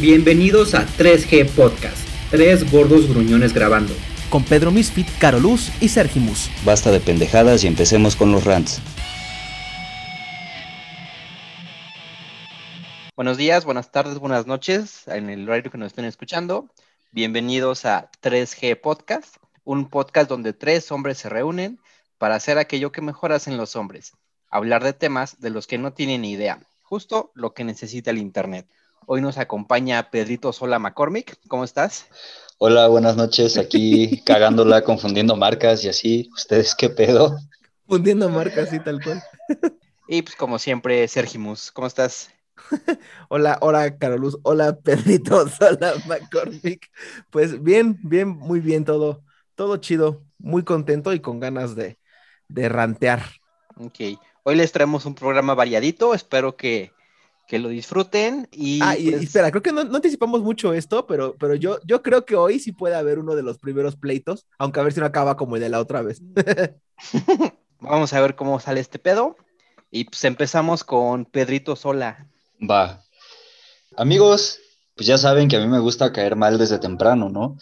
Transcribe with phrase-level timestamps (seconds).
[0.00, 3.94] Bienvenidos a 3G Podcast, tres gordos gruñones grabando.
[4.28, 6.50] Con Pedro Misfit, Caroluz y Sergimus.
[6.66, 8.82] Basta de pendejadas y empecemos con los rants.
[13.16, 16.68] Buenos días, buenas tardes, buenas noches en el horario que nos estén escuchando.
[17.10, 21.80] Bienvenidos a 3G Podcast, un podcast donde tres hombres se reúnen
[22.18, 24.12] para hacer aquello que mejor hacen los hombres,
[24.50, 28.18] hablar de temas de los que no tienen ni idea, justo lo que necesita el
[28.18, 28.68] Internet.
[29.08, 31.38] Hoy nos acompaña Pedrito Sola McCormick.
[31.46, 32.08] ¿Cómo estás?
[32.58, 33.56] Hola, buenas noches.
[33.56, 36.28] Aquí cagándola, confundiendo marcas y así.
[36.34, 37.38] ¿Ustedes qué pedo?
[37.86, 39.22] Fundiendo marcas y tal cual.
[40.08, 42.30] Y pues como siempre, Sergimus, ¿cómo estás?
[43.28, 46.88] hola, hola Caroluz, hola Pedrito Sola McCormick.
[47.30, 49.24] Pues bien, bien, muy bien todo,
[49.56, 51.98] todo chido, muy contento y con ganas de,
[52.46, 53.24] de rantear.
[53.78, 53.98] Ok,
[54.44, 56.92] hoy les traemos un programa variadito, espero que
[57.46, 58.80] que lo disfruten y...
[58.82, 62.24] Ah, y, pues espera, creo que no, anticipamos mucho esto, pero, pero yo, yo creo
[62.24, 65.06] que hoy sí puede haber uno de los primeros pleitos, aunque a ver si no
[65.06, 66.20] acaba como el de la otra vez.
[67.80, 69.36] Vamos a ver cómo sale este pedo.
[69.90, 72.28] Y pues empezamos con Pedrito Sola.
[72.58, 73.04] Va.
[73.96, 74.58] Amigos,
[74.96, 77.56] pues ya saben que a mí me gusta caer mal desde temprano, ¿no?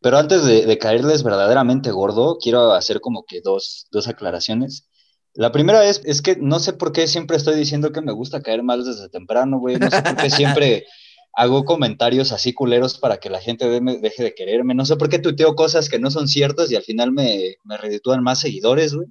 [0.00, 4.86] Pero antes de, de caerles verdaderamente gordo, quiero hacer como que dos, dos aclaraciones.
[5.34, 8.40] La primera es, es que no sé por qué siempre estoy diciendo que me gusta
[8.40, 9.76] caer mal desde temprano, güey.
[9.76, 10.86] No sé por qué siempre
[11.32, 14.74] hago comentarios así culeros para que la gente deje de quererme.
[14.74, 17.76] No sé por qué tuiteo cosas que no son ciertas y al final me, me
[17.76, 19.08] reditúan más seguidores, güey.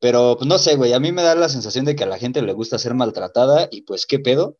[0.00, 0.94] Pero pues no sé, güey.
[0.94, 3.68] A mí me da la sensación de que a la gente le gusta ser maltratada
[3.70, 4.56] y pues qué pedo.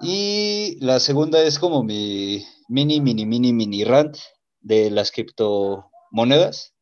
[0.00, 4.16] Y la segunda es como mi mini, mini, mini, mini rant
[4.60, 6.74] de las criptomonedas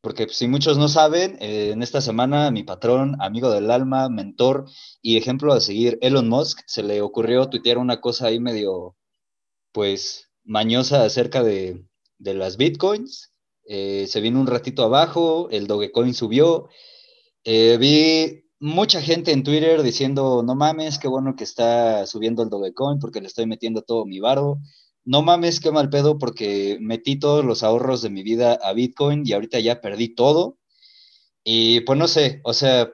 [0.00, 4.66] porque si muchos no saben, eh, en esta semana mi patrón, amigo del alma, mentor
[5.02, 8.96] y ejemplo a seguir, Elon Musk, se le ocurrió tuitear una cosa ahí medio,
[9.72, 11.84] pues, mañosa acerca de,
[12.18, 13.32] las bitcoins.
[13.66, 16.68] Eh, se vino un ratito abajo, el Dogecoin subió.
[17.44, 22.50] Eh, vi mucha gente en Twitter diciendo, no mames, qué bueno que está subiendo el
[22.50, 24.58] Dogecoin porque le estoy metiendo todo mi varo
[25.04, 29.22] no mames, qué mal pedo, porque metí todos los ahorros de mi vida a Bitcoin
[29.24, 30.58] y ahorita ya perdí todo.
[31.44, 32.90] Y pues no sé, o sea,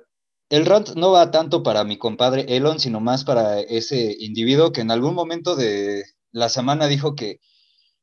[0.51, 4.81] el rant no va tanto para mi compadre Elon, sino más para ese individuo que
[4.83, 7.41] en algún momento de la semana dijo que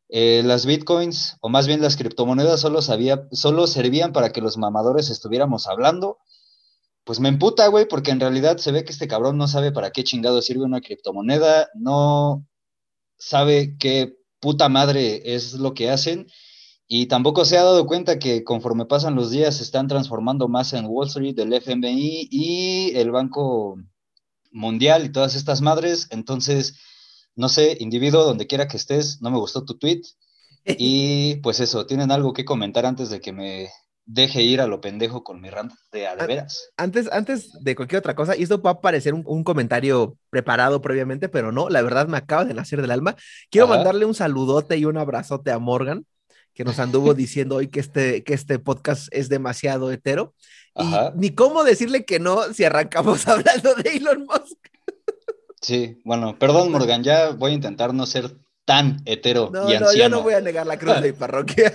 [0.10, 5.10] eh, las bitcoins, o más bien las criptomonedas, solo, solo servían para que los mamadores
[5.10, 6.20] estuviéramos hablando.
[7.06, 9.92] Pues me emputa, güey, porque en realidad se ve que este cabrón no sabe para
[9.92, 12.46] qué chingado sirve una criptomoneda, no,
[13.24, 16.28] sabe qué puta madre es lo que hacen
[16.88, 20.74] y tampoco se ha dado cuenta que conforme pasan los días se están transformando más
[20.74, 23.78] en Wall Street, el FMI y el Banco
[24.52, 26.08] Mundial y todas estas madres.
[26.12, 26.76] Entonces,
[27.36, 30.02] no sé, individuo, donde quiera que estés, no me gustó tu tweet.
[30.78, 33.70] Y pues eso, ¿tienen algo que comentar antes de que me
[34.06, 36.70] deje ir a lo pendejo con mi rant de a de veras.
[36.78, 41.30] Antes, antes de cualquier otra cosa, y esto va a parecer un, comentario preparado previamente,
[41.30, 43.16] pero no, la verdad me acaba de nacer del alma.
[43.50, 46.06] Quiero mandarle un saludote y un abrazote a Morgan,
[46.54, 50.34] que nos anduvo diciendo hoy que este, que este podcast es demasiado hetero.
[50.76, 50.86] Y
[51.16, 54.58] ni cómo decirle que no si arrancamos hablando de Elon Musk.
[55.62, 58.36] Sí, bueno, perdón Morgan, ya voy a intentar no ser
[58.66, 61.74] tan hetero no, no, yo no voy a negar la cruz de mi parroquia.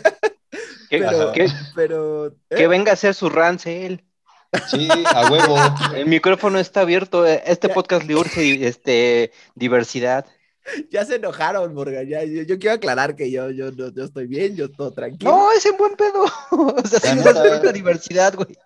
[0.91, 2.66] Pero, que, ¿eh?
[2.66, 4.04] venga a hacer su rance él.
[4.71, 5.56] Sí, a huevo.
[5.94, 7.26] El micrófono está abierto.
[7.26, 10.25] Eh, este podcast le urge este, diversidad.
[10.91, 12.06] Ya se enojaron, Morgan.
[12.06, 15.31] Ya, yo, quiero aclarar que yo, yo, yo, estoy bien, yo todo tranquilo.
[15.31, 16.25] No, es en buen pedo.
[16.50, 17.19] O sea, sí,
[17.62, 18.56] la diversidad, güey.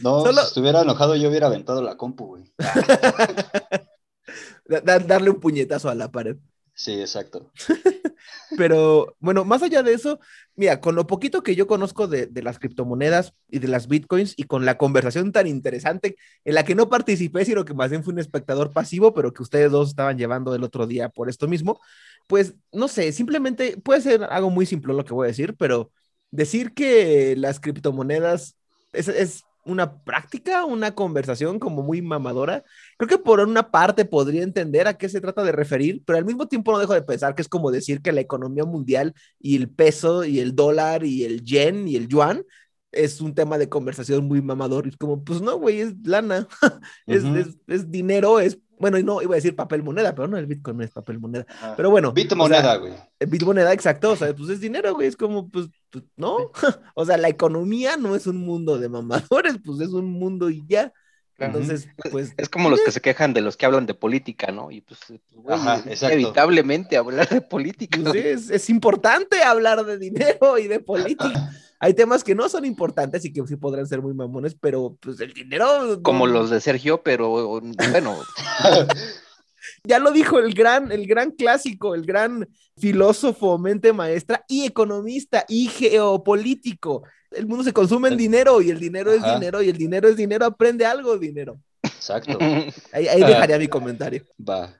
[0.00, 2.44] No, si estuviera enojado, yo hubiera aventado la compu, güey.
[4.84, 6.36] darle un puñetazo a la pared.
[6.80, 7.52] Sí, exacto.
[8.56, 10.18] Pero bueno, más allá de eso,
[10.56, 14.44] mira, con lo poquito que yo conozco de, las criptomonedas y de las bitcoins y
[14.44, 18.14] con la conversación tan interesante en la que no participé, sino que más bien fui
[18.14, 21.78] un espectador pasivo, pero que ustedes dos estaban llevando el otro día por esto mismo,
[22.26, 25.92] pues no sé, simplemente puede ser algo muy simple lo que voy a decir, pero
[26.30, 28.56] decir que las criptomonedas
[28.94, 32.64] es, es una práctica, una conversación como muy mamadora.
[32.96, 36.24] Creo que por una parte podría entender a qué se trata de referir, pero al
[36.24, 39.56] mismo tiempo no dejo de pensar que es como decir que la economía mundial y
[39.56, 42.44] el peso y el dólar y el yen y el yuan
[42.92, 44.86] es un tema de conversación muy mamador.
[44.86, 46.48] Y es como, pues no, güey, es lana,
[47.06, 47.24] es,
[47.66, 50.78] es, dinero, es bueno, y no iba a decir papel moneda, pero no, el Bitcoin
[50.78, 51.44] no es papel moneda.
[51.76, 52.12] Pero bueno.
[52.12, 52.94] Bitmoneda, güey.
[53.18, 54.12] Eh, Bitmoneda, exacto.
[54.12, 55.06] O sea, pues es dinero, güey.
[55.06, 56.50] Es como, pues, pues no.
[56.94, 60.64] o sea, la economía no es un mundo de mamadores, pues es un mundo y
[60.66, 60.94] ya.
[61.36, 62.32] Entonces, pues.
[62.38, 64.70] Es como los que se quejan de los que hablan de política, ¿no?
[64.70, 66.18] Y pues, pues güey, Ajá, es exacto.
[66.18, 67.98] inevitablemente hablar de política.
[68.02, 71.50] pues, sí, es, es importante hablar de dinero y de política.
[71.82, 75.18] Hay temas que no son importantes y que sí podrán ser muy mamones, pero pues
[75.20, 76.00] el dinero.
[76.02, 78.18] Como no- los de Sergio, pero bueno,
[79.84, 82.46] Ya lo dijo el gran, el gran clásico, el gran
[82.78, 87.02] filósofo, mente maestra y economista y geopolítico.
[87.30, 90.16] El mundo se consume en dinero y el dinero es dinero y el dinero es
[90.16, 90.44] dinero.
[90.44, 91.58] Aprende algo, dinero.
[91.82, 92.36] Exacto.
[92.92, 94.24] Ahí, ahí dejaría mi comentario.
[94.38, 94.74] Va.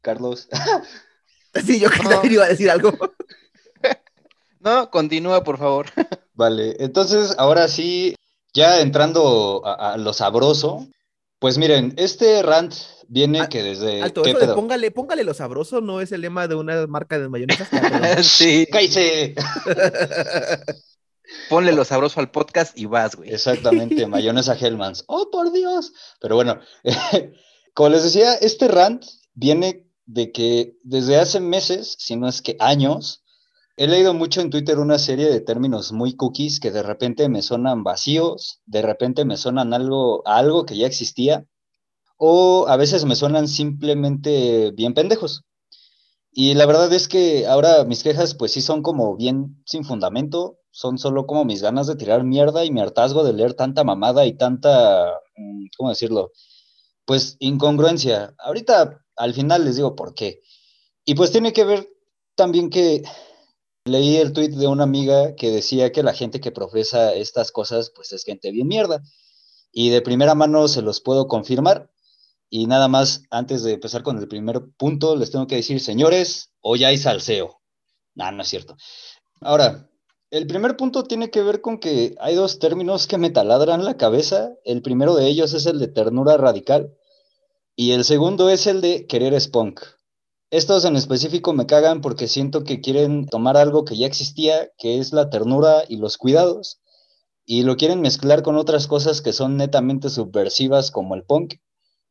[0.00, 0.48] Carlos.
[1.64, 2.08] Sí, yo que No.
[2.10, 2.92] también iba a decir algo.
[4.64, 5.86] No, continúa, por favor.
[6.34, 8.16] Vale, entonces ahora sí,
[8.52, 10.88] ya entrando a, a lo sabroso,
[11.38, 12.74] pues miren, este rant
[13.08, 14.02] viene que desde...
[14.02, 17.18] Alto, ¿qué eso de póngale, póngale lo sabroso no es el lema de una marca
[17.18, 17.68] de mayonesas.
[18.22, 19.34] Sí, ¡Cállese!
[21.48, 23.32] ponle lo sabroso al podcast y vas, güey.
[23.32, 25.04] Exactamente, mayonesa Hellmans.
[25.06, 25.92] ¡Oh, por Dios!
[26.20, 26.60] Pero bueno,
[27.74, 32.56] como les decía, este rant viene de que desde hace meses, si no es que
[32.60, 33.23] años,
[33.76, 37.42] he leído mucho en Twitter una serie de términos muy cookies que de repente me
[37.42, 41.46] sonan vacíos, de repente me sonan algo, algo que ya existía,
[42.16, 45.42] o a veces me suenan simplemente bien pendejos.
[46.32, 50.58] Y la verdad es que ahora mis quejas pues sí son como bien sin fundamento,
[50.70, 54.26] son solo como mis ganas de tirar mierda y mi hartazgo de leer tanta mamada
[54.26, 56.32] y tanta, mm, ¿cómo decirlo?
[57.04, 58.34] Pues incongruencia.
[58.38, 60.40] Ahorita al final les digo por qué.
[61.04, 61.88] Y pues tiene que ver
[62.34, 63.04] también que
[63.86, 67.92] leí el tweet de una amiga que decía que la gente que profesa estas cosas
[67.94, 69.02] pues es gente bien mierda.
[69.72, 71.90] Y de primera mano se los puedo confirmar.
[72.48, 76.52] Y nada más, antes de empezar con el primer punto, les tengo que decir, señores,
[76.60, 77.60] hoy hay salseo.
[78.14, 78.76] No, no es cierto.
[79.40, 79.90] Ahora,
[80.30, 83.96] el primer punto tiene que ver con que hay dos términos que me taladran la
[83.96, 84.52] cabeza.
[84.64, 86.96] El primero de ellos es el de ternura radical
[87.74, 89.80] y el segundo es el de querer spunk.
[90.54, 95.00] Estos en específico me cagan porque siento que quieren tomar algo que ya existía, que
[95.00, 96.80] es la ternura y los cuidados,
[97.44, 101.54] y lo quieren mezclar con otras cosas que son netamente subversivas como el punk,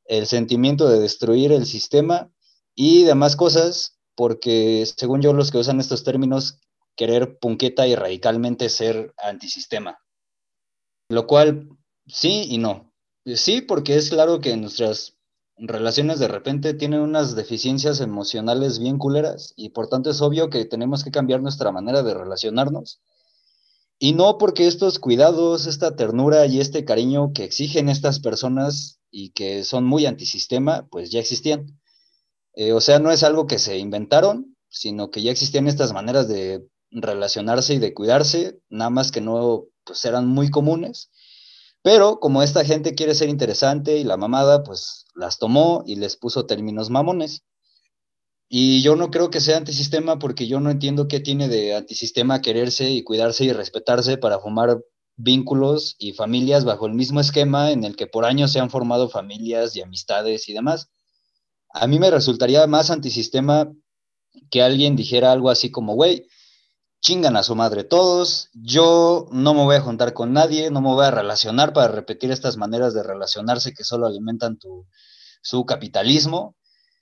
[0.03, 2.33] el sentimiento de destruir el sistema
[2.75, 6.59] y demás cosas, porque según yo los que usan estos términos
[6.97, 9.99] querer punqueta y radicalmente ser antisistema.
[11.07, 11.69] Lo cual,
[12.07, 12.91] sí y no.
[13.25, 15.12] Sí, porque es claro que nuestras
[15.57, 20.65] relaciones de repente tienen unas deficiencias emocionales bien culeras y por tanto es obvio que
[20.65, 23.01] tenemos que cambiar nuestra manera de relacionarnos.
[23.99, 29.29] Y no porque estos cuidados, esta ternura y este cariño que exigen estas personas y
[29.29, 31.79] que son muy antisistema, pues ya existían.
[32.55, 36.27] Eh, o sea, no es algo que se inventaron, sino que ya existían estas maneras
[36.27, 41.09] de relacionarse y de cuidarse, nada más que no pues eran muy comunes.
[41.83, 46.15] Pero como esta gente quiere ser interesante y la mamada, pues las tomó y les
[46.15, 47.43] puso términos mamones.
[48.47, 52.41] Y yo no creo que sea antisistema porque yo no entiendo qué tiene de antisistema
[52.41, 54.79] quererse y cuidarse y respetarse para formar
[55.15, 59.09] vínculos y familias bajo el mismo esquema en el que por años se han formado
[59.09, 60.89] familias y amistades y demás.
[61.69, 63.71] A mí me resultaría más antisistema
[64.49, 66.27] que alguien dijera algo así como, güey,
[67.03, 70.87] chingan a su madre todos, yo no me voy a juntar con nadie, no me
[70.87, 74.87] voy a relacionar para repetir estas maneras de relacionarse que solo alimentan tu,
[75.41, 76.55] su capitalismo.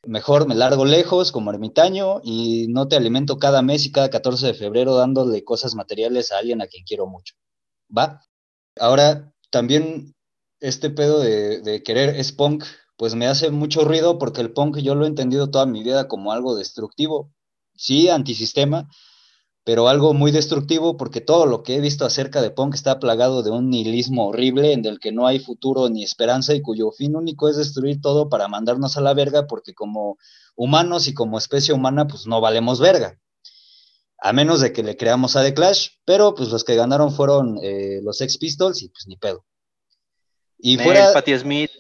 [0.04, 4.48] Mejor me largo lejos como ermitaño y no te alimento cada mes y cada 14
[4.48, 7.36] de febrero dándole cosas materiales a alguien a quien quiero mucho.
[7.96, 8.22] ¿Va?
[8.80, 10.16] Ahora, también
[10.60, 12.64] este pedo de, de querer es punk,
[12.98, 16.08] pues me hace mucho ruido porque el punk yo lo he entendido toda mi vida
[16.08, 17.32] como algo destructivo.
[17.76, 18.90] Sí, antisistema,
[19.64, 23.44] pero algo muy destructivo porque todo lo que he visto acerca de punk está plagado
[23.44, 27.16] de un nihilismo horrible en el que no hay futuro ni esperanza y cuyo fin
[27.16, 30.18] único es destruir todo para mandarnos a la verga porque como
[30.56, 33.20] humanos y como especie humana pues no valemos verga.
[34.24, 37.58] A menos de que le creamos a The Clash, pero pues los que ganaron fueron
[37.62, 39.46] eh, los Ex Pistols y pues ni pedo.
[40.58, 41.14] Y Nel, fuera...
[41.14, 41.72] Patti Smith.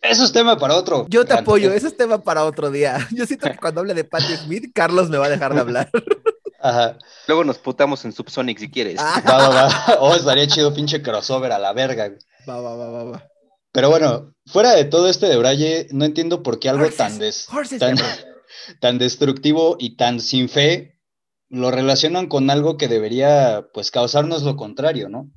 [0.00, 1.06] Eso es tema para otro.
[1.08, 3.08] Yo te apoyo, ese es tema para otro día.
[3.12, 5.90] Yo siento que cuando hable de Patti Smith, Carlos me va a dejar de hablar.
[6.64, 6.98] Ajá.
[7.28, 8.96] Luego nos putamos en Subsonic si quieres.
[8.98, 9.96] Ah, Va, va, va.
[10.00, 12.10] Oh, estaría chido pinche crossover a la verga.
[12.48, 13.28] va, va, va, va, va.
[13.70, 17.48] Pero bueno, fuera de todo este de Braille, no entiendo por qué algo tan, des-
[17.52, 17.96] Horses, tan,
[18.80, 20.98] tan destructivo y tan sin fe
[21.50, 25.30] lo relacionan con algo que debería pues causarnos lo contrario, ¿no?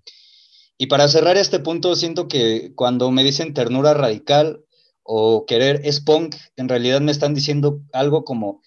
[0.78, 4.64] Y para cerrar este punto, siento que cuando me dicen ternura radical
[5.04, 8.62] o querer es punk, en realidad me están diciendo algo como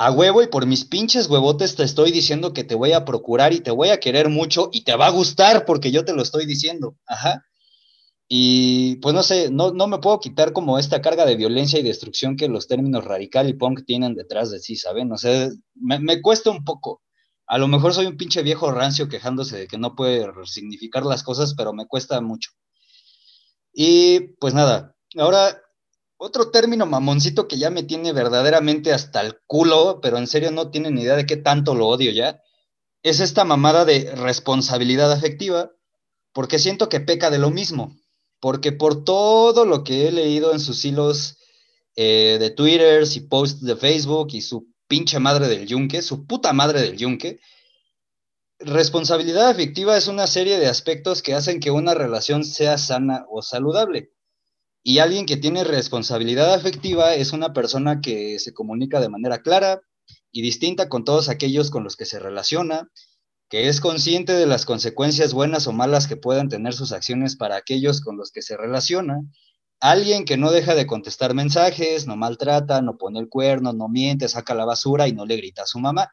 [0.00, 3.52] a huevo y por mis pinches huevotes te estoy diciendo que te voy a procurar
[3.52, 6.22] y te voy a querer mucho y te va a gustar porque yo te lo
[6.22, 6.96] estoy diciendo.
[7.06, 7.44] Ajá.
[8.26, 11.82] Y pues no sé, no, no me puedo quitar como esta carga de violencia y
[11.82, 15.12] destrucción que los términos radical y punk tienen detrás de sí, ¿saben?
[15.12, 17.02] O sea, me, me cuesta un poco.
[17.46, 21.22] A lo mejor soy un pinche viejo rancio quejándose de que no puede significar las
[21.22, 22.52] cosas, pero me cuesta mucho.
[23.74, 25.60] Y pues nada, ahora
[26.20, 30.70] otro término mamoncito que ya me tiene verdaderamente hasta el culo, pero en serio no
[30.70, 32.42] tienen idea de qué tanto lo odio ya,
[33.02, 35.70] es esta mamada de responsabilidad afectiva,
[36.32, 37.96] porque siento que peca de lo mismo
[38.40, 41.36] porque por todo lo que he leído en sus hilos
[41.94, 46.52] eh, de Twitter y posts de Facebook y su pinche madre del yunque, su puta
[46.52, 47.40] madre del yunque,
[48.58, 53.42] responsabilidad afectiva es una serie de aspectos que hacen que una relación sea sana o
[53.42, 54.10] saludable.
[54.82, 59.82] Y alguien que tiene responsabilidad afectiva es una persona que se comunica de manera clara
[60.32, 62.90] y distinta con todos aquellos con los que se relaciona,
[63.50, 67.56] que es consciente de las consecuencias buenas o malas que puedan tener sus acciones para
[67.56, 69.20] aquellos con los que se relaciona,
[69.80, 74.28] alguien que no deja de contestar mensajes, no maltrata, no pone el cuerno, no miente,
[74.28, 76.10] saca la basura y no le grita a su mamá.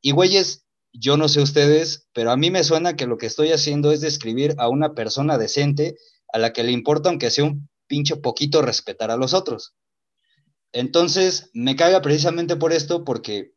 [0.00, 3.52] Y güeyes, yo no sé ustedes, pero a mí me suena que lo que estoy
[3.52, 5.96] haciendo es describir a una persona decente
[6.32, 9.74] a la que le importa, aunque sea un pinche poquito, respetar a los otros.
[10.72, 13.54] Entonces, me caga precisamente por esto, porque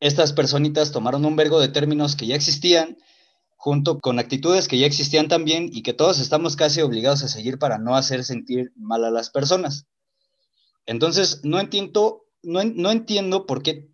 [0.00, 2.98] estas personitas tomaron un vergo de términos que ya existían,
[3.56, 7.58] junto con actitudes que ya existían también y que todos estamos casi obligados a seguir
[7.58, 9.86] para no hacer sentir mal a las personas.
[10.84, 13.88] Entonces, no entiendo, no, no entiendo por qué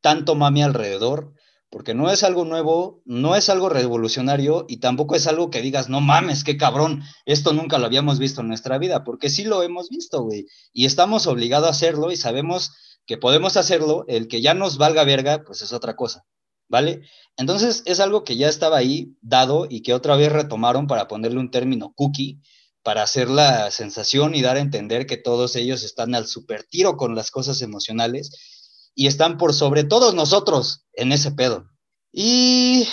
[0.00, 1.33] tanto mami alrededor,
[1.74, 5.88] porque no es algo nuevo, no es algo revolucionario y tampoco es algo que digas,
[5.88, 9.60] no mames, qué cabrón, esto nunca lo habíamos visto en nuestra vida, porque sí lo
[9.60, 12.70] hemos visto, güey, y estamos obligados a hacerlo y sabemos
[13.06, 16.24] que podemos hacerlo, el que ya nos valga verga, pues es otra cosa,
[16.68, 17.00] ¿vale?
[17.36, 21.40] Entonces es algo que ya estaba ahí dado y que otra vez retomaron para ponerle
[21.40, 22.40] un término cookie,
[22.84, 26.96] para hacer la sensación y dar a entender que todos ellos están al super tiro
[26.96, 28.53] con las cosas emocionales
[28.94, 31.70] y están por sobre todos nosotros en ese pedo.
[32.12, 32.88] Y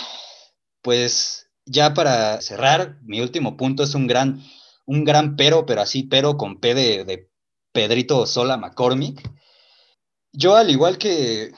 [0.82, 4.44] pues ya para cerrar, mi último punto es un gran,
[4.86, 7.30] un gran pero, pero así pero con P de, de
[7.72, 9.22] Pedrito Sola McCormick
[10.34, 11.52] yo, al igual que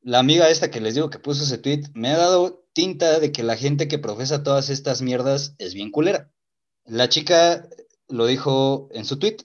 [0.00, 3.30] la amiga esta que les digo que puso ese tweet, me ha dado tinta de
[3.30, 6.32] que la gente que profesa todas estas mierdas es bien culera.
[6.84, 7.68] La chica
[8.08, 9.36] lo dijo en su tweet,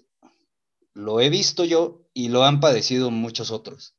[0.94, 3.96] lo he visto yo y lo han padecido muchos otros.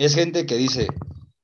[0.00, 0.88] Es gente que dice,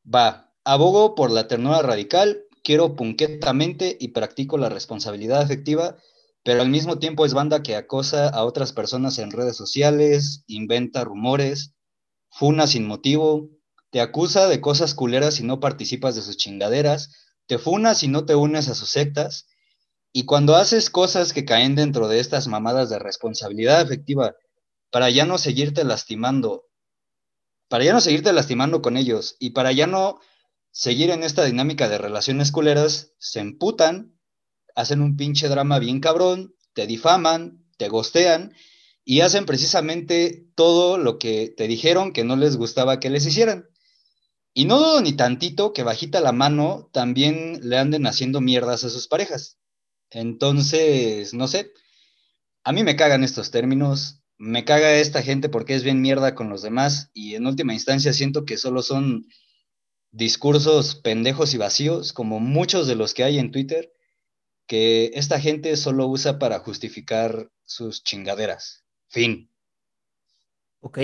[0.02, 5.98] va, abogo por la ternura radical, quiero punquetamente y practico la responsabilidad afectiva,
[6.42, 11.04] pero al mismo tiempo es banda que acosa a otras personas en redes sociales, inventa
[11.04, 11.74] rumores,
[12.30, 13.50] funa sin motivo,
[13.90, 17.10] te acusa de cosas culeras si no participas de sus chingaderas,
[17.46, 19.48] te funa si no te unes a sus sectas,
[20.14, 24.34] y cuando haces cosas que caen dentro de estas mamadas de responsabilidad afectiva
[24.90, 26.65] para ya no seguirte lastimando,
[27.68, 30.20] para ya no seguirte lastimando con ellos y para ya no
[30.70, 34.18] seguir en esta dinámica de relaciones culeras, se emputan,
[34.74, 38.54] hacen un pinche drama bien cabrón, te difaman, te gostean
[39.04, 43.68] y hacen precisamente todo lo que te dijeron que no les gustaba que les hicieran.
[44.52, 48.90] Y no dudo ni tantito que bajita la mano también le anden haciendo mierdas a
[48.90, 49.58] sus parejas.
[50.10, 51.72] Entonces, no sé,
[52.64, 56.50] a mí me cagan estos términos, me caga esta gente porque es bien mierda con
[56.50, 59.26] los demás y en última instancia siento que solo son
[60.10, 63.92] discursos pendejos y vacíos, como muchos de los que hay en Twitter,
[64.66, 68.84] que esta gente solo usa para justificar sus chingaderas.
[69.08, 69.50] Fin.
[70.80, 70.98] Ok.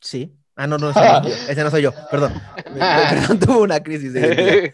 [0.00, 0.36] Sí.
[0.56, 2.40] Ah, no, no, ese no, soy yo, perdón.
[2.64, 4.72] Perdón, tuvo una crisis de...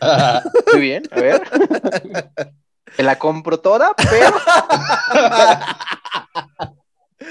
[0.73, 1.43] Muy bien, a ver.
[2.97, 4.35] Te la compro toda, pero...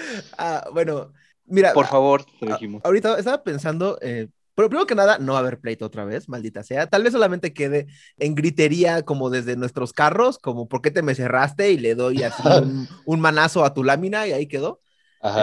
[0.38, 1.14] ah, bueno,
[1.46, 1.74] mira.
[1.74, 2.82] Por favor, te dijimos.
[2.84, 6.28] Ahorita estaba pensando, eh, pero primero que nada, no va a haber pleito otra vez,
[6.28, 6.88] maldita sea.
[6.88, 7.88] Tal vez solamente quede
[8.18, 11.72] en gritería como desde nuestros carros, como ¿por qué te me cerraste?
[11.72, 12.44] Y le doy así
[13.06, 14.80] un, manazo a tu lámina y ahí quedó.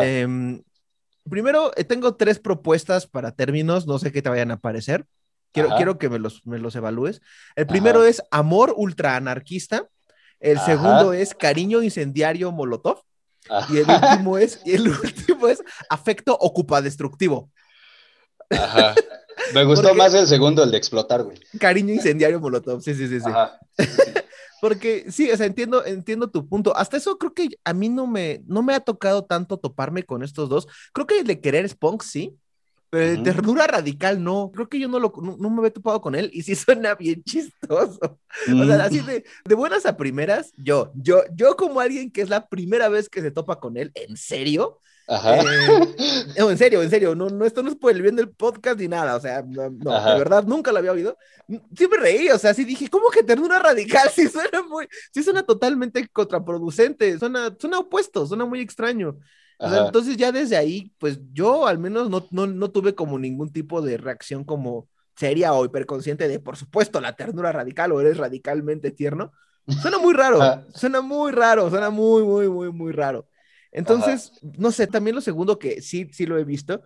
[0.02, 0.62] Em,
[1.28, 5.06] primero, eh, tengo tres propuestas para términos, no sé qué te vayan a parecer.
[5.52, 7.23] Quiero, quiero que me los, me los evalúes.
[7.54, 9.88] El primero es amor ultra anarquista.
[10.40, 13.00] El segundo es cariño incendiario molotov.
[13.70, 17.50] Y el último es, y el último es afecto ocupadestructivo.
[18.50, 18.94] Ajá.
[19.54, 21.38] Me gustó más el segundo, el de explotar, güey.
[21.58, 23.30] Cariño incendiario molotov, sí, sí, sí, sí.
[24.60, 26.74] Porque sí, o sea, entiendo, entiendo tu punto.
[26.76, 30.22] Hasta eso creo que a mí no me, no me ha tocado tanto toparme con
[30.22, 30.66] estos dos.
[30.92, 32.38] Creo que el de querer Spunk sí,
[32.96, 33.34] pero de Ujú.
[33.34, 34.50] ternura radical no.
[34.54, 36.94] Creo que yo no, lo, no, no me había topado con él y sí suena
[36.94, 38.20] bien chistoso.
[38.58, 42.22] O Mm, sea, así de, de buenas a primeras, yo, yo, yo como alguien que
[42.22, 45.36] es la primera vez que se topa con él, en serio, Ajá.
[45.38, 45.80] eh,
[46.38, 48.78] no, en serio, en serio, no, no, esto no es por el bien del podcast
[48.78, 51.18] ni nada, o sea, no, no, de verdad nunca lo había oído.
[51.48, 51.58] Me
[52.00, 54.08] reí, o sea, sí dije, ¿cómo que ternura radical?
[54.14, 59.18] Sí suena muy, sí suena totalmente contraproducente, suena, suena opuesto, suena muy extraño.
[59.58, 59.86] O sea, Ajá.
[59.86, 63.80] entonces ya desde ahí, pues yo al menos no, no, no tuve como ningún tipo
[63.82, 68.90] de reacción como seria o hiperconsciente de, por supuesto, la ternura radical o eres radicalmente
[68.90, 69.32] tierno.
[69.66, 70.64] Suena muy raro, Ajá.
[70.75, 73.28] suena muy raro, suena muy, muy, muy, muy raro.
[73.72, 76.82] Entonces, no sé, también lo segundo que sí, sí lo he visto,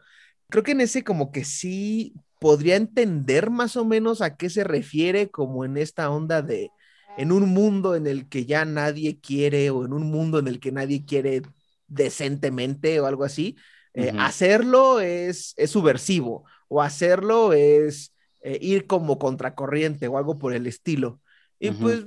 [0.49, 4.65] creo que en ese como que sí podría entender más o menos a qué se
[4.65, 6.71] refiere como en esta onda de,
[7.19, 10.59] en un mundo en el que ya nadie quiere o en un mundo en el
[10.59, 11.43] que nadie quiere
[11.91, 13.57] decentemente o algo así,
[13.93, 20.55] eh, hacerlo es, es subversivo o hacerlo es eh, ir como contracorriente o algo por
[20.55, 21.21] el estilo.
[21.59, 22.07] Y pues,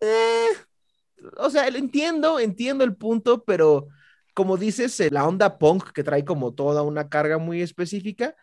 [0.00, 0.48] eh,
[1.38, 3.88] o sea, lo entiendo, entiendo el punto, pero
[4.34, 8.34] como dices, la onda punk que trae como toda una carga muy específica,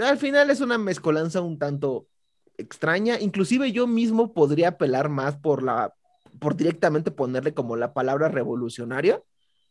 [0.00, 2.08] al final es una mezcolanza un tanto
[2.56, 3.20] extraña.
[3.20, 5.94] Inclusive yo mismo podría apelar más por la,
[6.38, 9.22] por directamente ponerle como la palabra revolucionaria,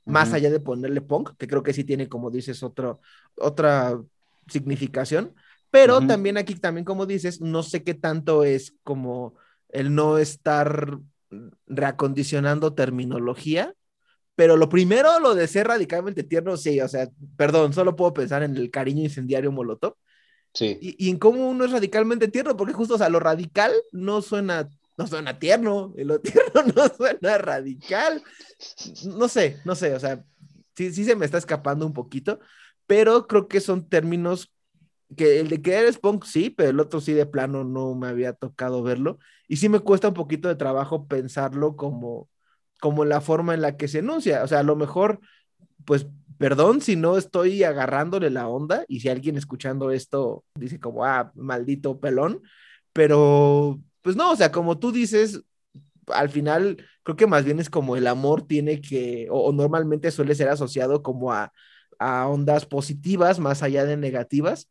[0.06, 3.02] más allá de ponerle punk, que creo que sí tiene, como dices, otro,
[3.36, 4.00] otra
[4.48, 5.34] significación.
[5.70, 9.36] Pero también aquí, también como dices, no sé qué tanto es como
[9.70, 11.00] el no estar
[11.68, 13.74] reacondicionando terminología.
[14.36, 18.44] Pero lo primero, lo de ser radicalmente tierno, sí, o sea, perdón, solo puedo pensar
[18.44, 19.96] en el cariño incendiario Molotov
[20.54, 20.78] Sí.
[20.82, 24.22] y, y en cómo uno es radicalmente tierno, porque justo, o sea, lo radical no
[24.22, 24.68] suena,
[25.02, 28.24] no suena tierno, y lo tierno no suena radical.
[29.06, 30.24] No sé, no sé, o sea,
[30.76, 32.40] sí, sí se me está escapando un poquito,
[32.88, 34.54] pero creo que son términos
[35.18, 38.08] que el de que eres punk sí, pero el otro sí de plano no me
[38.08, 42.30] había tocado verlo, y sí me cuesta un poquito de trabajo pensarlo como,
[42.80, 45.20] como la forma en la que se enuncia, o sea, a lo mejor,
[45.86, 51.06] pues perdón si no estoy agarrándole la onda y si alguien escuchando esto dice como,
[51.06, 52.42] ah, maldito pelón,
[52.94, 55.42] pero pues no, o sea, como tú dices,
[56.08, 60.12] al final creo que más bien es como el amor tiene que, o, o normalmente
[60.12, 61.54] suele ser asociado como a,
[62.00, 64.70] a ondas positivas más allá de negativas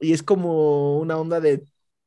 [0.00, 1.64] y es como una onda de,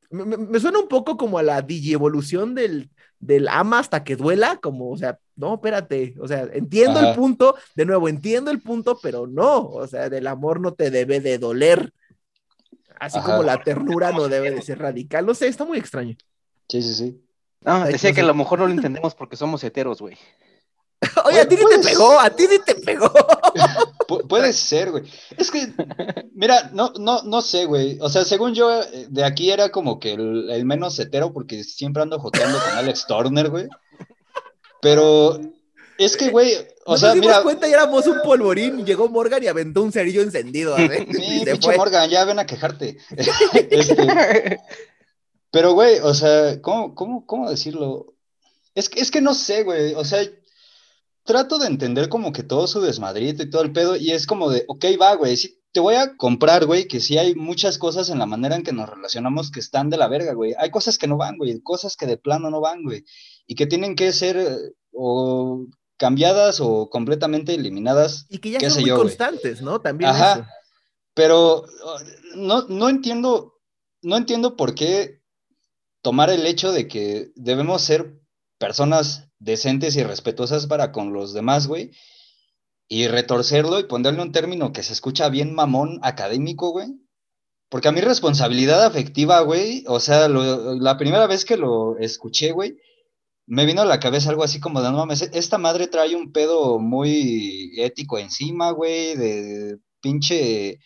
[0.10, 4.91] me, suena un poco como a la digievolución del, del ama hasta que duela, como,
[4.91, 7.10] o sea, no, espérate, o sea, entiendo Ajá.
[7.10, 10.91] el punto, de nuevo, entiendo el punto, pero no, o sea, del amor no te
[10.91, 11.93] debe de doler,
[12.99, 13.31] así Ajá.
[13.31, 16.15] como la ternura no debe de ser radical, no sé, está muy extraño.
[16.69, 17.21] Sí, sí, sí.
[17.62, 18.27] No, Ay, decía no que a sé.
[18.27, 20.17] lo mejor no lo entendemos porque somos heteros, güey.
[21.25, 23.12] Oye, a ti ni te Pues- pegó, a ti ni te pegó.
[24.08, 25.03] Pu- puede ser, güey.
[25.38, 25.67] Es que,
[26.34, 27.97] mira, no, no, no sé, güey.
[28.01, 31.63] O sea, según yo, eh, de aquí era como que el, el menos hetero, porque
[31.63, 33.67] siempre ando joteando con Alex Turner, güey.
[34.82, 35.39] Pero
[35.97, 36.53] es que, güey,
[36.86, 39.47] o no sea, nos dimos mira, cuenta y éramos un polvorín y llegó Morgan y
[39.47, 40.75] aventó un cerillo encendido.
[40.75, 41.69] así, y sí.
[41.75, 42.97] Morgan, ya ven a quejarte.
[43.69, 44.60] Este,
[45.51, 48.15] pero, güey, o sea, ¿cómo, cómo, cómo decirlo?
[48.75, 49.93] Es que, es que no sé, güey.
[49.93, 50.21] O sea,
[51.23, 54.49] trato de entender como que todo su desmadrito y todo el pedo, y es como
[54.49, 58.10] de, ok, va, güey, sí, te voy a comprar, güey, que sí hay muchas cosas
[58.10, 60.55] en la manera en que nos relacionamos que están de la verga, güey.
[60.57, 63.05] Hay cosas que no van, güey, cosas que de plano no van, güey,
[63.45, 64.57] y que tienen que ser eh,
[64.91, 65.65] o
[65.97, 69.81] cambiadas o completamente eliminadas, Y que ya qué son sé muy yo, constantes, ¿no?
[69.81, 70.33] También Ajá.
[70.33, 70.45] eso.
[71.13, 73.60] Pero uh, no, no entiendo,
[74.01, 75.21] no entiendo por qué
[76.08, 78.17] tomar el hecho de que debemos ser
[78.58, 81.91] personas decentes y respetuosas para con los demás, güey,
[82.88, 86.88] y retorcerlo y ponerle un término que se escucha bien mamón académico, güey.
[87.67, 92.78] Porque a mí responsabilidad afectiva, güey, o sea, la primera vez que lo escuché, güey,
[93.46, 96.32] me vino a la cabeza algo así como de, no mames, esta madre trae un
[96.32, 100.80] pedo muy ético encima, güey, de pinche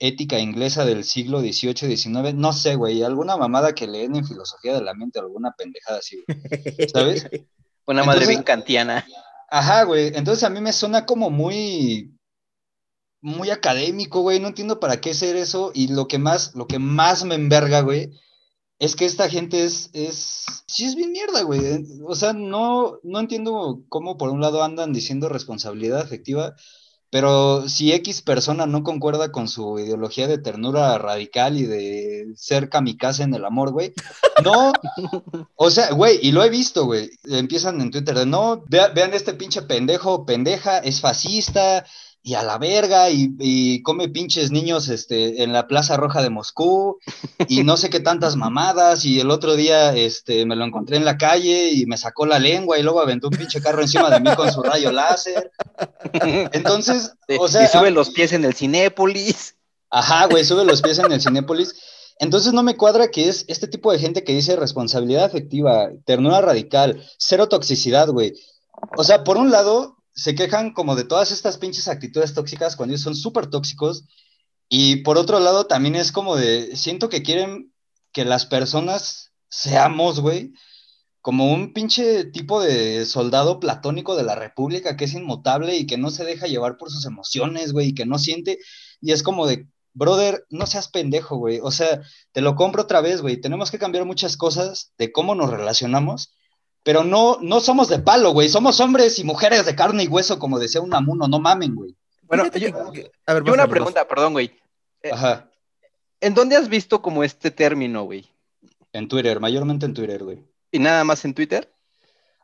[0.00, 4.74] ética inglesa del siglo XVIII, XIX, no sé, güey, alguna mamada que leen en filosofía
[4.74, 7.28] de la mente, alguna pendejada así, güey, ¿sabes?
[7.86, 9.06] Una madre Entonces- bien kantiana.
[9.52, 12.16] Ajá, güey, entonces a mí me suena como muy,
[13.20, 16.78] muy académico, güey, no entiendo para qué hacer eso, y lo que más, lo que
[16.78, 18.10] más me enverga, güey,
[18.78, 22.98] es que esta gente es, es, sí es bien mierda, güey, eh, o sea, no,
[23.02, 26.54] no entiendo cómo por un lado andan diciendo responsabilidad afectiva,
[27.10, 32.68] pero si X persona no concuerda con su ideología de ternura radical y de ser
[32.68, 33.92] kamikaze en el amor, güey,
[34.44, 34.72] no,
[35.56, 39.12] o sea, güey, y lo he visto, güey, empiezan en Twitter de, no, vea- vean
[39.12, 41.84] este pinche pendejo, pendeja, es fascista,
[42.22, 46.28] y a la verga, y, y, come pinches niños este, en la Plaza Roja de
[46.28, 46.98] Moscú,
[47.48, 51.06] y no sé qué tantas mamadas, y el otro día este, me lo encontré en
[51.06, 54.20] la calle y me sacó la lengua y luego aventó un pinche carro encima de
[54.20, 55.50] mí con su rayo láser.
[56.52, 57.64] Entonces, o sea...
[57.64, 59.56] Y sube los pies en el Cinépolis.
[59.90, 61.74] Ajá, güey, sube los pies en el Cinépolis.
[62.18, 66.42] Entonces no me cuadra que es este tipo de gente que dice responsabilidad afectiva, ternura
[66.42, 68.34] radical, cero toxicidad, güey.
[68.96, 72.94] O sea, por un lado, se quejan como de todas estas pinches actitudes tóxicas cuando
[72.94, 74.04] ellos son súper tóxicos.
[74.68, 77.72] Y por otro lado, también es como de, siento que quieren
[78.12, 80.52] que las personas seamos, güey,
[81.20, 85.98] como un pinche tipo de soldado platónico de la República que es inmutable y que
[85.98, 88.58] no se deja llevar por sus emociones, güey, y que no siente.
[89.00, 91.60] Y es como de, brother, no seas pendejo, güey.
[91.62, 92.00] O sea,
[92.32, 93.40] te lo compro otra vez, güey.
[93.40, 96.32] Tenemos que cambiar muchas cosas de cómo nos relacionamos
[96.82, 98.48] pero no, no somos de palo, güey.
[98.48, 101.94] Somos hombres y mujeres de carne y hueso, como decía un amuno, no mamen, güey.
[102.22, 102.68] Bueno, yo,
[103.26, 104.52] a ver, yo una pregunta, perdón, güey.
[105.02, 105.50] Eh, Ajá.
[106.20, 108.30] ¿En dónde has visto como este término, güey?
[108.92, 110.44] En Twitter, mayormente en Twitter, güey.
[110.70, 111.72] ¿Y nada más en Twitter?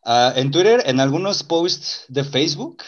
[0.05, 2.83] Uh, en Twitter, en algunos posts de Facebook.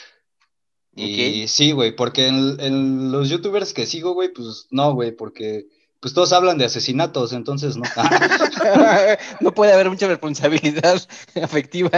[0.95, 5.69] Y sí, güey, porque en, en, los youtubers que sigo, güey, pues no, güey, porque
[6.01, 7.85] pues todos hablan de asesinatos, entonces no.
[9.41, 11.01] no puede haber mucha responsabilidad
[11.43, 11.91] afectiva.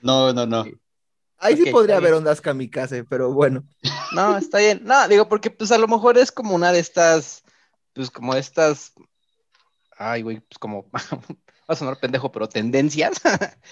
[0.00, 0.64] No, no, no.
[1.38, 3.64] Ahí sí podría haber ondas kamikaze, pero bueno.
[4.12, 4.82] No, está bien.
[4.84, 7.42] No, digo, porque pues a lo mejor es como una de estas,
[7.94, 8.92] pues como estas,
[9.98, 11.00] ay, güey, pues como, va
[11.66, 13.20] a sonar pendejo, pero tendencias.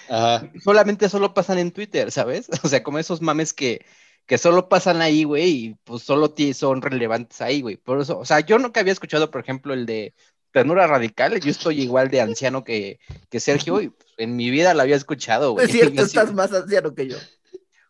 [0.09, 0.51] Ajá.
[0.65, 2.49] Solamente solo pasan en Twitter, ¿sabes?
[2.65, 3.87] O sea, como esos mames que,
[4.31, 7.77] que solo pasan ahí, güey, y pues solo son relevantes ahí, güey.
[7.77, 10.15] Por eso, o sea, yo nunca había escuchado, por ejemplo, el de
[10.53, 14.83] ternura radical, yo estoy igual de anciano que, que Sergio, y en mi vida lo
[14.83, 15.67] había escuchado, güey.
[15.67, 17.17] Es cierto, estás más anciano que yo.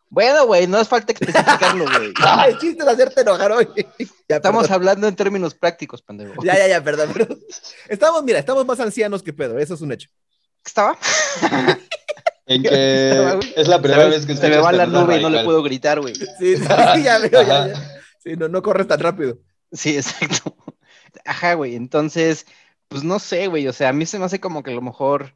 [0.09, 2.11] Bueno, güey, no es falta especificarlo, güey.
[2.19, 3.67] Ah, el chiste de hacerte enojar hoy.
[4.27, 6.43] estamos hablando en términos prácticos, pendejo.
[6.43, 7.27] Ya, ya, ya, perdón, pero
[7.87, 10.09] estamos, mira, estamos más ancianos que Pedro, eso es un hecho.
[10.63, 10.97] ¿Qué estaba?
[12.45, 15.43] En que es la primera vez que se me va la nube y no le
[15.43, 16.15] puedo gritar, güey.
[16.15, 18.01] Sí, sí, ya veo, ya, ya.
[18.23, 19.39] Sí, no, no corres tan rápido.
[19.71, 20.55] Sí, exacto.
[21.25, 21.75] Ajá, güey.
[21.75, 22.45] Entonces,
[22.87, 23.67] pues no sé, güey.
[23.67, 25.33] O sea, a mí se me hace como que a lo mejor,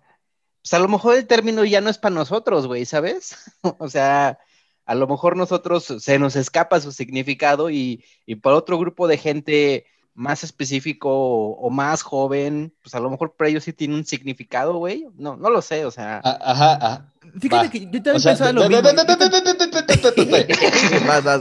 [0.61, 3.35] pues a lo mejor el término ya no es para nosotros, güey, ¿sabes?
[3.79, 4.39] o sea,
[4.85, 9.17] a lo mejor nosotros se nos escapa su significado y, y para otro grupo de
[9.17, 9.85] gente
[10.15, 14.75] más específico o, más joven, pues a lo mejor para ellos sí tiene un significado,
[14.77, 15.05] güey.
[15.17, 16.21] No, no lo sé, o sea.
[16.23, 17.13] Ajá, ajá.
[17.39, 18.89] Fíjate que yo también pensaba lo mismo.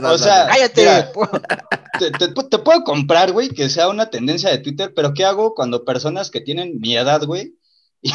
[0.09, 0.85] O sea, cállate.
[2.49, 6.29] Te, puedo comprar, güey, que sea una tendencia de Twitter, pero ¿qué hago cuando personas
[6.29, 7.55] que tienen mi edad, güey,
[8.01, 8.11] y,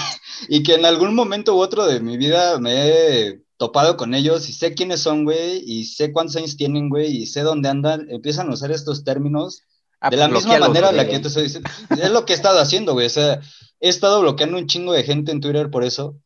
[0.50, 4.50] y que en algún momento u otro de mi vida me he topado con ellos
[4.50, 8.06] y sé quiénes son, güey, y sé cuántos años tienen, güey, y sé dónde andan,
[8.10, 9.62] empiezan a usar estos términos
[10.00, 12.32] Ah, de la pues, misma manera en la que te estoy diciendo, es lo que
[12.32, 13.06] he estado haciendo, güey.
[13.06, 13.40] O sea,
[13.80, 16.16] he estado bloqueando un chingo de gente en Twitter por eso.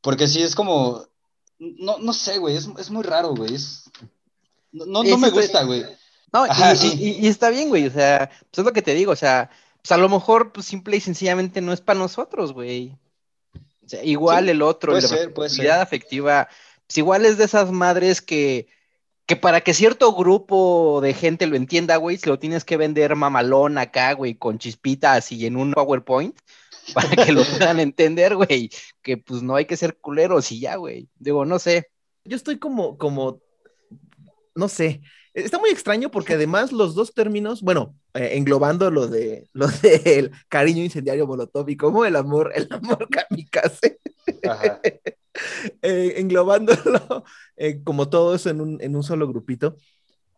[0.00, 1.06] Porque sí, es como.
[1.58, 2.56] No, no sé, güey.
[2.56, 3.54] Es, muy raro, güey.
[4.72, 5.84] no, no, me este, gusta, güey.
[6.32, 7.86] No, y, está bien, güey.
[7.86, 9.12] O sea, pues es lo que te digo.
[9.12, 9.50] O sea,
[9.82, 12.96] pues a lo mejor, pues simple y sencillamente no es para nosotros, güey.
[13.84, 15.70] O sea, igual el otro, puede la ser, puede ser.
[15.72, 16.48] afectiva,
[16.86, 18.68] pues igual es de esas madres que
[19.30, 23.14] que para que cierto grupo de gente lo entienda, güey, se lo tienes que vender
[23.14, 26.36] mamalón acá, güey, con chispitas y en un PowerPoint
[26.94, 28.70] para que lo puedan entender, güey,
[29.02, 31.08] que pues no hay que ser culeros y ya, güey.
[31.16, 31.86] Digo, no sé.
[32.24, 33.40] Yo estoy como, como,
[34.56, 35.00] no sé,
[35.32, 39.68] está muy extraño porque además los dos términos, bueno, eh, englobando lo de lo
[40.02, 44.00] del cariño incendiario molotov y como el amor, el amor kamikaze.
[44.42, 44.80] Ajá.
[45.82, 47.24] Eh, englobándolo
[47.56, 49.76] eh, como todo eso en un, en un solo grupito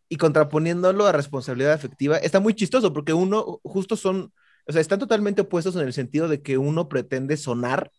[0.09, 4.33] y contraponiéndolo a responsabilidad afectiva, está muy chistoso porque uno justo son,
[4.67, 7.91] o sea, están totalmente opuestos en el sentido de que uno pretende sonar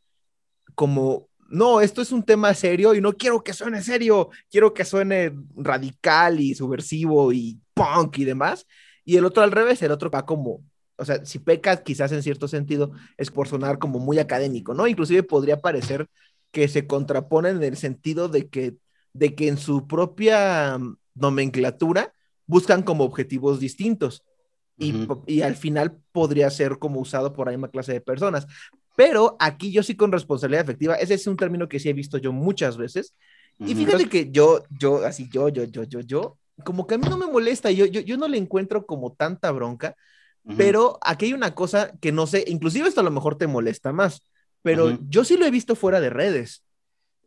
[0.75, 4.85] como, no, esto es un tema serio y no quiero que suene serio, quiero que
[4.85, 8.67] suene radical y subversivo y punk y demás.
[9.05, 10.63] Y el otro al revés, el otro va como,
[10.97, 14.87] o sea, si peca quizás en cierto sentido es por sonar como muy académico, ¿no?
[14.87, 16.07] Inclusive podría parecer
[16.53, 18.77] que se contraponen en el sentido de que,
[19.11, 22.13] de que en su propia mm, nomenclatura
[22.45, 24.23] buscan como objetivos distintos.
[24.77, 28.45] Y, al final podría ser como usado por la misma clase de personas.
[28.95, 32.17] Pero aquí yo sí con responsabilidad efectiva, ese es un término que sí he visto
[32.17, 33.15] yo muchas veces.
[33.59, 37.07] Y fíjate que yo, yo, así, yo, yo, yo, yo, yo, como que a mí
[37.09, 39.95] no me molesta, yo, yo, yo no le encuentro como tanta bronca,
[40.57, 43.93] pero aquí hay una cosa que no sé, inclusive esto a lo mejor te molesta
[43.93, 44.21] más,
[44.63, 46.63] pero yo sí lo he visto fuera de redes.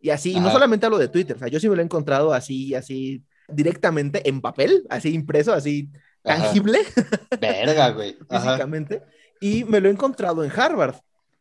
[0.00, 1.84] Y así, y no solamente hablo de Twitter, o sea, yo sí me lo he
[1.84, 5.90] encontrado así, así, directamente en papel, así impreso, así
[6.24, 6.42] Ajá.
[6.42, 6.80] tangible,
[7.40, 8.16] Verga, güey.
[8.28, 8.50] Ajá.
[8.50, 9.02] físicamente,
[9.40, 10.96] y me lo he encontrado en Harvard.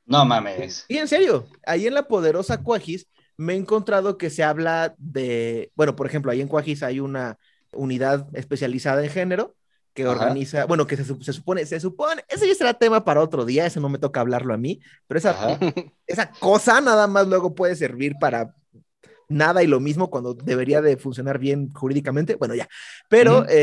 [0.05, 0.85] No mames.
[0.87, 5.71] Y en serio, ahí en la poderosa Cuajis me he encontrado que se habla de,
[5.75, 7.37] bueno, por ejemplo, ahí en Cuajis hay una
[7.71, 9.55] unidad especializada en género
[9.95, 10.11] que Ajá.
[10.11, 13.65] organiza, bueno, que se, se supone, se supone, ese ya será tema para otro día,
[13.65, 15.57] ese no me toca hablarlo a mí, pero esa, Ajá.
[16.05, 18.53] esa cosa nada más luego puede servir para
[19.29, 22.67] nada y lo mismo cuando debería de funcionar bien jurídicamente, bueno, ya,
[23.09, 23.43] pero...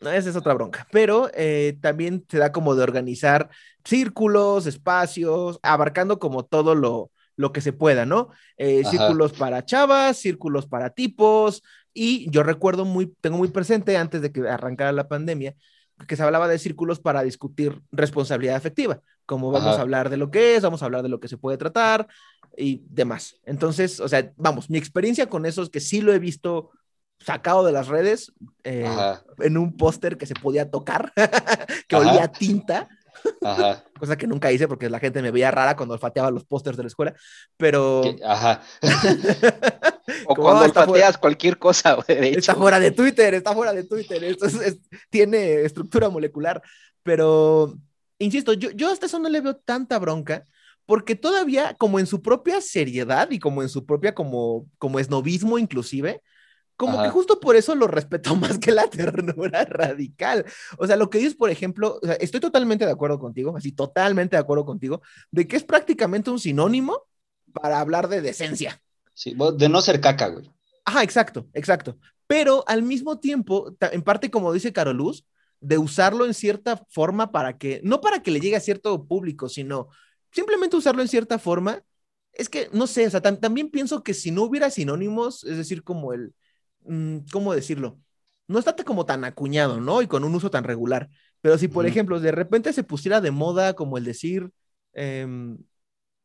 [0.00, 0.86] No, esa es otra bronca.
[0.92, 3.48] Pero eh, también se da como de organizar
[3.84, 8.28] círculos, espacios, abarcando como todo lo, lo que se pueda, ¿no?
[8.58, 11.64] Eh, círculos para chavas, círculos para tipos.
[11.94, 15.54] Y yo recuerdo muy, tengo muy presente antes de que arrancara la pandemia,
[16.06, 19.78] que se hablaba de círculos para discutir responsabilidad afectiva, como vamos Ajá.
[19.78, 22.06] a hablar de lo que es, vamos a hablar de lo que se puede tratar
[22.56, 23.36] y demás.
[23.44, 26.70] Entonces, o sea, vamos, mi experiencia con eso es que sí lo he visto
[27.20, 28.86] sacado de las redes, eh,
[29.38, 31.12] en un póster que se podía tocar,
[31.88, 32.08] que Ajá.
[32.10, 32.88] olía a tinta,
[33.42, 33.84] Ajá.
[33.98, 36.82] cosa que nunca hice porque la gente me veía rara cuando olfateaba los pósters de
[36.84, 37.14] la escuela,
[37.56, 38.16] pero ¿Qué?
[38.24, 38.62] Ajá.
[40.26, 42.60] O Como, cuando "Ah, está olfateas cualquier cosa, güey, de está hecho.
[42.60, 44.78] fuera de Twitter, está fuera de Twitter, esto es- es-
[45.10, 46.62] tiene estructura molecular,
[47.02, 47.74] pero
[48.18, 50.44] insisto, yo, yo hasta eso no le veo tanta bronca.
[50.86, 55.58] Porque todavía, como en su propia seriedad y como en su propia, como, como esnovismo
[55.58, 56.22] inclusive,
[56.78, 57.04] como Ajá.
[57.04, 60.46] que justo por eso lo respeto más que la ternura radical.
[60.78, 63.72] O sea, lo que dices, por ejemplo, o sea, estoy totalmente de acuerdo contigo, así
[63.72, 67.02] totalmente de acuerdo contigo, de que es prácticamente un sinónimo
[67.52, 68.80] para hablar de decencia.
[69.14, 70.50] Sí, de no ser caca, güey.
[70.86, 71.98] Ajá, exacto, exacto.
[72.26, 75.26] Pero al mismo tiempo, en parte como dice Caroluz,
[75.60, 79.48] de usarlo en cierta forma para que, no para que le llegue a cierto público,
[79.48, 79.88] sino
[80.30, 81.82] simplemente usarlo en cierta forma.
[82.32, 85.56] Es que, no sé, o sea, tam- también pienso que si no hubiera sinónimos, es
[85.56, 86.34] decir, como el,
[87.32, 88.00] ¿cómo decirlo?
[88.46, 90.02] No está como tan acuñado, ¿no?
[90.02, 91.10] Y con un uso tan regular.
[91.40, 94.50] Pero si, por ejemplo, de repente se pusiera de moda como el decir,
[94.94, 95.58] em,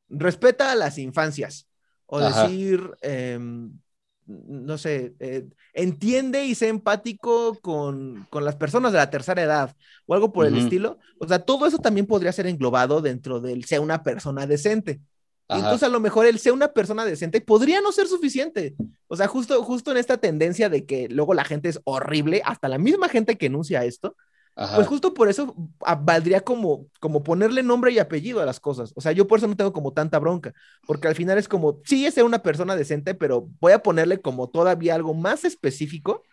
[0.10, 1.68] respeta a las infancias,
[2.06, 2.44] o Ajá.
[2.44, 3.80] decir, em,
[4.26, 9.76] no sé, eh, entiende y sé empático con, con las personas de la tercera edad
[10.06, 10.98] o algo por el estilo.
[11.20, 15.02] O sea, todo eso también podría ser englobado dentro del sea una persona decente.
[15.56, 18.76] Y entonces a lo mejor el ser una persona decente podría no ser suficiente.
[19.08, 22.68] O sea, justo, justo en esta tendencia de que luego la gente es horrible, hasta
[22.68, 24.16] la misma gente que enuncia esto,
[24.56, 24.76] Ajá.
[24.76, 28.94] pues justo por eso ah, valdría como, como ponerle nombre y apellido a las cosas.
[28.96, 30.54] O sea, yo por eso no tengo como tanta bronca,
[30.86, 34.22] porque al final es como, sí, es ser una persona decente, pero voy a ponerle
[34.22, 36.24] como todavía algo más específico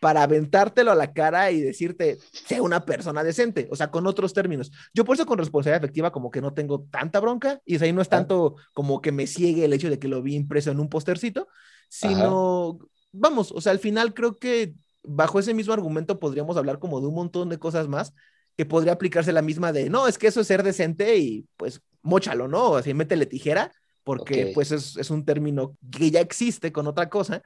[0.00, 4.32] para aventártelo a la cara y decirte, sea una persona decente, o sea, con otros
[4.32, 4.70] términos.
[4.94, 7.86] Yo por eso con responsabilidad afectiva como que no tengo tanta bronca, y o sea,
[7.86, 10.70] ahí no es tanto como que me ciegue el hecho de que lo vi impreso
[10.70, 11.48] en un postercito,
[11.88, 12.78] sino,
[13.12, 17.06] vamos, o sea, al final creo que bajo ese mismo argumento podríamos hablar como de
[17.06, 18.12] un montón de cosas más
[18.56, 21.80] que podría aplicarse la misma de, no, es que eso es ser decente y pues
[22.02, 22.76] mochalo, ¿no?
[22.76, 23.72] Así métele tijera,
[24.04, 27.42] porque pues es, es un término que ya existe con otra cosa.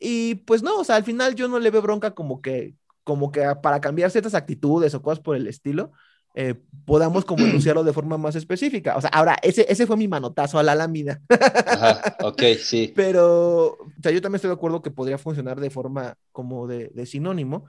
[0.00, 3.30] Y pues no, o sea, al final yo no le veo bronca como que, como
[3.30, 5.92] que para cambiar ciertas actitudes o cosas por el estilo,
[6.34, 6.54] eh,
[6.86, 8.96] podamos como enunciarlo de forma más específica.
[8.96, 11.20] O sea, ahora, ese, ese fue mi manotazo a la lámina.
[11.66, 12.16] Ajá.
[12.22, 12.92] Ok, sí.
[12.96, 16.88] Pero, o sea, yo también estoy de acuerdo que podría funcionar de forma como de,
[16.94, 17.66] de sinónimo.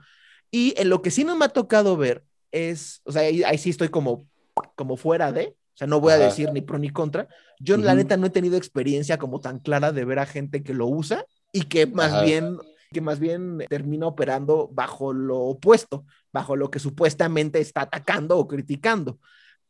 [0.50, 3.58] Y en lo que sí no me ha tocado ver es, o sea, ahí, ahí
[3.58, 4.26] sí estoy como,
[4.74, 6.24] como fuera de, o sea, no voy a Ajá.
[6.26, 7.28] decir ni pro ni contra.
[7.60, 7.96] Yo, la Ujú.
[7.96, 11.24] neta, no he tenido experiencia como tan clara de ver a gente que lo usa
[11.52, 12.24] y que más Ajá.
[12.24, 12.58] bien
[12.92, 18.46] que más bien termina operando bajo lo opuesto, bajo lo que supuestamente está atacando o
[18.46, 19.18] criticando.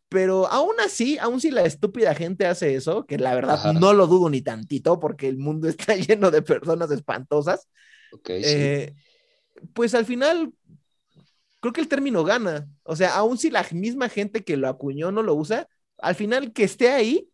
[0.08, 3.72] Pero aún así, aún si la estúpida gente hace eso, que la verdad Ajá.
[3.72, 7.68] no lo dudo ni tantito, porque el mundo está lleno de personas espantosas,
[8.26, 8.32] sí.
[8.44, 8.94] eh,
[9.72, 10.52] pues al final
[11.60, 12.68] creo que el término gana.
[12.82, 15.68] O sea, aún si la misma gente que lo acuñó no lo usa,
[15.98, 17.30] al final que esté ahí,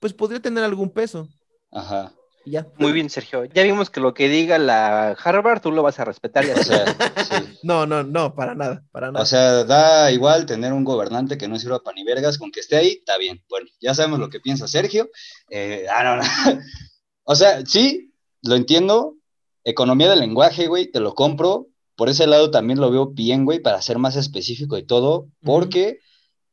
[0.00, 1.28] pues podría tener algún peso.
[1.70, 2.12] Ajá.
[2.50, 2.66] Ya.
[2.78, 3.44] Muy bien, Sergio.
[3.46, 6.62] Ya vimos que lo que diga la Harvard, tú lo vas a respetar y O
[6.62, 7.58] sea, sí.
[7.62, 9.22] No, no, no, para nada, para nada.
[9.22, 12.60] O sea, da igual tener un gobernante que no sirva para ni vergas, con que
[12.60, 13.42] esté ahí, está bien.
[13.48, 15.10] Bueno, ya sabemos lo que piensa Sergio.
[15.50, 16.22] Eh, ah, no, no.
[17.30, 19.14] O sea, sí, lo entiendo.
[19.62, 21.66] Economía del lenguaje, güey, te lo compro.
[21.94, 25.98] Por ese lado también lo veo bien, güey, para ser más específico y todo, porque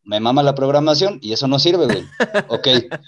[0.03, 2.03] me mama la programación y eso no sirve, güey.
[2.47, 2.67] Ok,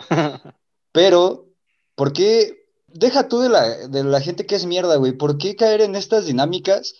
[0.92, 1.48] pero,
[1.96, 2.57] ¿por qué?
[3.00, 5.12] Deja tú de la, de la gente que es mierda, güey.
[5.12, 6.96] ¿Por qué caer en estas dinámicas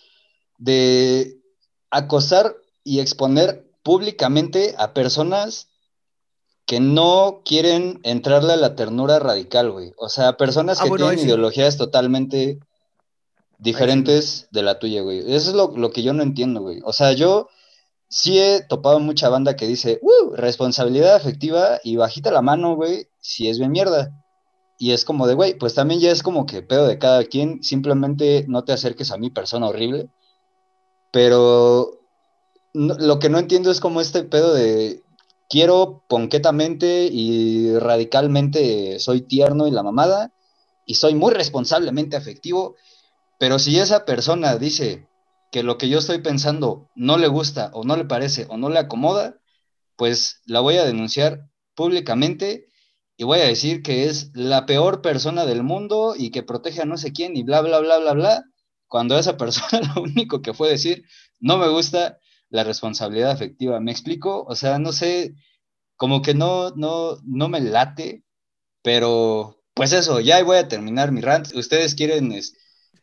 [0.58, 1.40] de
[1.90, 5.68] acosar y exponer públicamente a personas
[6.66, 9.92] que no quieren entrarle a la ternura radical, güey?
[9.96, 11.26] O sea, personas Ah, que bueno, tienen sí.
[11.26, 12.60] ideologías totalmente
[13.58, 15.18] diferentes de la tuya, güey.
[15.20, 16.80] Eso es lo, lo que yo no entiendo, güey.
[16.84, 17.48] O sea, yo
[18.08, 23.08] sí he topado mucha banda que dice, uh, responsabilidad afectiva y bajita la mano, güey,
[23.20, 24.24] si es bien mierda.
[24.78, 27.62] Y es como de, güey, pues también ya es como que pedo de cada quien,
[27.62, 30.08] simplemente no te acerques a mi persona horrible.
[31.10, 32.00] Pero
[32.72, 35.02] lo que no entiendo es como este pedo de
[35.48, 40.32] quiero ponquetamente y radicalmente soy tierno y la mamada
[40.86, 42.76] y soy muy responsablemente afectivo,
[43.38, 45.06] pero si esa persona dice
[45.50, 48.68] que lo que yo estoy pensando no le gusta o no le parece o no
[48.68, 49.38] le acomoda,
[49.96, 52.67] pues la voy a denunciar públicamente
[53.20, 56.84] y voy a decir que es la peor persona del mundo y que protege a
[56.84, 58.44] no sé quién y bla, bla, bla, bla, bla,
[58.86, 61.04] cuando esa persona lo único que fue decir,
[61.40, 63.80] no me gusta la responsabilidad afectiva.
[63.80, 64.44] ¿Me explico?
[64.44, 65.34] O sea, no sé,
[65.96, 68.22] como que no, no, no me late,
[68.82, 71.52] pero pues eso, ya voy a terminar mi rant.
[71.54, 72.32] Ustedes quieren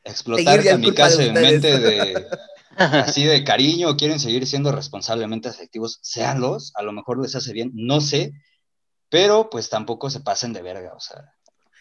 [0.06, 2.26] explotar en mi casa en mente de
[2.78, 7.72] así de cariño quieren seguir siendo responsablemente afectivos, séanlos, a lo mejor les hace bien,
[7.74, 8.32] no sé,
[9.10, 11.34] pero pues tampoco se pasen de verga, o sea.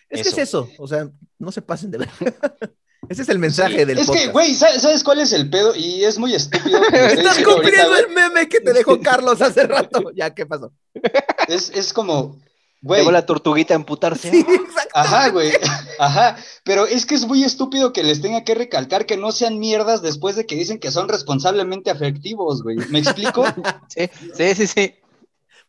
[0.09, 0.69] Es que es Eso.
[0.79, 1.09] o sea,
[1.39, 2.09] no se pasen de ver.
[3.09, 4.27] Ese es el mensaje Sí, del es podcast.
[4.27, 5.75] que, güey, ¿sabes, sabes cuál es el pedo?
[5.77, 6.83] Y es muy estúpido.
[6.93, 10.11] Estás ahorita, cumpliendo el meme que te dejó Carlos hace rato.
[10.15, 10.73] Ya, ¿qué pasó?
[11.49, 12.39] Es, es como,
[12.81, 14.31] güey, Llegó la tortuguita a emputarse.
[14.31, 14.91] Sí, exacto.
[14.95, 15.53] ajá, güey,
[15.99, 19.59] ajá, pero es que es muy estúpido que les tenga que recalcar que no sean
[19.59, 22.77] mierdas después de que dicen que son responsablemente afectivos, güey.
[22.89, 23.45] ¿Me explico?
[23.89, 24.95] Sí, sí, sí, sí.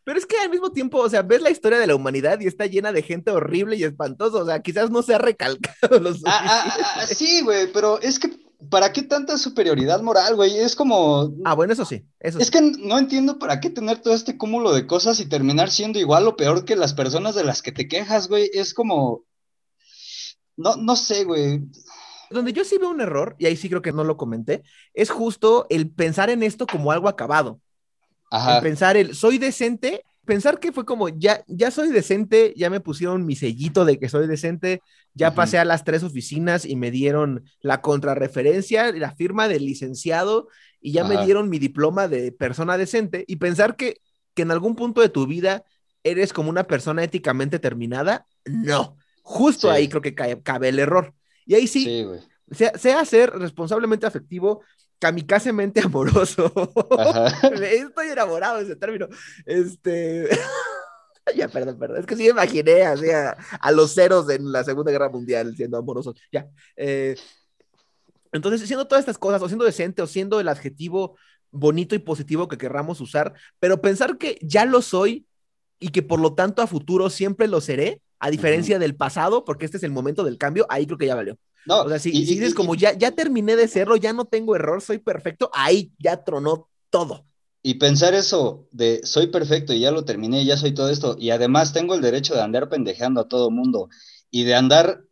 [0.06, 2.46] Pero es que al mismo tiempo, o sea, ves la historia de la humanidad y
[2.46, 4.38] está llena de gente horrible y espantosa.
[4.38, 6.28] O sea, quizás no se ha recalcado lo Ah, suficiente.
[6.32, 8.30] ah, ah, sí, güey, pero es que,
[8.70, 10.56] ¿para qué tanta superioridad moral, güey?
[10.58, 12.52] Es como, Ah, bueno, eso sí, eso Es sí.
[12.52, 16.28] que no entiendo para qué tener todo este cúmulo de cosas y terminar siendo igual
[16.28, 18.48] o peor que las personas de las que te quejas, güey.
[18.54, 19.24] Es como.
[20.56, 21.60] No, no sé, güey.
[22.30, 24.62] Donde yo sí veo un error, y ahí sí creo que no lo comenté,
[24.94, 27.60] es justo el pensar en esto como algo acabado.
[28.62, 33.24] Pensar el soy decente, pensar que fue como ya, ya soy decente, ya me pusieron
[33.26, 34.80] mi sellito de que soy decente,
[35.14, 40.48] ya pasé a las tres oficinas y me dieron la contrarreferencia, la firma del licenciado
[40.80, 44.00] y ya me dieron mi diploma de persona decente y pensar que,
[44.34, 45.64] que en algún punto de tu vida
[46.04, 48.96] eres como una persona éticamente terminada, no.
[49.22, 49.74] Justo Sí.
[49.74, 51.14] ahí creo que cae- cabe el error.
[51.46, 52.04] Y ahí sí, Sí,
[52.52, 54.62] sea, sea ser responsablemente afectivo,
[54.98, 56.52] kamikazemente amoroso.
[56.98, 57.48] Ajá.
[57.48, 59.08] Estoy enamorado de ese término.
[59.44, 60.28] Este.
[61.36, 61.98] ya, perdón, perdón.
[61.98, 63.30] Es que sí me imaginé así a,
[63.60, 66.14] a los ceros en la Segunda Guerra Mundial siendo amorosos.
[66.32, 66.48] Ya.
[66.76, 67.16] Eh,
[68.32, 71.16] entonces, siendo todas estas cosas, o siendo decente, o siendo el adjetivo
[71.50, 75.26] bonito y positivo que querramos usar, pero pensar que ya lo soy
[75.78, 79.66] y que por lo tanto a futuro siempre lo seré, a diferencia del pasado, porque
[79.66, 81.38] este es el momento del cambio, ahí creo que ya valió.
[81.66, 84.12] No, O sea, si, y- si dices y- como ya, ya terminé de serlo, ya
[84.12, 87.26] no tengo error, soy perfecto, ahí ya tronó todo.
[87.62, 91.30] Y pensar eso de soy perfecto y ya lo terminé, ya soy todo esto, y
[91.30, 93.88] además tengo el derecho de andar pendejeando a todo mundo
[94.30, 95.02] y de andar,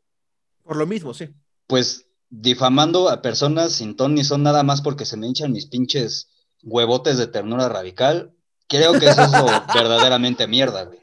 [0.63, 1.29] Por lo mismo, sí.
[1.67, 5.67] pues, difamando a personas sin ton ni son nada más porque se me hinchan mis
[5.67, 6.31] pinches
[6.63, 8.33] huevotes de ternura radical.
[8.69, 11.01] Creo que eso es lo verdaderamente mierda, güey.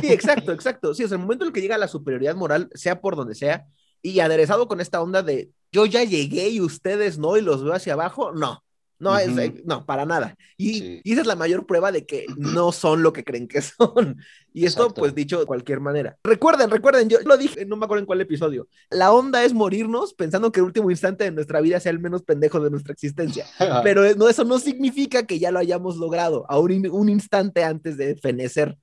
[0.00, 0.94] Sí, exacto, exacto.
[0.94, 3.34] Sí, o sea, el momento en el que llega la superioridad moral, sea por donde
[3.34, 3.66] sea,
[4.02, 7.74] y aderezado con esta onda de yo ya llegué y ustedes no, y los veo
[7.74, 8.62] hacia abajo, no.
[8.98, 10.36] No, es, eh, no, para nada.
[10.58, 11.00] Y, Sí.
[11.04, 14.18] y esa es la mayor prueba de que no son lo que creen que son.
[14.52, 15.00] Y esto, Exacto.
[15.02, 16.18] pues dicho de cualquier manera.
[16.24, 18.66] Recuerden, recuerden, yo lo dije, no me acuerdo en cuál episodio.
[18.90, 22.24] La onda es morirnos pensando que el último instante de nuestra vida sea el menos
[22.24, 23.46] pendejo de nuestra existencia.
[23.84, 27.96] Pero no, eso no significa que ya lo hayamos logrado a un, un instante antes
[27.96, 28.76] de fenecer.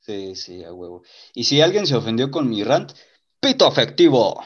[0.00, 1.02] Sí, sí, a huevo.
[1.34, 2.92] Y si alguien se ofendió con mi rant,
[3.40, 4.44] pito afectivo.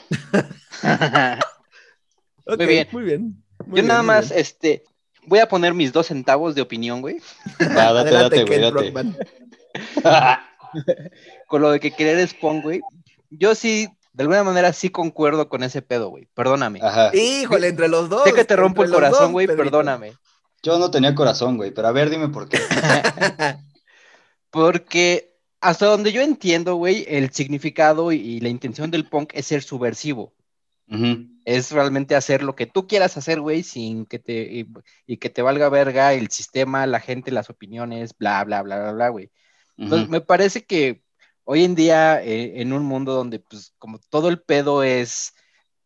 [2.46, 2.88] Muy bien.
[2.92, 3.22] Muy bien.
[3.66, 4.40] muy Yo bien, nada más, bien.
[4.40, 4.84] este,
[5.26, 7.18] voy a poner mis dos centavos de opinión, güey.
[7.60, 9.18] Va, date, Adelante, date, güey, date.
[11.46, 12.80] Con lo de que querer es pong, güey.
[13.30, 16.28] Yo sí, de alguna manera sí concuerdo con ese pedo, güey.
[16.34, 16.80] Perdóname.
[16.82, 17.10] Ajá.
[17.14, 18.24] Híjole, entre los dos.
[18.24, 19.64] sé que te rompo el corazón, dos, güey, Pedrito.
[19.64, 20.14] perdóname.
[20.62, 22.58] Yo no tenía corazón, güey, pero a ver, dime por qué.
[24.50, 25.29] Porque
[25.60, 29.62] hasta donde yo entiendo, güey, el significado y, y la intención del punk es ser
[29.62, 30.32] subversivo.
[31.44, 34.68] Es realmente hacer lo que tú quieras hacer, güey, sin que te, y,
[35.06, 38.92] y que te valga verga el sistema, la gente, las opiniones, bla, bla, bla, bla,
[38.92, 39.30] bla, güey.
[39.76, 41.02] Entonces, me parece que
[41.44, 45.32] hoy en día, eh, en un mundo donde, pues, como todo el pedo es,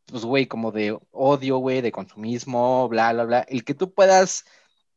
[0.06, 4.44] pues, güey, como de odio, güey, de consumismo, bla, bla, bla, el que tú puedas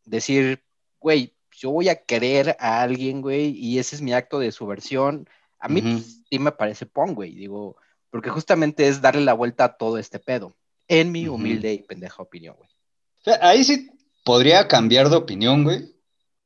[0.05, 0.63] decir,
[0.99, 5.27] güey, yo voy a querer a alguien, güey, y ese es mi acto de subversión,
[5.59, 7.75] a mí pues, sí me parece pon, güey, digo,
[8.11, 10.55] porque justamente es darle la vuelta a todo este pedo.
[10.87, 12.69] En mi humilde y pendeja opinión, güey.
[12.69, 13.89] O sea, Ahí sí
[14.23, 15.93] podría cambiar de opinión, güey.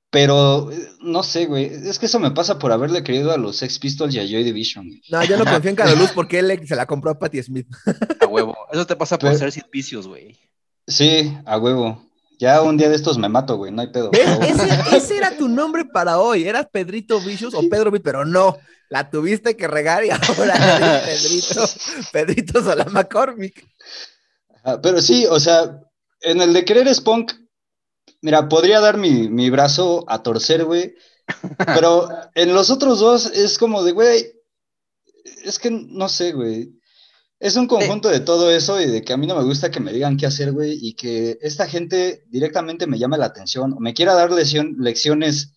[0.09, 1.65] Pero eh, no sé, güey.
[1.65, 4.43] Es que eso me pasa por haberle creído a los Sex Pistols y a Joy
[4.43, 4.87] Division.
[4.87, 5.01] güey.
[5.09, 7.67] No, yo no confío en Caroluz porque él le- se la compró a Patti Smith.
[8.19, 8.57] A huevo.
[8.73, 10.37] Eso te pasa por Pero- ser sin vicios, güey.
[10.87, 12.03] Sí, a huevo.
[12.41, 13.71] Ya un día de estos me mato, güey.
[13.71, 14.09] No hay pedo.
[14.13, 14.67] Ese,
[14.97, 16.47] ese era tu nombre para hoy.
[16.47, 18.57] Eras Pedrito Vicious o Pedro Vicious, pero no.
[18.89, 21.63] La tuviste que regar y ahora Pedrito,
[22.11, 23.63] Pedrito Solama Cormic.
[24.81, 25.81] Pero sí, o sea,
[26.19, 27.31] en el de querer Spunk,
[28.21, 30.95] mira, podría dar mi, mi brazo a torcer, güey.
[31.63, 34.33] Pero en los otros dos es como de, güey,
[35.43, 36.71] es que no sé, güey.
[37.41, 39.79] Es un conjunto de todo eso y de que a mí no me gusta que
[39.79, 43.79] me digan qué hacer, güey, y que esta gente directamente me llame la atención o
[43.79, 45.53] me quiera dar lesión- lecciones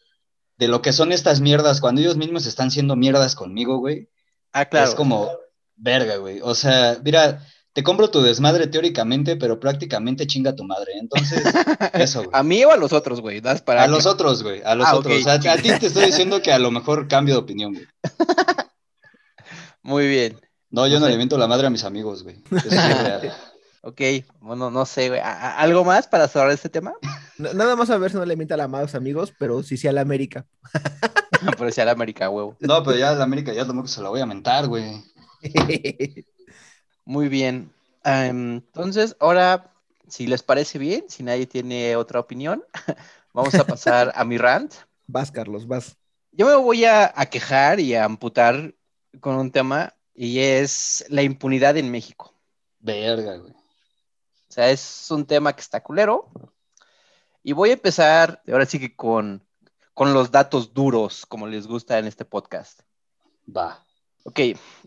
[0.56, 4.08] de lo que son estas mierdas cuando ellos mismos están siendo mierdas conmigo, güey.
[4.52, 4.88] Ah, claro.
[4.88, 5.30] Es como,
[5.76, 6.40] verga, güey.
[6.42, 10.92] O sea, mira, te compro tu desmadre teóricamente, pero prácticamente chinga tu madre.
[10.98, 11.42] Entonces,
[11.92, 12.30] eso, güey.
[12.32, 13.40] ¿A mí o a los otros, güey?
[13.42, 15.22] Das para A que- los otros, güey, a los Ah, otros.
[15.22, 17.86] sea, a ti te estoy diciendo que a lo mejor cambio de opinión, güey.
[19.82, 20.40] Muy bien.
[20.74, 21.12] No, yo No no sé.
[21.12, 22.36] le miento la madre a mis amigos, güey.
[22.50, 23.32] Eso sí es real.
[23.82, 24.00] Ok,
[24.40, 25.20] bueno, no sé, güey.
[25.20, 26.94] ¿A- a- ¿Algo más para cerrar este tema?
[27.38, 29.76] No- Nada más a ver si no le mienta a la más amigos, pero sí
[29.76, 30.46] sí a la América.
[31.58, 32.56] Por decir América, huevo.
[32.60, 35.02] No, pero ya la América ya tampoco se la voy a mentar, güey.
[37.04, 37.72] Muy bien.
[38.04, 39.72] Em, entonces, ahora,
[40.08, 42.62] si les parece bien, si nadie tiene otra opinión,
[43.32, 44.72] vamos a pasar a mi rant.
[45.06, 45.96] Vas, Carlos, vas.
[46.32, 48.74] Yo me voy a, a quejar y a amputar
[49.20, 52.32] con un tema y es la impunidad en México.
[52.80, 53.52] Verga, güey.
[53.52, 56.30] O sea, es un tema que está culero.
[57.42, 59.42] Y voy a empezar ahora sí que con,
[59.92, 62.80] con los datos duros, como les gusta en este podcast.
[63.44, 63.84] Va.
[64.26, 64.40] Ok,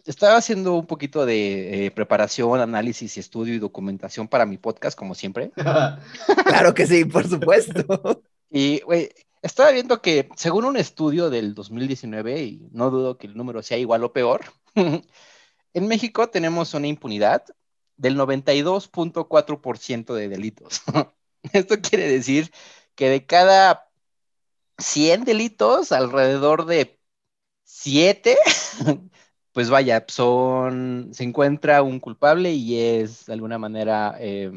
[0.05, 5.13] estaba haciendo un poquito de eh, preparación, análisis estudio y documentación para mi podcast, como
[5.13, 5.51] siempre.
[6.45, 8.23] Claro que sí, por supuesto.
[8.49, 9.09] Y, güey,
[9.43, 13.77] estaba viendo que según un estudio del 2019, y no dudo que el número sea
[13.77, 14.45] igual o peor,
[15.73, 17.43] en México tenemos una impunidad
[17.97, 20.81] del 92.4% de delitos.
[21.53, 22.51] Esto quiere decir
[22.95, 23.89] que de cada
[24.77, 26.99] 100 delitos, alrededor de
[27.63, 28.37] 7,
[29.51, 34.51] pues vaya, son, se encuentra un culpable y es de alguna manera eh,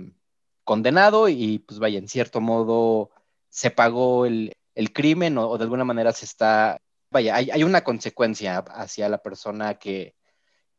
[0.64, 3.10] condenado y pues vaya, en cierto modo
[3.48, 4.54] se pagó el,
[4.94, 6.80] crimen o de alguna manera se está,
[7.10, 10.16] vaya, hay, una consecuencia hacia la persona que,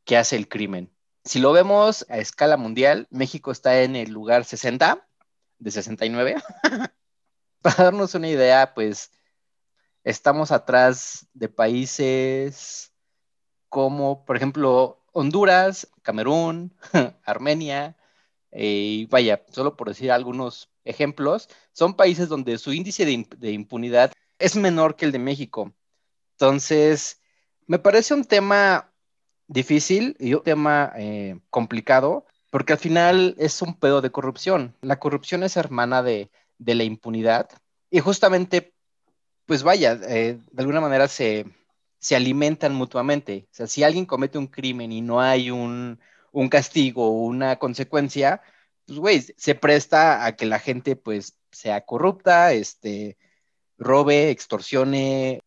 [0.06, 0.92] que hace el crimen.
[1.24, 5.08] Si lo vemos a escala mundial, México está en el lugar 60
[5.60, 6.36] de 69.
[7.62, 9.12] Para darnos una idea, pues
[10.04, 12.92] estamos atrás de países
[13.70, 16.76] como, por ejemplo, Honduras, Camerún,
[17.26, 17.98] Armenia,
[18.52, 24.12] eh, y vaya, solo por decir algunos ejemplos, son países donde su índice de impunidad
[24.40, 25.74] es menor que el de México.
[26.42, 27.22] Entonces,
[27.68, 28.92] me parece un tema
[29.48, 34.76] difícil y un tema eh, complicado, porque al final es un pedo de corrupción.
[34.82, 37.48] La corrupción es hermana de, la impunidad
[37.92, 38.74] y justamente,
[39.46, 41.46] pues vaya, eh, de alguna manera se,
[42.00, 43.46] se alimentan mutuamente.
[43.52, 46.00] O sea, si alguien comete un crimen y no hay un,
[46.32, 48.42] un castigo o una consecuencia,
[48.88, 53.18] pues güey, se presta a que la gente pues sea corrupta, este,
[53.78, 55.41] robe, extorsione,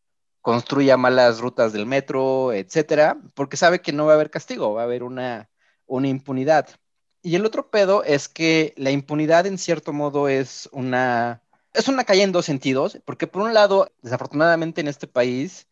[0.45, 4.83] construya malas rutas del metro, etcétera, porque sabe que no va a haber castigo, va
[4.83, 5.49] a haber una,
[5.87, 6.69] una impunidad.
[7.23, 11.43] Y el otro pedo es que la impunidad en cierto modo es una,
[11.73, 15.67] es una calle en dos sentidos, porque por un lado, desafortunadamente en este país,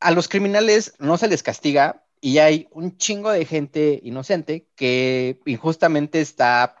[0.00, 5.40] a los criminales no se les castiga y hay un chingo de gente inocente que
[5.46, 6.76] injustamente está,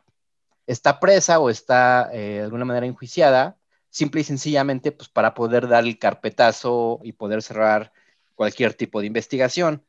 [0.66, 3.57] está presa o está eh, de alguna manera enjuiciada,
[3.98, 7.92] simple y sencillamente pues para poder dar el carpetazo y poder cerrar
[8.36, 9.84] cualquier tipo de investigación.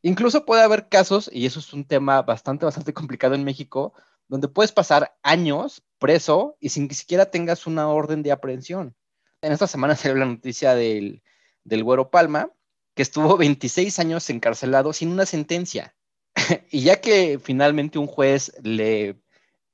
[0.00, 3.92] Incluso puede haber casos, y eso es un tema bastante, bastante complicado en México,
[4.28, 8.96] donde puedes pasar años preso y sin que siquiera tengas una orden de aprehensión.
[9.42, 11.22] En esta semana salió la noticia del,
[11.64, 12.50] del Güero Palma,
[12.94, 15.94] que estuvo 26 años encarcelado sin una sentencia.
[16.70, 19.20] y ya que finalmente un juez le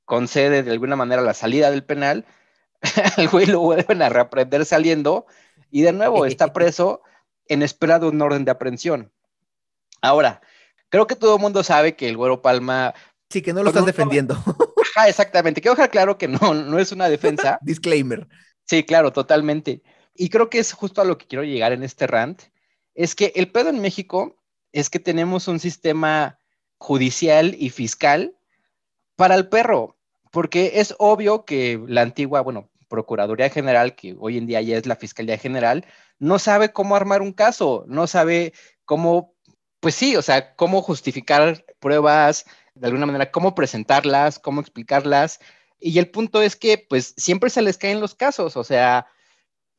[0.03, 2.25] concede de alguna manera la salida del penal,
[3.17, 5.25] al güey lo vuelven a reaprender saliendo
[5.71, 7.01] y de nuevo está preso
[7.47, 9.11] en espera de un orden de aprehensión.
[10.01, 10.41] Ahora,
[10.89, 12.93] creo que todo el mundo sabe que el Güero Palma...
[13.29, 14.35] Sí, que no lo estás Pues no- defendiendo.
[14.95, 15.61] Ajá, exactamente.
[15.61, 17.59] Quiero dejar claro que no, no es una defensa.
[17.61, 18.27] Disclaimer.
[18.65, 19.81] Sí, claro, totalmente.
[20.15, 22.41] Y creo que es justo a lo que quiero llegar en este rant.
[22.95, 24.37] Es que el pedo en México
[24.71, 26.39] es que tenemos un sistema
[26.77, 28.35] judicial y fiscal
[29.15, 29.97] para el perro,
[30.31, 34.85] porque es obvio que la antigua, bueno, Procuraduría General, que hoy en día ya es
[34.85, 35.85] la Fiscalía General,
[36.19, 38.53] no sabe cómo armar un caso, no sabe
[38.85, 39.35] cómo,
[39.79, 45.39] pues sí, o sea, cómo justificar pruebas, de alguna manera, cómo presentarlas, cómo explicarlas.
[45.79, 49.07] Y el punto es que, pues, siempre se les caen los casos, o sea,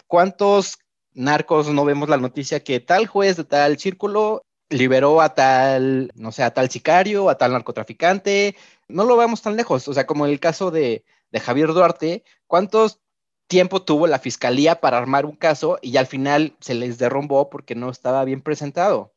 [0.06, 0.78] ¿cuántos
[1.12, 6.32] narcos no vemos la noticia que tal juez de tal círculo liberó a tal, no
[6.32, 8.56] sé, a tal sicario, a tal narcotraficante?
[8.88, 13.00] No lo vemos tan lejos, o sea, como el caso de, de Javier Duarte, ¿cuántos
[13.46, 17.74] tiempo tuvo la fiscalía para armar un caso y al final se les derrumbó porque
[17.74, 19.14] no estaba bien presentado?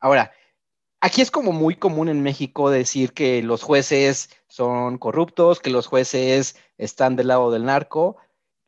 [0.00, 0.32] Ahora,
[1.00, 5.86] aquí es como muy común en México decir que los jueces son corruptos, que los
[5.86, 8.16] jueces están del lado del narco.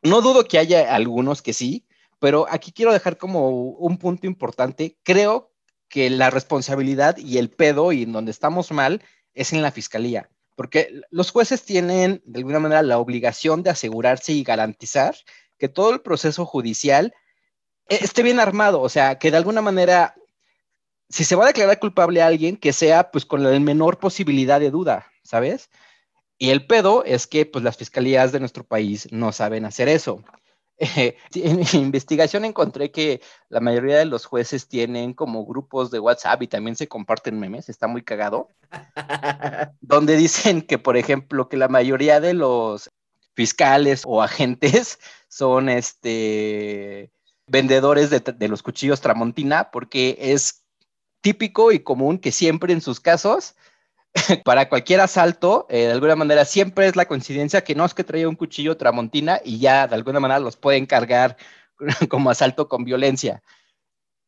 [0.03, 1.87] No dudo que haya algunos que sí,
[2.21, 4.99] pero aquí quiero dejar como un punto importante.
[5.03, 5.51] Creo
[5.89, 9.03] que la responsabilidad y el pedo y en donde estamos mal
[9.35, 14.33] es en la fiscalía porque los jueces tienen de alguna manera la obligación de asegurarse
[14.33, 15.17] y garantizar
[15.59, 17.15] que todo el proceso judicial
[17.89, 20.15] e-, esté bien armado, o sea, que de alguna manera,
[21.09, 24.61] si se va a declarar culpable a alguien, que sea pues con la menor posibilidad
[24.61, 25.71] de duda, ¿sabes?
[26.39, 30.25] Y el pedo es que pues las fiscalías de nuestro país no saben hacer eso.
[31.35, 36.43] en mi investigación encontré que la mayoría de los jueces tienen como grupos de WhatsApp
[36.43, 38.49] y también se comparten memes, está muy cagado,
[39.81, 42.91] donde dicen que, por ejemplo, que la mayoría de los
[43.35, 47.11] fiscales o agentes son este
[47.47, 50.65] vendedores de, de los cuchillos Tramontina, porque es
[51.21, 53.55] típico y común que siempre en sus casos
[54.45, 58.05] para cualquier asalto, eh, de alguna manera, siempre es la coincidencia que no es que
[58.05, 61.37] traía un cuchillo tramontina y ya de alguna manera los pueden cargar
[62.09, 63.43] como asalto con violencia.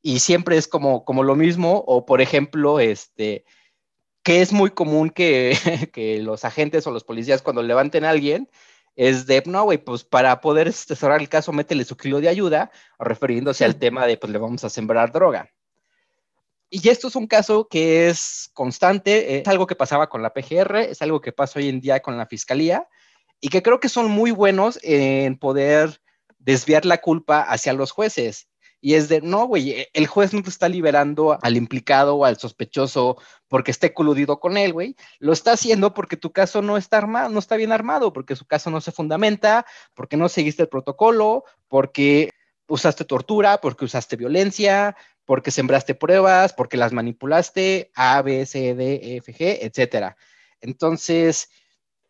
[0.03, 3.45] Y siempre es como, como lo mismo, o por ejemplo, este,
[4.23, 5.57] que es muy común que,
[5.93, 8.51] que los agentes o los policías cuando levanten a alguien,
[8.97, 12.71] es de, no, güey, pues para poder cerrar el caso, métele su kilo de ayuda,
[12.99, 15.51] refiriéndose al tema de, pues le vamos a sembrar droga.
[16.69, 20.79] Y esto es un caso que es constante, es algo que pasaba con la PGR,
[20.79, 22.89] es algo que pasa hoy en día con la Fiscalía
[23.41, 26.01] y que creo que son muy buenos en poder
[26.39, 28.49] desviar la culpa hacia los jueces.
[28.81, 32.39] Y es de, no, güey, el juez no te está liberando al implicado o al
[32.39, 33.17] sospechoso
[33.49, 34.97] porque esté coludido con él, güey.
[35.19, 38.47] Lo está haciendo porque tu caso no está armado, no está bien armado, porque su
[38.47, 42.31] caso no se fundamenta, porque no seguiste el protocolo, porque
[42.69, 44.97] usaste tortura, porque usaste violencia,
[45.27, 50.17] porque sembraste pruebas, porque las manipulaste, A, B, C, D, E, F, G, etcétera.
[50.61, 51.51] Entonces,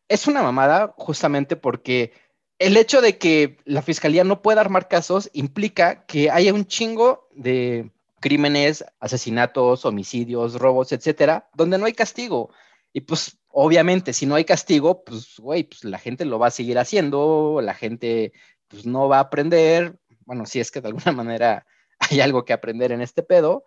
[0.09, 2.13] es una mamada justamente porque
[2.59, 7.29] el hecho de que la fiscalía no pueda armar casos implica que haya un chingo
[7.35, 7.91] de
[8.21, 12.51] crímenes, asesinatos, homicidios, robos, etcétera, donde no hay castigo.
[12.93, 16.51] Y pues, obviamente, si no hay castigo, pues, güey, pues la gente lo va a
[16.51, 18.33] seguir haciendo, la gente,
[18.69, 19.99] pues, no va a aprender.
[20.25, 21.67] Bueno, si es que de alguna manera
[22.11, 23.65] hay algo que aprender en este pedo.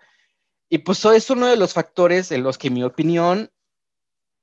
[0.70, 3.52] Y pues es uno de los factores en los que, en mi opinión,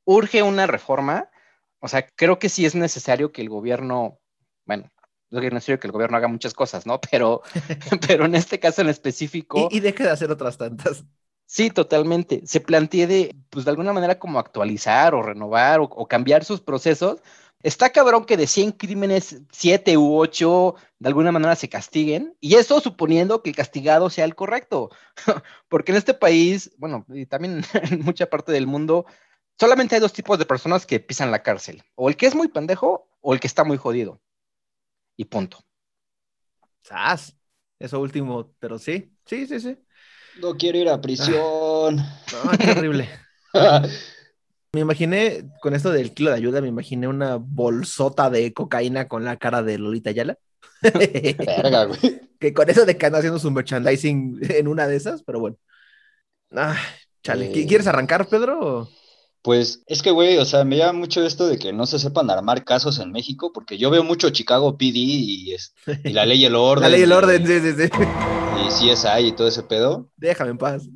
[0.05, 1.31] urge una reforma.
[1.79, 4.19] O sea, creo que sí es necesario que el gobierno,
[4.65, 4.91] bueno,
[5.31, 7.01] no es necesario que el gobierno haga muchas cosas, ¿no?
[7.01, 7.43] Pero,
[8.09, 9.69] pero en este caso en específico.
[9.71, 11.05] Y, deje de hacer otras tantas.
[11.45, 12.43] Sí, totalmente.
[12.45, 17.21] Se plantee de, pues de alguna manera como actualizar o renovar o cambiar sus procesos
[17.63, 22.55] Está cabrón que de 100 crímenes, 7 u 8 de alguna manera se castiguen, y
[22.55, 24.91] eso suponiendo que el castigado sea el correcto,
[25.69, 29.07] porque en este país, bueno, y también en mucha parte del mundo,
[29.59, 32.49] solamente hay dos tipos de personas que pisan la cárcel, o el que es muy
[32.49, 34.21] pendejo o el que está muy jodido.
[35.17, 35.59] Y punto.
[36.83, 37.35] ¡Sas!
[37.79, 39.79] Eso último, pero sí, sí, sí, sí.
[40.41, 41.97] No quiero ir a prisión.
[41.97, 43.09] no, qué horrible.
[44.73, 49.25] Me imaginé, con esto del kilo de ayuda, me imaginé una bolsota de cocaína con
[49.25, 50.39] la cara de Lolita Yala.
[50.83, 52.21] Verga, güey.
[52.39, 55.57] Que con eso de que anda haciendo su merchandising en una de esas, pero bueno.
[56.55, 56.77] Ah,
[57.23, 57.51] chale.
[57.59, 57.67] Eh.
[57.67, 58.89] ¿Quieres arrancar, Pedro?
[59.43, 62.29] Pues es que, güey, o sea, me llama mucho esto de que no se sepan
[62.31, 65.57] armar casos en México, porque yo veo mucho Chicago PD y,
[66.05, 66.83] y la ley y el orden.
[66.83, 67.91] la ley y el orden, sí, sí, sí.
[68.59, 70.11] Y CSI y todo ese pedo.
[70.17, 70.89] Déjame en paz.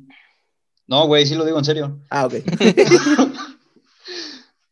[0.85, 2.01] No, güey, sí lo digo en serio.
[2.09, 2.33] Ah, ok.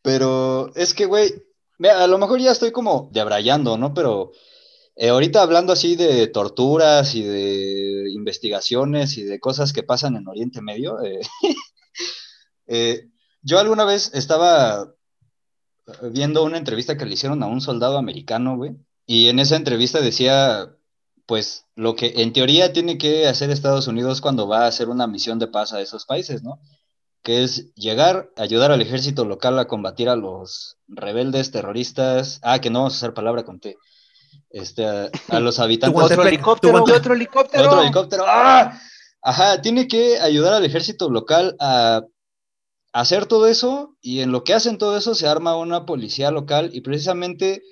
[0.02, 1.32] Pero es que, güey,
[1.88, 3.94] a lo mejor ya estoy como debrayando, ¿no?
[3.94, 4.32] Pero
[4.96, 10.28] eh, ahorita hablando así de torturas y de investigaciones y de cosas que pasan en
[10.28, 11.20] Oriente Medio, eh,
[12.66, 13.08] eh,
[13.42, 14.94] yo alguna vez estaba
[16.02, 18.76] viendo una entrevista que le hicieron a un soldado americano, güey,
[19.06, 20.76] y en esa entrevista decía,
[21.26, 25.06] pues, lo que en teoría tiene que hacer Estados Unidos cuando va a hacer una
[25.06, 26.60] misión de paz a esos países, ¿no?
[27.22, 32.70] Que es llegar, ayudar al ejército local a combatir a los rebeldes, terroristas, ah, que
[32.70, 33.76] no vamos a usar palabra con T,
[34.50, 36.02] este, a, a los habitantes.
[36.02, 37.68] Otro helicóptero, otro helicóptero.
[37.68, 38.24] Otro helicóptero.
[38.26, 38.78] ¡Ah!
[39.22, 42.02] Ajá, tiene que ayudar al ejército local a
[42.92, 46.70] hacer todo eso y en lo que hacen todo eso se arma una policía local
[46.72, 47.62] y precisamente,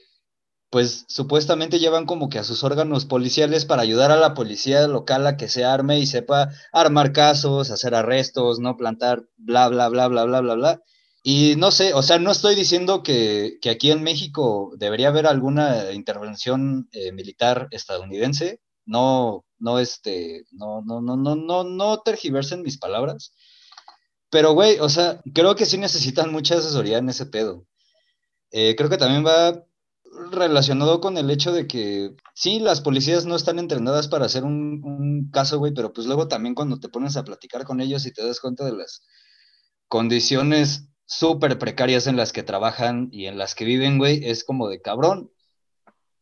[0.70, 5.26] pues supuestamente llevan como que a sus órganos policiales para ayudar a la policía local
[5.26, 10.08] a que se arme y sepa armar casos, hacer arrestos, no plantar, bla, bla, bla,
[10.08, 10.82] bla, bla, bla, bla.
[11.22, 15.26] Y no sé, o sea, no estoy diciendo que, que aquí en México debería haber
[15.26, 22.62] alguna intervención eh, militar estadounidense, no, no, este, no, no, no, no, no, no tergiversen
[22.62, 23.32] mis palabras.
[24.30, 27.66] Pero, güey, o sea, creo que sí necesitan mucha asesoría en ese pedo.
[28.50, 29.62] Eh, creo que también va
[30.30, 34.82] relacionado con el hecho de que sí, las policías no están entrenadas para hacer un,
[34.84, 38.12] un caso, güey, pero pues luego también cuando te pones a platicar con ellos y
[38.12, 39.02] te das cuenta de las
[39.88, 44.68] condiciones súper precarias en las que trabajan y en las que viven, güey, es como
[44.68, 45.30] de cabrón.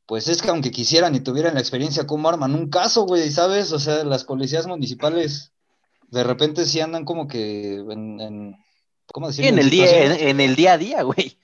[0.06, 3.28] Pues es que aunque quisieran y tuvieran la experiencia, ¿cómo arman un caso, güey?
[3.32, 3.72] ¿Sabes?
[3.72, 5.52] O sea, las policías municipales
[6.08, 8.56] de repente sí andan como que en, en-
[9.12, 9.50] ¿cómo decirlo?
[9.50, 11.36] en el día, en el día a día, güey.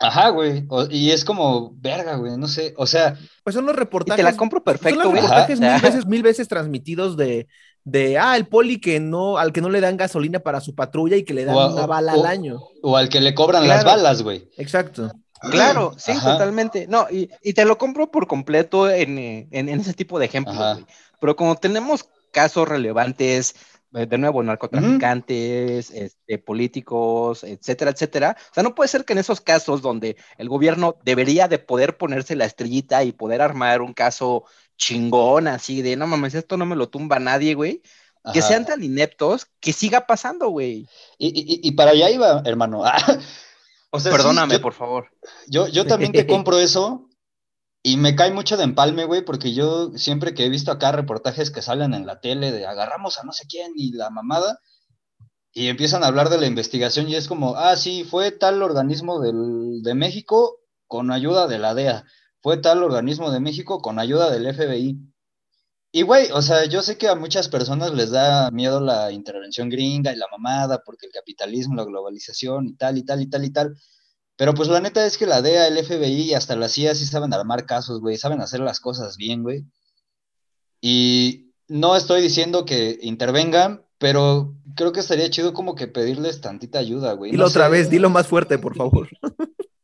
[0.00, 0.64] Ajá, güey.
[0.68, 2.74] o- y es como, verga, güey, no sé.
[2.76, 4.16] O sea, Pues son los Y reportajes.
[4.24, 5.22] te la compro perfecto, son los güey.
[5.22, 5.72] reportajes Ajá.
[5.74, 7.46] mil veces, mil veces transmitidos de,
[7.84, 11.16] de ah, el poli que no, al que no le dan gasolina para su patrulla
[11.16, 12.60] y que le dan O una bala o- al año.
[12.82, 14.48] o al que le cobran las balas, güey.
[14.56, 15.10] Exacto.
[15.50, 16.32] Claro, sí, Ajá.
[16.32, 16.86] totalmente.
[16.86, 20.26] No, y, y te lo compro por completo en, eh, en- en ese tipo de
[20.26, 20.84] ejemplos, güey.
[21.18, 23.54] Pero como tenemos casos relevantes,
[23.92, 28.36] de nuevo, narcotraficantes, este, políticos, etcétera, etcétera.
[28.50, 31.96] O sea, no puede ser que en esos casos donde el gobierno debería de poder
[31.96, 34.44] ponerse la estrellita y poder armar un caso
[34.76, 37.82] chingón, así de, no mames, esto no me lo tumba nadie, güey.
[38.32, 40.86] Que sean tan ineptos que siga pasando, güey.
[41.18, 42.82] Y, y- y para allá iba, hermano.
[43.90, 45.08] o sea, sí, Perdóname, yo- por favor.
[45.48, 47.09] Yo, yo también te compro eso
[47.82, 51.50] y me cae mucho de empalme, güey, porque yo siempre que he visto acá reportajes
[51.50, 54.60] que salen en la tele de agarramos a no sé quién y la mamada
[55.52, 59.20] y empiezan a hablar de la investigación y es como, ah, sí, fue tal organismo
[59.20, 62.04] del, de México con ayuda de la DEA,
[62.42, 64.98] fue tal organismo de México con ayuda del FBI.
[65.92, 69.68] Y, güey, o sea, yo sé que a muchas personas les da miedo la intervención
[69.68, 73.44] gringa y la mamada porque el capitalismo, la globalización y tal y tal y tal
[73.44, 73.76] y tal.
[74.40, 77.04] Pero pues la neta es que la DEA, el FBI y hasta la CIA sí
[77.04, 79.66] saben armar casos, güey, saben hacer las cosas bien, güey.
[80.80, 86.78] Y no estoy diciendo que intervengan, pero creo que estaría chido como que pedirles tantita
[86.78, 87.32] ayuda, güey.
[87.32, 87.70] Dilo No otra sé.
[87.70, 89.10] vez, dilo más fuerte, por favor.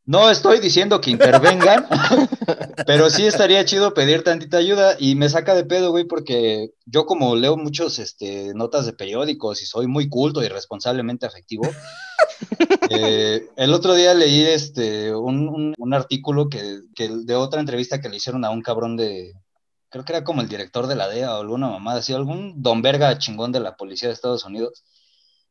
[0.07, 1.85] No estoy diciendo que intervengan,
[2.87, 7.05] pero sí estaría chido pedir tantita ayuda y me saca de pedo, güey, porque yo
[7.05, 11.63] como leo muchos este, notas de periódicos y soy muy culto y responsablemente afectivo,
[12.89, 17.99] eh, el otro día leí este, un, un- un artículo que, que de otra entrevista
[17.99, 19.33] que le hicieron a un cabrón de,
[19.89, 22.81] creo que era como el director de la DEA o alguna mamada así, algún don
[22.81, 24.83] verga chingón de la policía de Estados Unidos,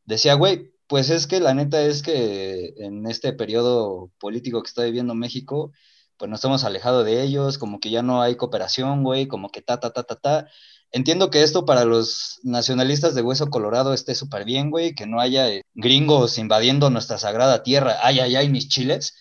[0.06, 4.84] decía, güey, pues es que la neta es que en este periodo político que está
[4.84, 5.72] viviendo México,
[6.16, 9.62] pues nos hemos alejado de ellos, como que ya no hay cooperación, güey, como que
[9.62, 10.48] ta, ta, ta, ta, ta.
[10.92, 15.20] Entiendo que esto para los nacionalistas de Hueso Colorado esté súper bien, güey, que no
[15.20, 17.98] haya eh, gringos invadiendo nuestra sagrada tierra.
[18.02, 19.14] Ay, ay, ay, mis chiles.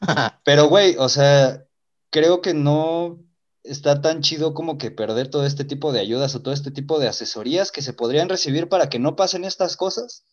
[0.44, 1.64] Pero, güey, o sea,
[2.10, 3.20] creo que no
[3.62, 6.98] está tan chido como que perder todo este tipo de ayudas o todo este tipo
[6.98, 10.24] de asesorías que se podrían recibir para que no pasen estas cosas.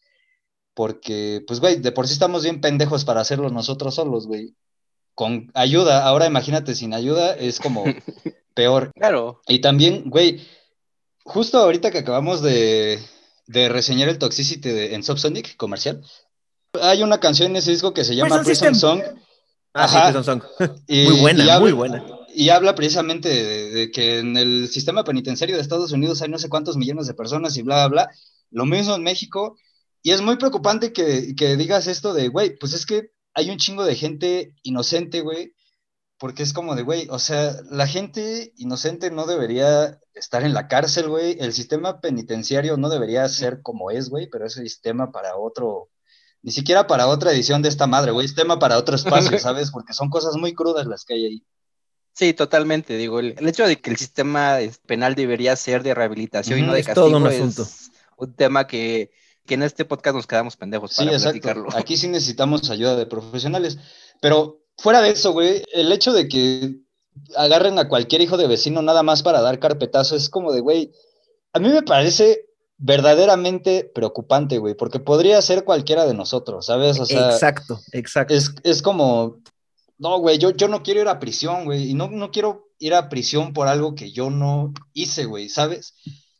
[0.77, 4.53] Porque, pues, güey, de por sí estamos bien pendejos para hacerlo nosotros solos, güey.
[5.15, 7.83] Con ayuda, ahora imagínate, sin ayuda es como
[8.53, 8.91] peor.
[8.93, 9.41] Claro.
[9.47, 10.39] Y también, güey,
[11.23, 12.99] justo ahorita que acabamos de,
[13.47, 16.03] de reseñar el Toxicity de, en Subsonic comercial,
[16.79, 18.75] hay una canción en ese disco que se llama Prison Prison.
[18.75, 19.01] Song.
[19.73, 20.05] Ah, sí, Ajá.
[20.11, 20.43] Prison Song.
[20.87, 22.05] y- Muy buena, y habla- muy buena.
[22.35, 26.37] Y habla precisamente de, de que en el sistema penitenciario de Estados Unidos hay no
[26.37, 28.11] sé cuántos millones de personas y bla, bla, bla.
[28.51, 29.57] Lo mismo en México.
[30.07, 33.57] Y es muy preocupante que, que digas esto de, güey, pues es que hay un
[33.57, 35.53] chingo de gente inocente, güey,
[36.17, 40.69] porque es como de, güey, o sea, la gente inocente no debería estar en la
[40.69, 41.35] cárcel, güey.
[41.41, 45.89] El sistema penitenciario no debería ser como es, güey, pero es el sistema para otro,
[46.41, 49.71] ni siquiera para otra edición de esta madre, güey, es tema para otro espacio, ¿sabes?
[49.71, 51.43] Porque son cosas muy crudas las que hay ahí.
[52.13, 52.95] Sí, totalmente.
[52.95, 56.61] Digo, el, el hecho de que el sistema es- penal debería ser de rehabilitación y
[56.61, 57.69] no de es castigo todo un es asunto.
[58.17, 59.11] un tema que,
[59.47, 61.31] que en este podcast nos quedamos pendejos Sí, para exacto.
[61.31, 61.69] platicarlo.
[61.75, 63.79] Aquí sí necesitamos ayuda de profesionales.
[64.21, 66.75] Pero fuera de eso, güey, el hecho de que
[67.35, 70.91] agarren a cualquier hijo de vecino nada más para dar carpetazo es como de, güey,
[71.53, 72.45] a mí me parece
[72.77, 76.99] verdaderamente preocupante, güey, porque podría ser cualquiera de nosotros, ¿sabes?
[76.99, 78.35] O sea, exacto, exacto.
[78.35, 79.37] es, es como,
[79.97, 82.93] no, güey, yo, yo no quiero ir a prisión, güey, y no, no quiero ir
[82.93, 85.95] a prisión por algo que yo no hice, güey, ¿sabes?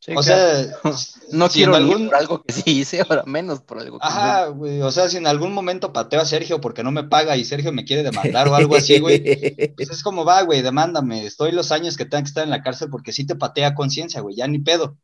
[0.08, 0.64] Sí, o claro.
[0.64, 0.74] sea,
[1.32, 4.46] no si quiero algún- por algo que sí hice, ahora menos por algo que Ajá,
[4.48, 7.44] güey, o sea, si en algún momento pateo a Sergio porque no me paga y
[7.44, 11.52] Sergio me quiere demandar o algo así, güey, pues es como, va, güey, demándame, estoy
[11.52, 14.22] los años que tenga que estar en la cárcel porque sí te patea a conciencia,
[14.22, 14.98] güey, ya ni pedo.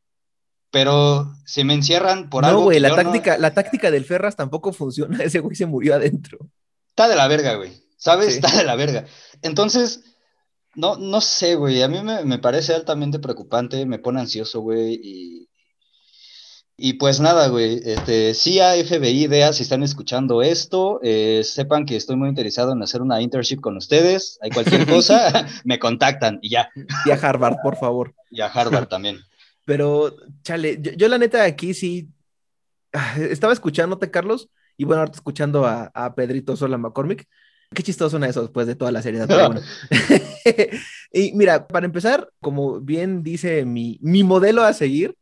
[0.71, 3.91] Pero si me encierran por no, algo güey, que la yo no- táctica, la táctica
[3.91, 5.17] del Ferras tampoco funciona.
[5.23, 6.39] Ese güey se murió adentro.
[6.89, 8.29] está de la verga, güey, ¿sabes?
[8.29, 8.35] Sí.
[8.39, 9.05] Está de la verga.
[9.43, 10.12] Entonces,
[10.75, 14.99] no, no sé, güey, a mí me, me parece altamente preocupante, me pone ansioso, güey,
[15.01, 15.49] y,
[16.75, 21.95] y pues nada, güey, este, CIA, FBI, DEA, si están escuchando esto, eh, sepan que
[21.95, 26.49] estoy muy interesado en hacer una internship con ustedes, hay cualquier cosa, me contactan y
[26.49, 26.69] ya,
[27.05, 28.15] Y a Harvard, por favor.
[28.31, 29.19] y a Harvard también.
[29.65, 32.09] Pero, chale, yo, yo la neta aquí sí
[32.91, 37.27] ah, estaba escuchándote, Carlos, y bueno, ahorita escuchando a, a Pedrito Sola McCormick.
[37.73, 39.27] Qué chistoso suena eso después de toda la seriedad.
[39.27, 39.61] pero bueno.
[41.13, 45.15] y mira, para empezar, como bien dice mi, mi modelo a seguir,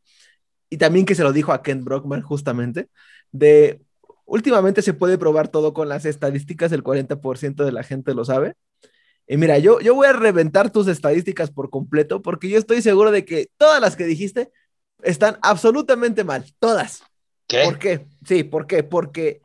[0.70, 2.90] y también que se lo dijo a Ken Brockman justamente,
[3.32, 3.82] de
[4.26, 8.56] últimamente se puede probar todo con las estadísticas, el 40% de la gente lo sabe.
[9.28, 13.12] Y mira, yo, yo voy a reventar tus estadísticas por completo porque yo estoy seguro
[13.12, 14.52] de que todas las que dijiste
[15.04, 17.04] están absolutamente mal, todas.
[17.48, 17.64] ¿Qué?
[17.66, 18.08] ¿Por qué?
[18.26, 18.84] Sí, ¿por qué?
[18.84, 19.42] Porque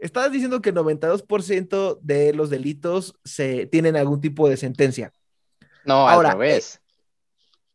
[0.00, 5.12] estás diciendo que el 92% de los delitos se tienen algún tipo de sentencia.
[5.84, 6.80] No, Ahora, al revés.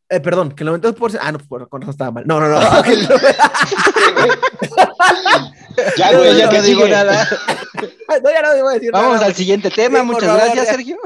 [0.10, 1.18] Eh, perdón, que el 92%.
[1.22, 2.26] Ah, no, con razón estaba mal.
[2.28, 2.60] No, no, no.
[5.98, 7.28] Ya, No, güey, no, ya no que digo nada.
[8.24, 9.26] no, ya no voy a decir Vamos nada.
[9.26, 10.00] al siguiente tema.
[10.00, 10.68] Sí, Muchas favor, gracias.
[10.68, 10.98] Sergio.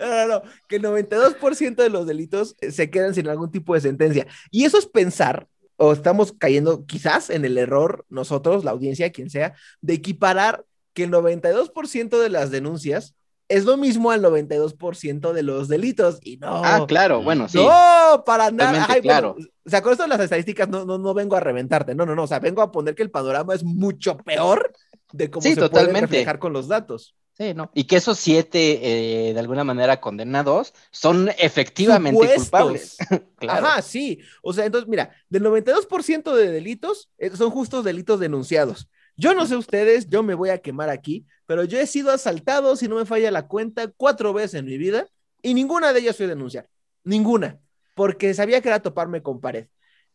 [0.00, 0.42] No, no, no.
[0.68, 4.26] Que el 92% de los delitos eh, se quedan sin algún tipo de sentencia.
[4.50, 5.46] Y eso es pensar,
[5.76, 10.64] o estamos cayendo quizás en el error, nosotros, la audiencia, quien sea, de equiparar
[10.94, 13.14] que el 92% de las denuncias
[13.48, 16.18] es lo mismo al 92% de los delitos.
[16.22, 16.64] Y no.
[16.64, 17.58] Ah, claro, bueno, sí.
[17.58, 18.86] No, para nada.
[18.88, 19.36] Ay, bueno, claro.
[19.64, 21.94] o sea, con esto de las estadísticas no, no, no vengo a reventarte.
[21.94, 22.24] No, no, no.
[22.24, 24.72] O sea, vengo a poner que el panorama es mucho peor
[25.12, 26.00] de cómo Sí, se puede totalmente.
[26.00, 27.14] reflejar con los datos.
[27.36, 27.70] Sí, ¿no?
[27.74, 32.44] Y que esos siete, eh, de alguna manera condenados, son efectivamente Supuestos.
[32.44, 32.96] culpables.
[33.38, 33.66] claro.
[33.66, 34.20] Ajá, sí.
[34.42, 38.88] O sea, entonces, mira, del 92% de delitos eh, son justos delitos denunciados.
[39.16, 42.74] Yo no sé ustedes, yo me voy a quemar aquí, pero yo he sido asaltado,
[42.76, 45.06] si no me falla la cuenta, cuatro veces en mi vida
[45.42, 46.68] y ninguna de ellas fue denunciar.
[47.04, 47.58] Ninguna.
[47.94, 49.66] Porque sabía que era toparme con pared.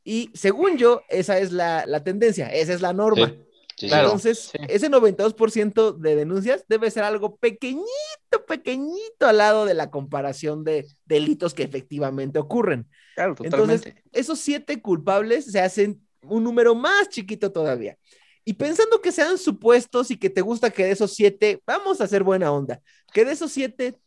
[0.03, 3.27] Y según yo, esa es la, la tendencia, esa es la norma.
[3.27, 3.39] Sí,
[3.77, 4.05] sí, Claro.
[4.07, 4.57] Entonces, sí.
[4.67, 10.87] ese 92% de denuncias debe ser algo pequeñito, pequeñito al lado de la comparación de
[11.05, 12.87] delitos que efectivamente ocurren.
[13.15, 14.03] Claro, Entonces, totalmente.
[14.11, 17.97] esos siete culpables se hacen un número más chiquito todavía.
[18.43, 22.05] Y pensando que sean supuestos y que te gusta que de esos siete, vamos a
[22.05, 22.81] hacer buena onda,
[23.13, 23.99] que de esos siete,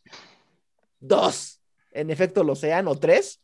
[0.98, 1.60] dos,
[1.92, 3.40] en efecto lo sean, o tres,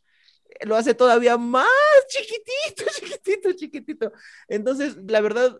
[0.61, 1.67] lo hace todavía más
[2.09, 4.11] chiquitito, chiquitito, chiquitito.
[4.47, 5.57] Entonces, la verdad,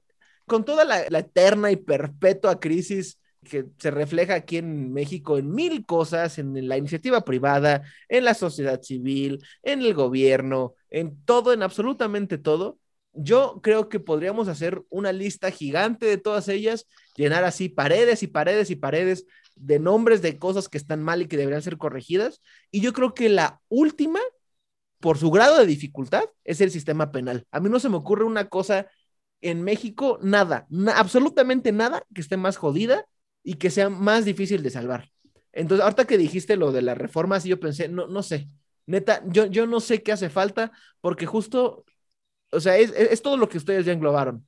[0.48, 5.86] con toda la, eterna y perpetua crisis que se refleja aquí en México en mil
[5.86, 11.64] cosas, en la iniciativa privada, en la sociedad civil, en el gobierno, en todo, en
[11.64, 12.78] absolutamente todo,
[13.14, 18.28] yo creo que podríamos hacer una lista gigante de todas ellas, llenar así paredes y
[18.28, 19.26] paredes y paredes
[19.56, 22.42] de nombres de cosas que están mal y que deberían ser corregidas.
[22.72, 24.20] Y yo creo que la última,
[25.00, 27.46] por su grado de dificultad, es el sistema penal.
[27.52, 28.88] A mí no se me ocurre una cosa
[29.42, 33.06] en México, nada, na- absolutamente nada que esté más jodida
[33.44, 35.12] y que sea más difícil de salvar.
[35.54, 38.50] Entonces, ahorita que dijiste lo de las reformas, yo pensé, no, no sé,
[38.86, 40.72] neta, yo, yo no sé qué hace falta,
[41.02, 41.86] porque justo,
[42.52, 44.48] o sea, es todo lo que ustedes ya englobaron.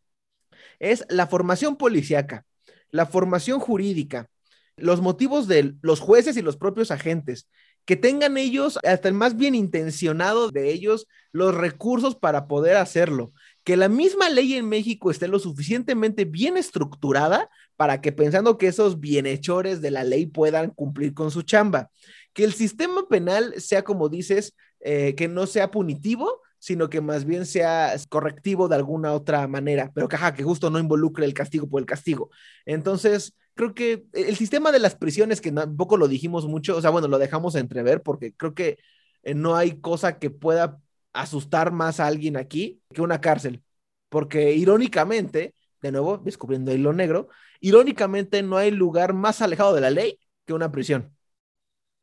[0.80, 2.46] Es la formación policíaca,
[2.92, 4.30] la formación jurídica,
[4.78, 7.48] los motivos de los jueces y los propios agentes,
[7.86, 13.34] que tengan ellos, hasta el más bien intencionado de ellos, los recursos para poder hacerlo.
[13.64, 18.68] Que la misma ley en México esté lo suficientemente bien estructurada para que pensando que
[18.68, 21.90] esos bienhechores de la ley puedan cumplir con su chamba.
[22.34, 27.26] Que el sistema penal sea, como dices, eh, que no sea punitivo, sino que más
[27.26, 31.34] bien sea correctivo de alguna otra manera, pero que, ajá, que justo no involucre el
[31.34, 32.30] castigo por el castigo.
[32.66, 36.90] Entonces, creo que el sistema de las prisiones, que tampoco lo dijimos mucho, o sea,
[36.90, 38.78] bueno, lo dejamos entrever porque creo que
[39.24, 40.80] eh, no hay cosa que pueda
[41.14, 43.64] asustar más a alguien aquí que una cárcel,
[44.10, 47.28] porque irónicamente, de nuevo, descubriendo el hilo negro,
[47.60, 51.16] irónicamente no hay lugar más alejado de la ley que una prisión.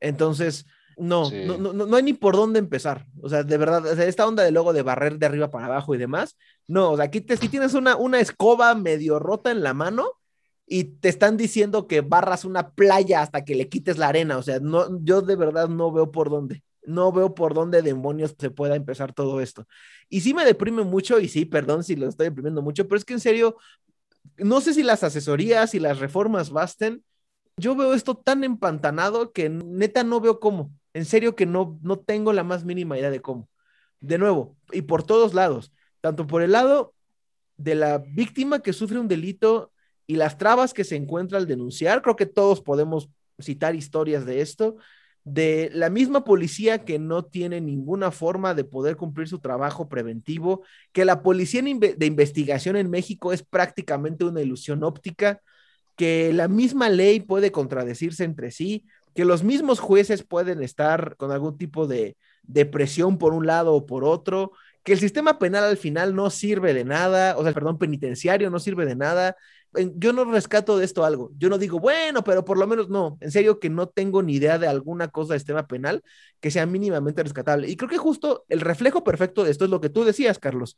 [0.00, 1.44] Entonces, No, Sí.
[1.46, 3.06] no, no, no hay ni por dónde empezar.
[3.22, 5.64] O sea, de verdad, o sea, esta onda de luego de barrer de arriba para
[5.64, 6.36] abajo y demás.
[6.66, 10.10] No, o sea, aquí, te, aquí tienes una, una escoba medio rota en la mano
[10.66, 14.36] y te están diciendo que barras una playa hasta que le quites la arena.
[14.36, 16.62] O sea, no, yo de verdad no veo por dónde.
[16.82, 19.66] No veo por dónde demonios se pueda empezar todo esto.
[20.08, 23.04] Y sí me deprime mucho, y sí, perdón si lo estoy deprimiendo mucho, pero es
[23.04, 23.56] que en serio,
[24.38, 27.04] no sé si las asesorías y las reformas basten.
[27.56, 30.72] Yo veo esto tan empantanado que neta no veo cómo.
[30.94, 33.48] En serio que no, no tengo la más mínima idea de cómo.
[34.00, 36.94] De nuevo, y por todos lados, tanto por el lado
[37.58, 39.72] de la víctima que sufre un delito
[40.06, 44.40] y las trabas que se encuentra al denunciar, creo que todos podemos citar historias de
[44.40, 44.76] esto,
[45.32, 50.62] de la misma policía que no tiene ninguna forma de poder cumplir su trabajo preventivo,
[50.92, 55.40] que la policía de investigación en México es prácticamente una ilusión óptica,
[55.96, 61.30] que la misma ley puede contradecirse entre sí, que los mismos jueces pueden estar con
[61.30, 64.52] algún tipo de, de presión por un lado o por otro,
[64.82, 68.58] que el sistema penal al final no sirve de nada, o sea, perdón, penitenciario no
[68.58, 69.36] sirve de nada.
[69.94, 71.30] Yo no rescato de esto algo.
[71.38, 73.16] Yo no digo, bueno, pero por lo menos no.
[73.20, 76.02] En serio que no tengo ni idea de alguna cosa del sistema penal
[76.40, 77.68] que sea mínimamente rescatable.
[77.68, 80.76] Y creo que justo el reflejo perfecto de esto es lo que tú decías, Carlos.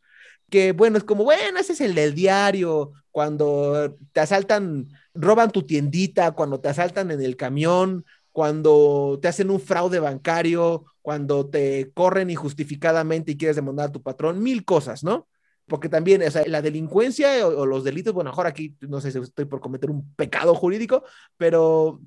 [0.51, 5.63] Que bueno, es como, bueno, ese es el del diario, cuando te asaltan, roban tu
[5.63, 11.91] tiendita, cuando te asaltan en el camión, cuando te hacen un fraude bancario, cuando te
[11.95, 15.29] corren injustificadamente y quieres demandar a tu patrón, mil cosas, ¿no?
[15.73, 19.11] Porque también, o sea, la delincuencia o, o, los delitos, bueno, ahora aquí no sé
[19.11, 21.05] si estoy por cometer un pecado jurídico,
[21.39, 22.01] pero...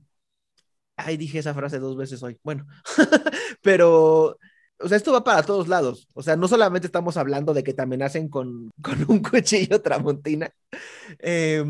[0.97, 2.39] Ay, dije esa frase dos veces hoy.
[2.43, 2.67] Bueno,
[3.61, 4.37] pero
[4.79, 6.07] o sea, esto va para todos lados.
[6.13, 10.51] O sea, no solamente estamos hablando de que te amenacen con, con un cuchillo tramontina,
[11.19, 11.63] eh,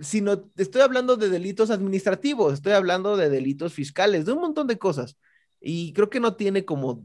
[0.00, 4.78] sino estoy hablando de delitos administrativos, estoy hablando de delitos fiscales, de un montón de
[4.78, 5.16] cosas.
[5.60, 7.04] Y creo que no tiene como,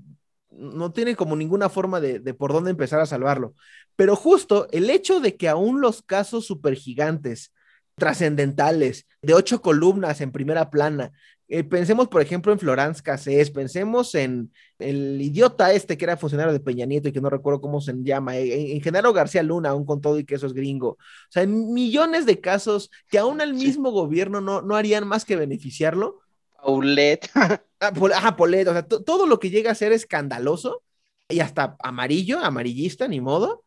[0.58, 3.54] no tiene como ninguna forma de, de por dónde empezar a salvarlo.
[3.96, 7.54] Pero justo el hecho de que aún los casos supergigantes,
[7.96, 11.12] trascendentales, de ocho columnas en primera plana,
[11.48, 16.52] eh, pensemos, por ejemplo, en Florence Cassés, pensemos en el idiota este que era funcionario
[16.52, 19.70] de Peña Nieto y que no recuerdo cómo se llama, en, en Genaro García Luna,
[19.70, 20.90] aún con todo y que eso es gringo.
[20.90, 20.98] O
[21.30, 23.94] sea, en millones de casos que aún al mismo sí.
[23.94, 26.22] gobierno no, no harían más que beneficiarlo.
[26.66, 27.30] Paulette.
[27.36, 30.84] ah, ajá, o sea, todo lo que llega a ser escandaloso
[31.30, 33.64] y hasta amarillo, amarillista, ni modo.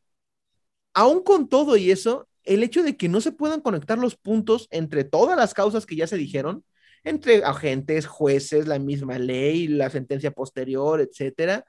[0.94, 4.66] Aún con todo y eso, el hecho de que no se puedan conectar los puntos
[4.70, 6.64] entre todas las causas que ya se dijeron,
[7.04, 11.64] entre agentes, jueces, la misma ley, la sentencia posterior, etcétera.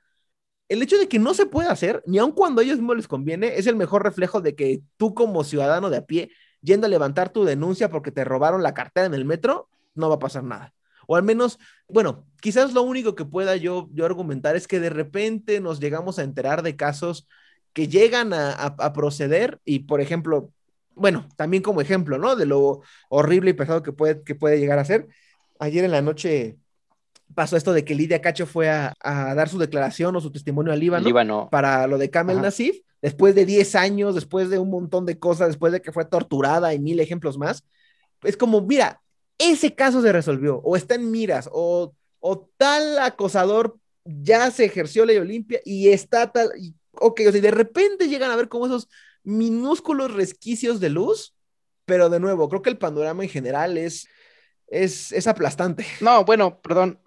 [0.67, 3.07] El hecho de que no se pueda hacer, ni aun cuando a ellos mismos les
[3.07, 6.89] conviene, es el mejor reflejo de que tú como ciudadano de a pie, yendo a
[6.89, 10.43] levantar tu denuncia porque te robaron la cartera en el metro, no va a pasar
[10.43, 10.73] nada.
[11.11, 11.57] O al menos,
[11.87, 16.19] bueno, quizás lo único que pueda yo, yo argumentar es que de repente nos llegamos
[16.19, 17.27] a enterar de casos
[17.73, 20.51] que llegan a, a, a proceder y, por ejemplo,
[20.93, 22.35] bueno, también como ejemplo, ¿no?
[22.35, 25.07] De lo horrible y pesado que puede, que puede llegar a ser.
[25.57, 26.57] Ayer en la noche
[27.33, 30.73] pasó esto de que Lidia Cacho fue a, a dar su declaración o su testimonio
[30.73, 31.49] al Líbano, Líbano.
[31.51, 32.47] para lo de Kamel Ajá.
[32.47, 36.05] Nasif, después de 10 años, después de un montón de cosas, después de que fue
[36.05, 37.63] torturada y mil ejemplos más.
[38.23, 39.01] Es como, mira,
[39.39, 45.05] ese caso se resolvió, o está en miras, o, o tal acosador ya se ejerció
[45.05, 48.67] ley Olimpia y está tal, y, ok, o sea, de repente llegan a ver como
[48.67, 48.87] esos
[49.23, 51.33] minúsculos resquicios de luz,
[51.85, 54.07] pero de nuevo, creo que el panorama en general es,
[54.67, 55.85] es, es aplastante.
[56.01, 56.99] No, bueno, perdón.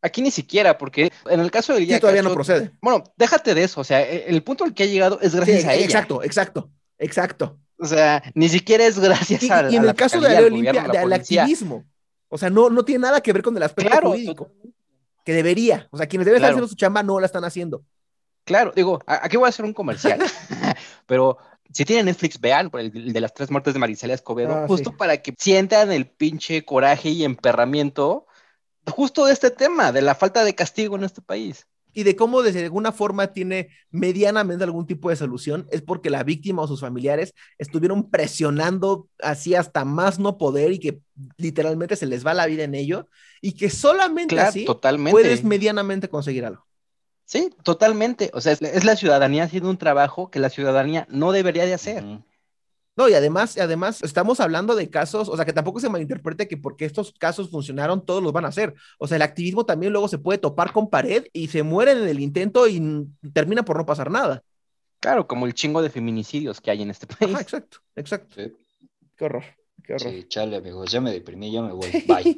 [0.00, 1.96] Aquí ni siquiera, porque en el caso de ella.
[1.96, 2.70] Sí, todavía Cacho, no procede.
[2.80, 3.80] Bueno, déjate de eso.
[3.80, 5.84] O sea, el punto al que ha llegado es gracias sí, a ella.
[5.84, 7.58] Exacto, exacto, exacto.
[7.78, 9.70] O sea, ni siquiera es gracias y, a.
[9.70, 11.84] Y en a el caso de la Olimpia, al activismo.
[12.28, 14.50] O sea, no, no tiene nada que ver con el aspecto claro, jurídico.
[15.24, 15.88] Que debería.
[15.90, 16.50] O sea, quienes deben claro.
[16.50, 17.84] estar haciendo su chamba no la están haciendo.
[18.44, 20.20] Claro, digo, aquí voy a hacer un comercial.
[21.06, 21.38] pero
[21.72, 24.66] si tienen Netflix, vean por el, el, de las tres muertes de Marisela Escobedo, ah,
[24.66, 24.96] justo sí.
[24.96, 28.26] para que sientan el pinche coraje y emperramiento
[28.90, 31.67] justo de este tema, de la falta de castigo en este país.
[31.92, 36.22] Y de cómo de alguna forma tiene medianamente algún tipo de solución, es porque la
[36.22, 41.00] víctima o sus familiares estuvieron presionando así hasta más no poder y que
[41.36, 43.08] literalmente se les va la vida en ello,
[43.40, 45.12] y que solamente claro, así totalmente.
[45.12, 46.66] puedes medianamente conseguir algo.
[47.24, 48.30] Sí, totalmente.
[48.32, 51.74] O sea, es, es, la ciudadanía haciendo un trabajo que la ciudadanía no debería de
[51.74, 52.02] hacer.
[52.02, 52.24] Uh -huh.
[52.98, 56.56] No, y además, además estamos hablando de casos, o sea, que tampoco se malinterprete que
[56.56, 58.74] porque estos casos funcionaron, todos los van a hacer.
[58.98, 62.08] O sea, el activismo también luego se puede topar con pared y se mueren en
[62.08, 64.42] el intento y termina por no pasar nada.
[64.98, 67.32] Claro, como el chingo de feminicidios que hay en este país.
[67.32, 68.34] Ajá, exacto, exacto.
[68.36, 68.52] Sí.
[69.16, 69.44] Qué horror,
[69.84, 70.10] qué horror.
[70.10, 71.88] Sí, chale, amigos, ya me deprimí, ya me voy.
[72.08, 72.36] Bye.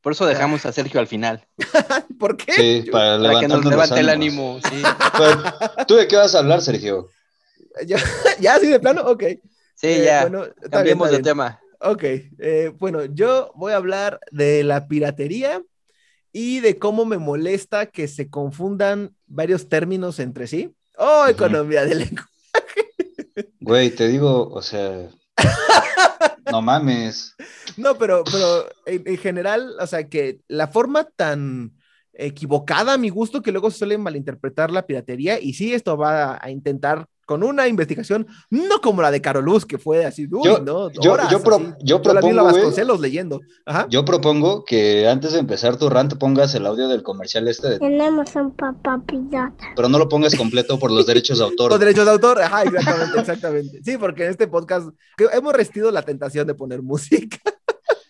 [0.00, 1.46] Por eso dejamos a Sergio al final.
[2.18, 2.52] ¿Por qué?
[2.52, 4.58] Sí, para, Para que nos levante el ánimo.
[4.68, 4.82] Sí,
[5.16, 7.08] Pero, ¿Tú de qué vas a hablar, Sergio?
[7.86, 7.98] ¿Ya,
[8.40, 9.02] ya así de plano?
[9.02, 9.22] Ok.
[9.74, 10.22] Sí, Eh, ya.
[10.22, 11.60] bueno, bien, Cambiemos de tema.
[11.80, 15.62] Ok, eh, bueno, yo voy a hablar de la piratería
[16.32, 20.74] y de cómo me molesta que se confundan varios términos entre sí.
[20.96, 22.28] Oh, economía del lenguaje.
[23.60, 25.08] Güey, te digo, o sea,
[26.50, 27.34] no mames.
[27.76, 31.72] No, pero, pero en, en general, o sea, que la forma tan
[32.12, 36.34] equivocada a mi gusto que luego se suele malinterpretar la piratería y sí, esto va
[36.34, 40.40] a, a intentar con una investigación, no como la de Caroluz, que fue así, uy,
[40.44, 41.64] Yo- no, yo- horas, yo pro- así.
[41.82, 42.54] yo la vi en la propongo, güey.
[42.54, 43.40] Vasconcelos leyendo.
[43.66, 43.86] Ajá.
[43.90, 47.78] Yo propongo que antes de empezar tu rant pongas el audio del comercial este, de-
[47.78, 49.72] Tenemos un papá pirata.
[49.76, 51.70] pero no lo pongas completo por los derechos de autor.
[51.70, 53.80] Los derechos de autor, ajá, exactamente, exactamente.
[53.84, 57.38] Sí, porque en este podcast que hemos resistido la tentación de poner música,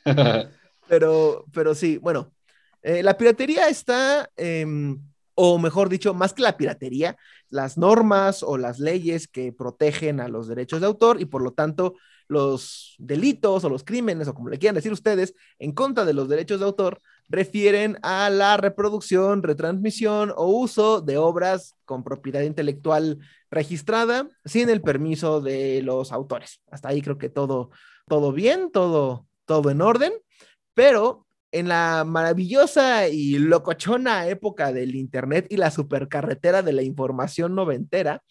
[0.88, 2.32] pero, pero sí, bueno,
[2.82, 4.98] eh, la piratería está, em,
[5.34, 7.16] o mejor dicho, más que la piratería,
[7.50, 11.52] las normas o las leyes que protegen a los derechos de autor y por lo
[11.52, 11.94] tanto
[12.28, 16.28] los delitos o los crímenes o como le quieran decir ustedes en contra de los
[16.28, 23.18] derechos de autor refieren a la reproducción, retransmisión o uso de obras con propiedad intelectual
[23.50, 26.60] registrada sin el permiso de los autores.
[26.70, 27.70] Hasta ahí creo que todo,
[28.08, 30.12] todo bien, todo, todo en orden,
[30.74, 31.23] pero
[31.54, 38.24] en la maravillosa y locochona época del Internet y la supercarretera de la información noventera,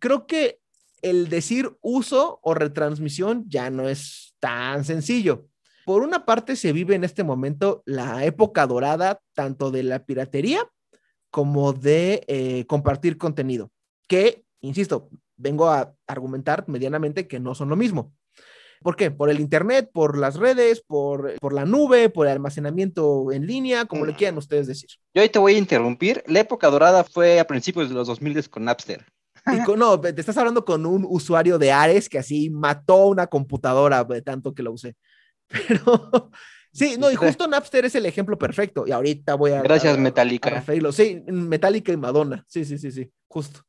[0.00, 0.58] creo que
[1.00, 5.46] el decir uso o retransmisión ya no es tan sencillo.
[5.86, 10.68] Por una parte, se vive en este momento la época dorada tanto de la piratería
[11.30, 13.70] como de eh, compartir contenido,
[14.08, 18.12] que, insisto, vengo a argumentar medianamente que no son lo mismo.
[18.84, 19.10] ¿Por qué?
[19.10, 23.86] Por el Internet, por las redes, por, por la nube, por el almacenamiento en línea,
[23.86, 24.90] como le quieran ustedes decir.
[25.14, 26.22] Yo ahí te voy a interrumpir.
[26.26, 29.06] La época dorada fue a principios de los 2000 con Napster.
[29.50, 33.26] Y con- no, te estás hablando con un usuario de Ares que así mató una
[33.26, 34.96] computadora de tanto que lo usé.
[35.48, 36.30] Pero
[36.70, 38.86] sí, no, y justo Napster es el ejemplo perfecto.
[38.86, 39.62] Y ahorita voy a.
[39.62, 40.62] Gracias, a- Metallica.
[40.66, 40.92] a.
[40.92, 42.44] Sí, Metallica y Madonna.
[42.46, 43.60] Sí, sí, sí, sí, justo.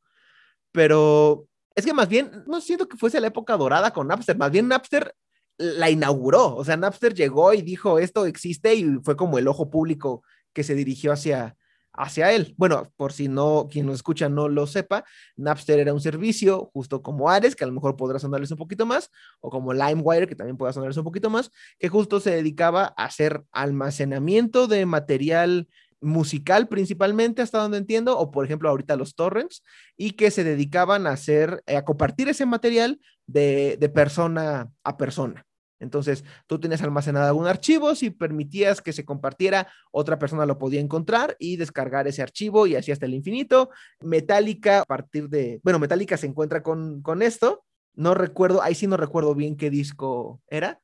[0.74, 4.52] Pero es que más bien, no siento que fuese la época dorada con Napster, más
[4.52, 5.14] bien Napster
[5.58, 6.56] la inauguró.
[6.56, 10.24] O sea, Napster llegó y dijo esto existe y fue como el ojo público
[10.54, 11.58] que se dirigió hacia,
[11.94, 12.54] hacia él.
[12.58, 15.04] Bueno, por si no, quien nos escucha no lo sepa,
[15.36, 18.86] Napster era un servicio justo como Ares, que a lo mejor podrá sonarles un poquito
[18.86, 19.12] más,
[19.42, 23.06] o como LimeWire, que también podrá sonarles un poquito más, que justo se dedicaba a
[23.06, 25.68] hacer almacenamiento de material
[26.02, 29.64] musical principalmente, hasta donde entiendo, o por ejemplo ahorita los torrents,
[29.98, 34.98] y que se dedicaban a hacer, eh, a compartir ese material de, de persona a
[34.98, 35.46] persona.
[35.80, 40.80] Entonces, tú tenías almacenado algún archivo, si permitías que se compartiera, otra persona lo podía
[40.80, 43.70] encontrar y descargar ese archivo y así hasta el infinito.
[44.02, 47.66] Metallica, a partir de, bueno, Metallica se encuentra con, con esto.
[47.94, 50.80] No recuerdo, ahí sí no recuerdo bien qué disco era,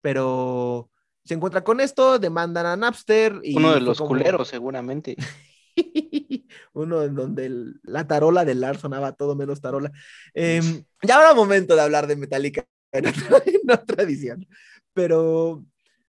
[0.00, 0.90] pero
[1.30, 3.38] se encuentra con esto, demandan a Napster.
[3.44, 5.16] Y Uno de los como- culeros, seguramente.
[6.72, 9.92] Uno en donde el- la tarola de Lars sonaba todo menos tarola.
[10.34, 14.46] Em, ya habrá momento de hablar de Metallica en otra, en otra edición.
[14.92, 15.64] Pero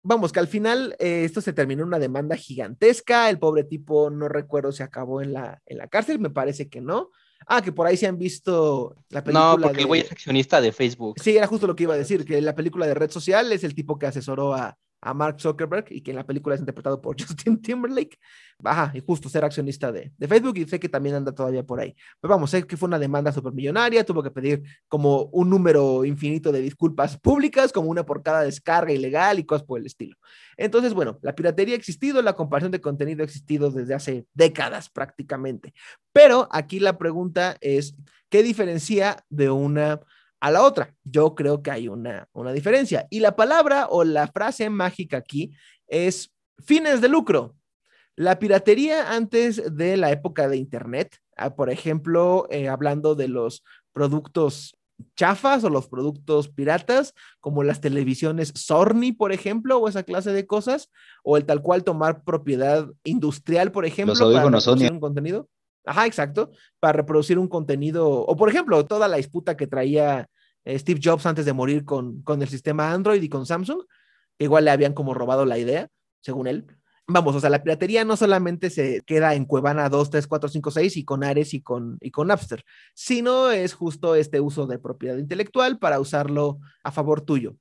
[0.02, 3.28] vamos, que al final eh, esto se terminó en una demanda gigantesca.
[3.28, 6.80] El pobre tipo, no recuerdo si acabó en la, en la cárcel, me parece que
[6.80, 7.10] no.
[7.46, 9.50] Ah, que por ahí se han visto la película.
[9.56, 11.16] No, porque de- el güey es accionista de Facebook.
[11.20, 13.64] Sí, era justo lo que iba a decir, que la película de Red Social es
[13.64, 17.02] el tipo que asesoró a, a Mark Zuckerberg y que en la película es interpretado
[17.02, 18.18] por Justin Timberlake.
[18.64, 21.80] Ajá, y justo ser accionista de, de Facebook y sé que también anda todavía por
[21.80, 21.96] ahí.
[22.20, 26.52] Pero vamos, sé que fue una demanda supermillonaria, tuvo que pedir como un número infinito
[26.52, 30.16] de disculpas públicas, como una por cada descarga ilegal y cosas por el estilo.
[30.56, 34.88] Entonces, bueno, la piratería ha existido, la comparación de contenido ha existido desde hace décadas
[34.88, 35.74] prácticamente.
[36.12, 37.96] Pero aquí la pregunta es,
[38.28, 40.00] ¿qué diferencia de una
[40.42, 40.92] a la otra.
[41.04, 43.06] Yo creo que hay una, una diferencia.
[43.10, 45.52] Y la palabra o la frase mágica aquí
[45.86, 47.54] es fines de lucro.
[48.16, 53.62] La piratería antes de la época de Internet, ah, por ejemplo, eh, hablando de los
[53.92, 54.76] productos
[55.14, 60.46] chafas o los productos piratas, como las televisiones Sony, por ejemplo, o esa clase de
[60.48, 60.90] cosas,
[61.22, 64.92] o el tal cual tomar propiedad industrial, por ejemplo, Los reproducir Sony.
[64.92, 65.48] un contenido.
[65.84, 70.28] Ajá, exacto, para reproducir un contenido, o por ejemplo, toda la disputa que traía
[70.64, 73.82] eh, Steve Jobs antes de morir con, con el sistema Android y con Samsung,
[74.38, 75.88] que igual le habían como robado la idea,
[76.20, 76.66] según él.
[77.08, 80.70] Vamos, o sea, la piratería no solamente se queda en Cuevana 2, 3, 4, 5,
[80.70, 82.64] 6 y con Ares y con, y con Napster,
[82.94, 87.56] sino es justo este uso de propiedad intelectual para usarlo a favor tuyo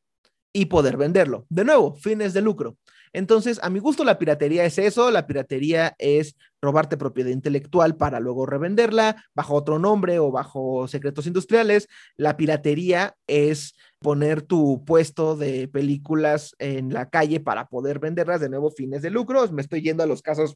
[0.54, 1.48] y poder venderlo.
[1.50, 2.78] De nuevo, fines de lucro.
[3.14, 8.20] Entonces, a mi gusto, la piratería es eso, la piratería es robarte propiedad intelectual para
[8.20, 11.90] luego revenderla bajo otro nombre o bajo secretos industriales.
[12.16, 18.50] La piratería es poner tu puesto de películas en la calle para poder venderlas de
[18.50, 19.46] nuevo fines de lucro.
[19.52, 20.56] Me estoy yendo a los casos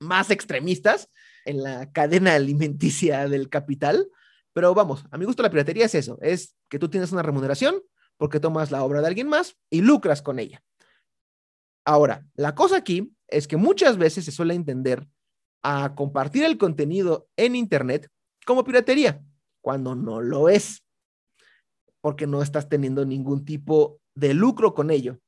[0.00, 1.10] más extremistas
[1.44, 4.08] en la cadena alimenticia del capital.
[4.52, 7.80] Pero vamos, a mi gusto la piratería es eso, es que tú tienes una remuneración
[8.16, 10.62] porque tomas la obra de alguien más y lucras con ella.
[11.88, 15.08] Ahora, la cosa aquí es que muchas veces se suele entender
[15.62, 18.10] a compartir el contenido en Internet
[18.44, 19.22] como piratería,
[19.62, 20.84] cuando no lo es,
[22.02, 25.18] porque no estás teniendo ningún tipo de lucro con ello.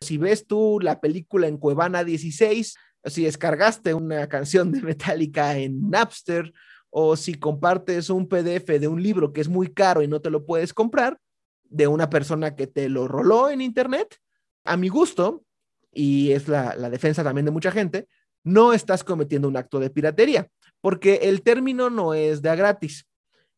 [0.00, 2.74] Si ves tú la película en Cuevana 16,
[3.04, 6.52] si descargaste una canción de Metallica en Napster,
[6.90, 10.30] o si compartes un PDF de un libro que es muy caro y no te
[10.30, 11.20] lo puedes comprar,
[11.62, 14.16] de una persona que te lo roló en Internet,
[14.64, 15.44] a mi gusto,
[15.92, 18.08] y es la, defensa también de mucha gente,
[18.44, 20.48] no estás cometiendo un acto de piratería,
[20.80, 23.06] porque el término no es de a gratis.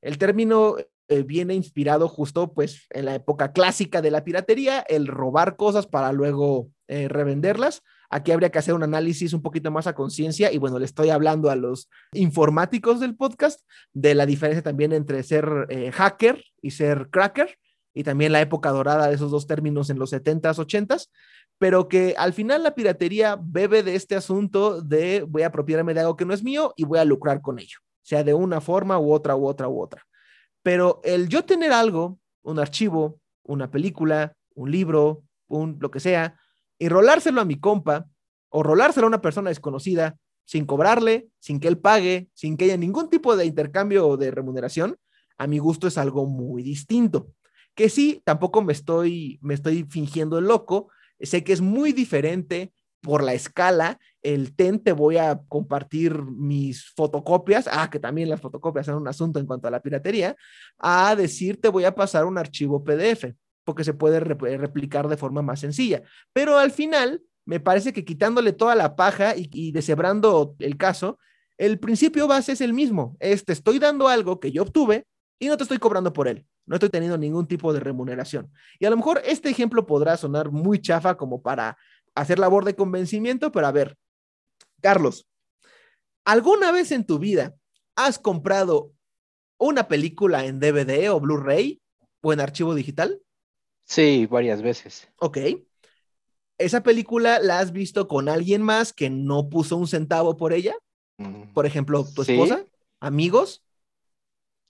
[0.03, 0.77] El término
[1.09, 5.87] eh, viene inspirado justo pues en la época clásica de la piratería, el robar cosas
[5.87, 7.83] para luego eh, revenderlas.
[8.11, 11.11] Aquí habría que hacer un análisis un poquito más a conciencia y bueno, le estoy
[11.11, 13.61] hablando a los informáticos del podcast
[13.93, 17.59] de la diferencia también entre ser eh, hacker y ser cracker
[17.95, 21.09] y también la época dorada de esos dos términos en los 70s, 80s
[21.59, 26.01] pero que al final la piratería bebe de este asunto de voy a apropiarme de
[26.01, 28.99] algo que no es mío y voy a lucrar con ello, sea de una forma
[28.99, 30.03] u otra u otra u otra.
[30.63, 36.39] Pero el yo tener algo, un archivo, una película, un libro, un lo que sea,
[36.79, 38.07] y rolárselo a mi compa
[38.49, 42.77] o rolárselo a una persona desconocida sin cobrarle, sin que él pague, sin que haya
[42.77, 44.97] ningún tipo de intercambio o de remuneración,
[45.39, 47.29] a mi gusto es algo muy distinto.
[47.75, 50.91] Que sí, tampoco me estoy, me estoy fingiendo el loco,
[51.21, 53.99] Sé que es muy diferente por la escala.
[54.23, 59.09] El TEN te voy a compartir mis fotocopias, ah, que también las fotocopias son un
[59.09, 60.37] asunto en cuanto a la piratería,
[60.79, 63.35] a decir te voy a pasar un archivo PDF,
[63.65, 66.03] porque se puede replicar de forma más sencilla.
[66.33, 71.19] Pero al final, me parece que quitándole toda la paja y, deshebrando el caso,
[71.59, 73.17] el principio base es el mismo.
[73.21, 75.07] Es te estoy dando algo que yo obtuve
[75.39, 76.47] y no te estoy cobrando por él.
[76.67, 78.51] No estoy teniendo ningún tipo de remuneración.
[78.79, 81.77] Y a lo mejor este ejemplo podrá sonar muy chafa como para
[82.15, 83.97] hacer labor de convencimiento, pero a ver,
[84.81, 85.27] Carlos,
[86.25, 87.55] ¿alguna vez en tu vida
[87.97, 88.93] has comprado
[89.59, 91.81] una película en DVD o Blu-ray
[92.23, 93.21] o en archivo digital?
[93.85, 95.09] Sí, varias veces.
[95.19, 95.39] Ok.
[96.59, 100.75] ¿Esa película la has visto con alguien más que no puso un centavo por ella?
[101.19, 102.65] Mm, por ejemplo, tu esposa,
[103.01, 103.64] amigos.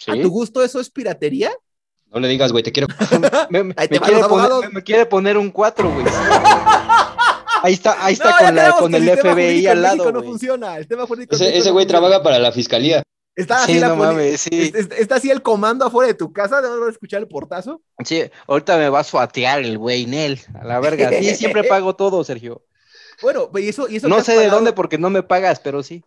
[0.07, 1.53] ¿A tu gusto eso es piratería?
[2.15, 2.87] No le digas, güey, te quiero.
[3.51, 3.75] me,
[4.85, 6.07] quiere poner, un 4, güey.
[7.63, 10.13] Ahí está, ahí está con, la, con el FBI al lado.
[10.13, 10.77] No funciona.
[10.79, 13.03] ese, güey trabaja para la fiscalía.
[13.35, 17.81] Está así, la está, así el comando afuera de tu casa, de escuchar el portazo.
[18.05, 21.09] Sí, ahorita me va a suatear el güey Nel, a la verga.
[21.09, 22.67] Sí, siempre pago todo, Sergio.
[23.23, 26.05] Bueno, y eso, y eso No sé de dónde porque no me pagas, pero sí.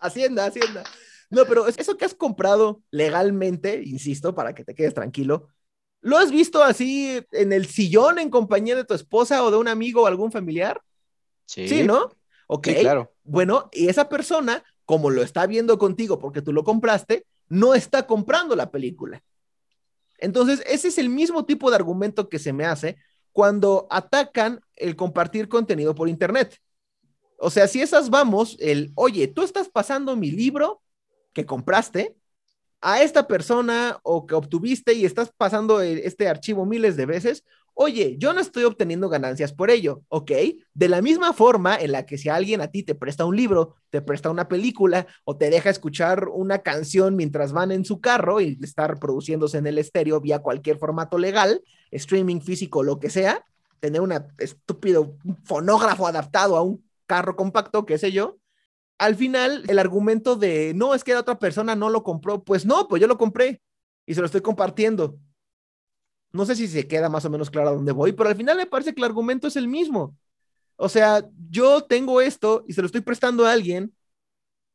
[0.00, 0.84] hacienda, hacienda.
[1.30, 5.48] No, pero eso que has comprado legalmente, insisto, para que te quedes tranquilo,
[6.00, 9.68] ¿lo has visto así en el sillón en compañía de tu esposa o de un
[9.68, 10.80] amigo o algún familiar?
[11.46, 11.68] Sí.
[11.68, 12.10] Sí, ¿no?
[12.46, 12.68] Ok.
[12.80, 13.12] claro.
[13.22, 18.06] Bueno, y esa persona, como lo está viendo contigo porque tú lo compraste, no está
[18.06, 19.22] comprando la película.
[20.18, 22.96] Entonces, ese es el mismo tipo de argumento que se me hace
[23.32, 26.58] cuando atacan el compartir contenido por Internet.
[27.38, 30.80] O sea, si esas vamos, el, oye, tú estás pasando mi libro
[31.34, 32.16] que compraste
[32.80, 37.44] a esta persona o que obtuviste y estás pasando e, este archivo miles de veces,
[37.74, 40.30] oye, yo no estoy obteniendo ganancias por ello, ¿ok?
[40.74, 43.76] De la misma forma en la que si alguien a ti te presta un libro,
[43.90, 48.40] te presta una película o te deja escuchar una canción mientras van en su carro
[48.40, 53.44] y estar produciéndose en el estéreo vía cualquier formato legal, streaming físico, lo que sea,
[53.80, 58.38] tener un estúpido fonógrafo adaptado a un carro compacto, qué sé yo,
[58.98, 62.64] al final el argumento de no, es que la otra persona no lo compró, pues
[62.66, 63.60] no, pues yo lo compré
[64.06, 65.18] y se lo estoy compartiendo.
[66.32, 68.56] No sé si se queda más o menos claro a dónde voy, pero al final
[68.56, 70.16] me parece que el argumento es el mismo.
[70.76, 73.94] O sea, yo tengo esto y se lo estoy prestando a alguien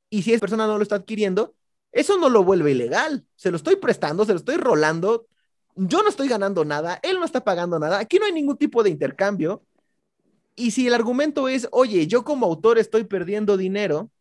[0.09, 1.55] y si esa persona no lo está adquiriendo,
[1.91, 3.25] eso no lo vuelve ilegal.
[3.35, 5.27] Se lo estoy prestando, se lo estoy rolando.
[5.75, 7.99] Yo no estoy ganando nada, él no está pagando nada.
[7.99, 9.63] Aquí no hay ningún tipo de intercambio.
[10.59, 14.11] Y si el argumento es, oye, yo como autor estoy perdiendo dinero,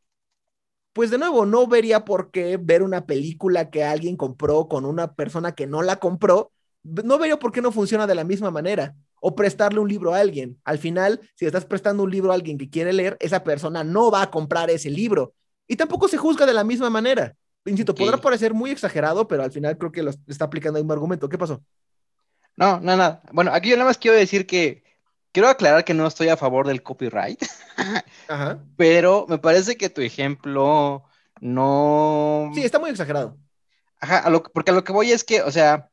[0.92, 5.14] pues de nuevo, no vería por qué ver una película que alguien compró con una
[5.14, 6.52] persona que no la compró,
[6.84, 8.94] no vería por qué no funciona de la misma manera.
[9.20, 10.60] o prestarle un libro a alguien.
[10.64, 14.10] Al final, si estás prestando un libro a alguien que quiere leer, esa persona no
[14.10, 15.34] va a comprar ese libro.
[15.66, 17.34] Y tampoco se juzga de la misma manera.
[17.64, 20.92] Insisto, podrá parecer muy exagerado, pero al final creo que lo está aplicando el mismo
[20.92, 21.28] argumento.
[21.28, 21.62] ¿Qué pasó?
[22.56, 23.22] No, no, nada.
[23.32, 24.82] Bueno, aquí yo nada más quiero decir que
[25.32, 27.42] quiero aclarar que no estoy a favor del copyright,
[28.28, 28.58] Ajá.
[28.76, 31.04] pero me parece que tu ejemplo
[31.40, 32.50] no.
[32.54, 33.36] Sí, está muy exagerado.
[34.00, 35.90] Ajá, a lo que- porque a lo que voy es que, o sea,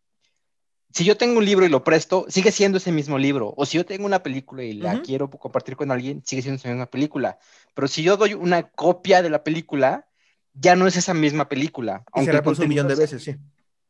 [0.94, 3.54] si yo tengo un libro y lo presto, sigue siendo ese mismo libro.
[3.58, 5.04] O si yo tengo una película y la Ujú.
[5.04, 7.38] quiero compartir con alguien, sigue siendo esa misma película.
[7.74, 10.08] Pero si yo doy una copia de la película,
[10.54, 12.06] ya no es esa misma película.
[12.16, 13.36] Y se el reproduce un millón de veces, sí.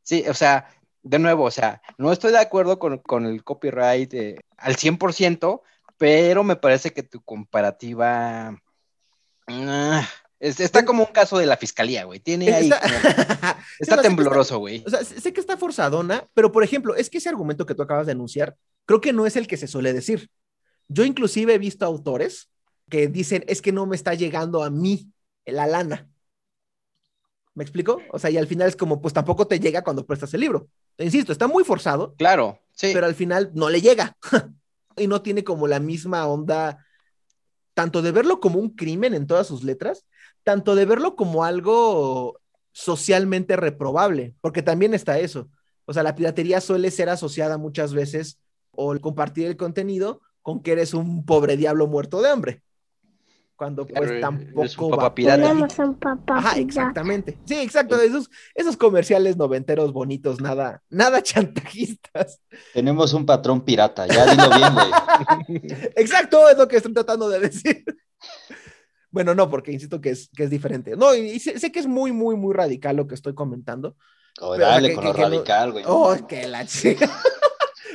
[0.01, 0.67] Sí, o sea,
[1.05, 5.61] de nuevo, o sea, no estoy de acuerdo con, con el copyright eh, al 100%,
[5.97, 8.59] pero me parece que tu comparativa
[9.47, 10.09] ah,
[10.39, 12.19] es- está como un caso de la fiscalía, güey.
[12.19, 12.69] Tiene ahí
[13.79, 14.83] Está, como- tembloroso, güey.
[14.85, 17.83] O sea, sé que está forzadona, pero por ejemplo, es que ese argumento que tú
[17.83, 20.29] acabas de anunciar, creo que no es el que se suele decir.
[20.87, 22.49] Yo inclusive he visto autores
[22.89, 25.11] que dicen, es que no me está llegando a mí
[25.45, 26.07] la lana.
[27.53, 28.01] ¿Me explico?
[28.11, 30.67] O sea, y al final es como, pues tampoco te llega cuando prestas el libro.
[30.97, 32.91] Insisto, está muy forzado, Claro, sí.
[32.93, 34.17] pero al final no le llega.
[34.97, 36.85] y no tiene como la misma onda,
[37.73, 40.05] tanto de verlo como un crimen en todas sus letras,
[40.43, 42.39] tanto de verlo como algo
[42.71, 45.49] socialmente reprobable, porque también está eso.
[45.85, 48.39] O sea, la piratería suele ser asociada muchas veces
[48.71, 52.63] o el compartir el contenido con que eres un pobre diablo muerto de hambre.
[53.55, 55.41] Cuando pues Claro, eres tampoco un va papá por pirata.
[55.41, 55.47] ahí.
[55.47, 56.59] Tenemos un papá Ajá, pirata.
[56.61, 57.37] exactamente.
[57.45, 57.99] Sí, exacto.
[58.01, 62.41] Esos, esos comerciales noventeros bonitos, nada, nada chantajistas.
[62.73, 65.61] Tenemos un patrón pirata, ya dilo bien, güey.
[65.95, 67.83] Exacto, es lo que estoy tratando de decir.
[69.11, 70.97] Bueno, no, porque insisto que es, que es diferente.
[70.97, 73.95] No, y, y sé, sé que es muy, muy, muy radical lo que estoy comentando.
[74.41, 75.83] Oh, Pero, o sea, dale que- con que- lo que no- radical, güey.
[75.87, 77.09] Oh, que la chica.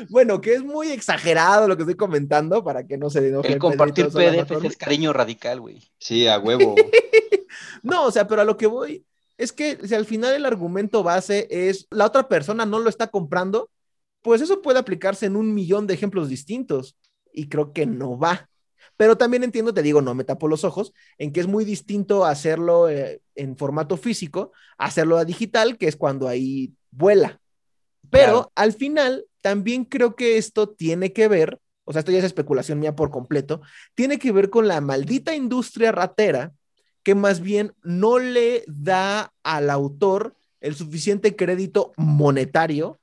[0.09, 3.59] Bueno, que es muy exagerado lo que estoy comentando para que no se enoje el
[3.59, 5.83] compartir PDF es cariño radical, güey.
[5.99, 6.75] Sí, a huevo.
[7.83, 9.05] No, o sea, pero a lo que voy
[9.39, 13.09] es que si al final el argumento base es la otra persona no lo está
[13.09, 13.71] comprando,
[14.23, 16.97] pues eso puede aplicarse en un millón de ejemplos distintos
[17.33, 18.51] y creo que no va.
[18.97, 22.27] Pero también entiendo, te digo, no me tapo los ojos, en que es muy distinto
[22.27, 27.41] hacerlo eh, en formato físico, hacerlo a digital, que es cuando ahí vuela.
[28.11, 32.25] Pero al final, también creo que esto tiene que ver, o sea, esto ya es
[32.25, 33.63] especulación mía por completo,
[33.95, 36.53] tiene que ver con la maldita industria ratera
[37.03, 42.99] que más bien no le da al autor el suficiente crédito monetario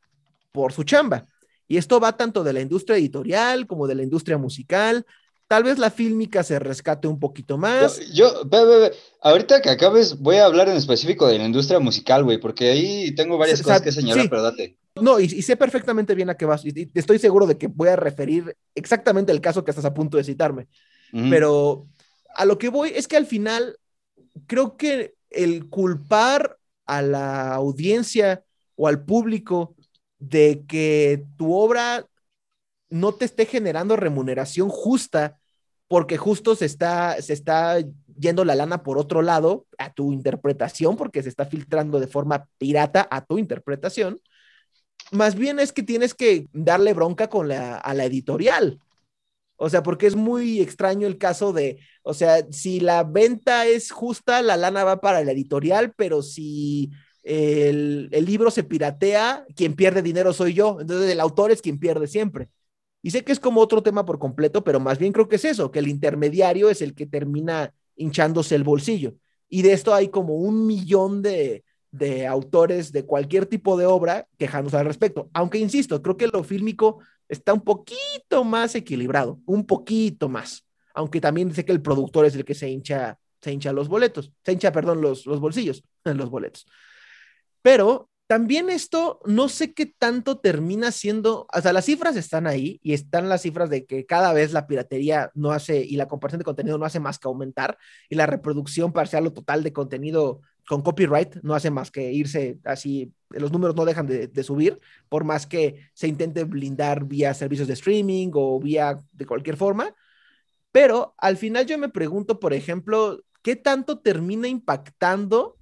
[0.52, 1.26] por su chamba.
[1.68, 5.06] Y esto va tanto de la industria editorial como de la industria musical.
[5.48, 8.00] Tal vez la fílmica se rescate un poquito Yo, más.
[8.12, 8.92] yo- ve, ve, ve,
[9.22, 13.16] ahorita que acabes, voy a hablar en específico de la industria musical, güey, porque ahí
[13.16, 14.30] tengo varias cosas o sea, que señalar, sí.
[14.30, 14.78] pero date.
[15.02, 16.66] No, y, y sé perfectamente bien a qué vas.
[16.66, 19.94] Y, y estoy seguro de que voy a referir exactamente el caso que estás a
[19.94, 20.68] punto de citarme.
[21.30, 21.88] Pero
[22.36, 23.78] a lo que voy es que al final
[24.46, 28.44] creo que el culpar a la audiencia
[28.76, 29.76] o al público
[30.20, 32.06] de que tu obra
[32.90, 35.38] no te esté generando remuneración justa
[35.88, 37.78] porque justo se está, se está
[38.20, 42.48] yendo la lana por otro lado a tu interpretación, porque se está filtrando de forma
[42.58, 44.20] pirata a tu interpretación,
[45.12, 48.80] más bien es que tienes que darle bronca con la, a la editorial.
[49.56, 53.92] O sea, porque es muy extraño el caso de, o sea, si la venta es
[53.92, 56.92] justa, la lana va para la editorial, pero si
[57.24, 60.78] el, el libro se piratea, quien pierde dinero soy yo.
[60.80, 62.50] Entonces el autor es quien pierde siempre.
[63.08, 65.46] Y sé que es como otro tema por completo, pero más bien creo que es
[65.46, 69.14] eso, que el intermediario es el que termina hinchándose el bolsillo.
[69.48, 74.28] Y de esto hay como un millón de, de autores de cualquier tipo de obra
[74.38, 75.30] quejándose al respecto.
[75.32, 80.66] Aunque insisto, creo que lo fílmico está un poquito más equilibrado, un poquito más.
[80.94, 84.34] Aunque también sé que el productor es el que se hincha, se hincha los boletos,
[84.44, 86.68] se hincha, perdón, los, los bolsillos, los boletos.
[87.62, 92.80] Pero también esto, no sé qué tanto termina siendo, o sea, las cifras están ahí
[92.84, 96.40] y están las cifras de que cada vez la piratería no hace y la comparación
[96.40, 97.78] de contenido no hace más que aumentar
[98.10, 102.60] y la reproducción parcial o total de contenido con copyright no hace más que irse
[102.66, 104.78] así, los números no dejan de, de, subir,
[105.08, 109.96] por más que se intente blindar vía servicios de streaming o vía de cualquier forma.
[110.74, 115.57] Pero al final yo me pregunto, por ejemplo, ¿qué tanto termina impactando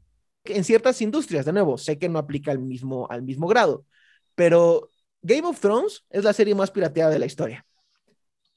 [0.48, 1.46] en ciertas industrias?
[1.46, 3.86] De nuevo, sé que no aplica al mismo, al mismo grado,
[4.36, 4.90] pero
[5.22, 7.66] Game of Thrones es la serie más pirateada de la historia.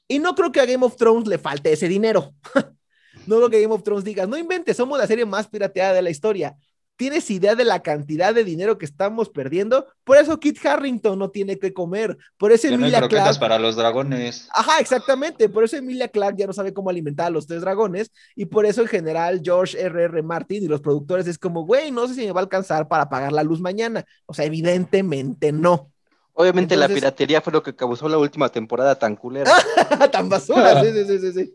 [0.07, 2.35] Y no creo que a Game of Thrones le falte ese dinero.
[3.27, 6.03] no creo que Game of Thrones diga, no inventes, somos la serie más pirateada de
[6.03, 6.57] la historia.
[6.99, 9.87] ¿Tienes idea de la cantidad de dinero que estamos perdiendo?
[10.03, 12.19] Por eso Kit Harrington no tiene que comer.
[12.37, 13.41] Por eso Ya no hay Emilia croquetas Clarke.
[13.41, 14.49] para los dragones.
[14.53, 15.49] Ajá, exactamente.
[15.49, 18.11] Por eso Emilia Clarke ya no sabe cómo alimentar a los tres dragones.
[18.35, 20.07] Y por eso en general George R.R.
[20.07, 20.23] R.
[20.25, 23.09] Martin y los productores es como, güey, no sé si me va a alcanzar para
[23.09, 24.05] pagar la luz mañana.
[24.27, 25.93] O sea, evidentemente no.
[26.33, 29.53] Obviamente la piratería fue lo que causó la última temporada tan culera.
[30.13, 30.83] Tan basura.
[30.83, 31.55] Sí, sí, sí, sí, sí.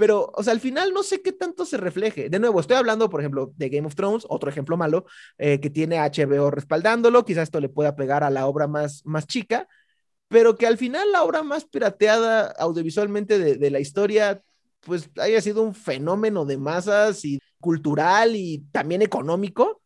[0.00, 2.30] Pero, o sea, al final no sé qué tanto se refleje.
[2.30, 5.04] De nuevo, estoy hablando, por ejemplo, de Game of Thrones, otro ejemplo malo,
[5.36, 7.26] eh, que tiene HBO respaldándolo.
[7.26, 9.68] Quizás esto le pueda pegar a la obra más, más chica,
[10.28, 14.40] pero que al final la obra más pirateada audiovisualmente de, de la historia,
[14.80, 19.82] pues haya sido un fenómeno de masas y cultural y también económico.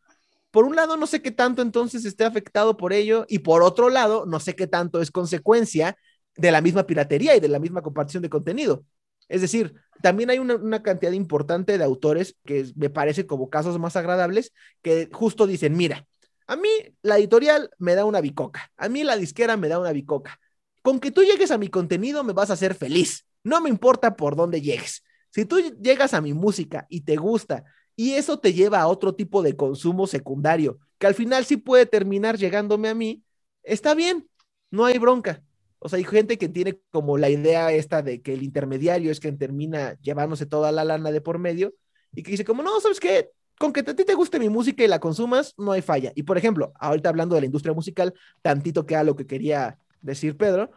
[0.49, 3.89] Por un lado, no sé qué tanto entonces esté afectado por ello, y por otro
[3.89, 5.97] lado, no sé qué tanto es consecuencia
[6.37, 8.85] de la misma piratería y de la misma compartición de contenido.
[9.27, 13.95] Es decir, también hay una, cantidad importante de autores que me parece como casos más
[13.95, 16.05] agradables que justo dicen, mira,
[16.47, 16.69] a mí
[17.01, 20.39] la editorial me da una bicoca, a mí la disquera me da una bicoca.
[20.83, 23.25] Con que tú llegues a mi contenido me vas a hacer feliz.
[23.43, 25.03] No me importa por dónde llegues.
[25.31, 27.63] Si tú llegas a mi música y te gusta
[27.95, 31.85] y eso te lleva a otro tipo de consumo secundario, que al final sí puede
[31.85, 33.23] terminar llegándome a mí,
[33.63, 34.29] está bien,
[34.69, 35.41] no hay bronca.
[35.79, 39.19] O sea, hay gente que tiene como la idea esta de que el intermediario es
[39.19, 41.73] quien termina llevándose toda la lana de por medio
[42.13, 43.29] y que dice como, no, ¿sabes qué?
[43.59, 46.11] Con que a ti te guste mi música y la consumas, no hay falla.
[46.15, 49.77] Y por ejemplo, ahorita hablando de la industria musical, tantito que a lo que quería
[50.01, 50.71] decir Pedro,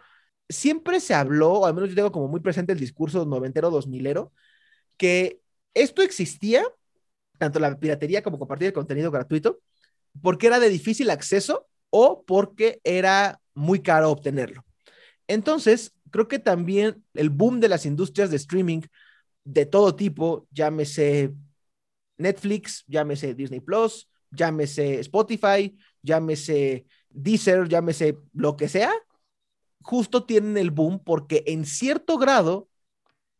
[0.48, 3.86] siempre se habló, o al menos yo tengo como muy presente el discurso noventero, dos
[3.86, 4.32] milero,
[4.96, 5.40] que
[5.74, 6.64] esto existía,
[7.38, 9.60] tanto la piratería como compartir el contenido gratuito,
[10.22, 14.64] porque era de difícil acceso o porque era muy caro obtenerlo.
[15.28, 18.82] Entonces, creo que también el boom de las industrias de streaming
[19.44, 21.32] de todo tipo, llámese
[22.16, 28.92] Netflix, llámese Disney Plus, llámese Spotify, llámese Deezer, llámese lo que sea,
[29.82, 32.68] justo tienen el boom porque en cierto grado,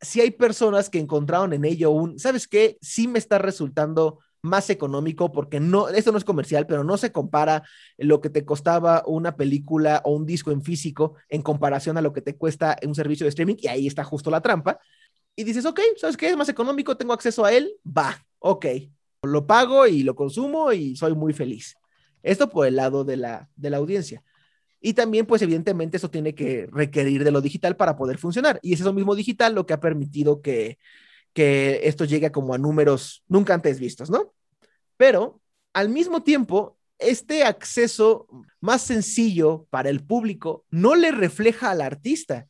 [0.01, 2.77] si hay personas que encontraron en ello un, ¿sabes qué?
[2.81, 7.11] Sí me está resultando más económico porque no, esto no es comercial, pero no se
[7.11, 7.63] compara
[7.97, 12.13] lo que te costaba una película o un disco en físico en comparación a lo
[12.13, 14.79] que te cuesta un servicio de streaming y ahí está justo la trampa.
[15.35, 16.29] Y dices, ok, ¿sabes qué?
[16.29, 18.65] Es más económico, tengo acceso a él, va, ok,
[19.23, 21.75] lo pago y lo consumo y soy muy feliz.
[22.23, 24.23] Esto por el lado de la, de la audiencia.
[24.81, 28.59] Y también, pues evidentemente, eso tiene que requerir de lo digital para poder funcionar.
[28.61, 30.77] Y es eso mismo digital lo que ha permitido que,
[31.33, 34.33] que esto llegue como a números nunca antes vistos, ¿no?
[34.97, 35.41] Pero
[35.73, 38.27] al mismo tiempo, este acceso
[38.59, 42.47] más sencillo para el público no le refleja al artista.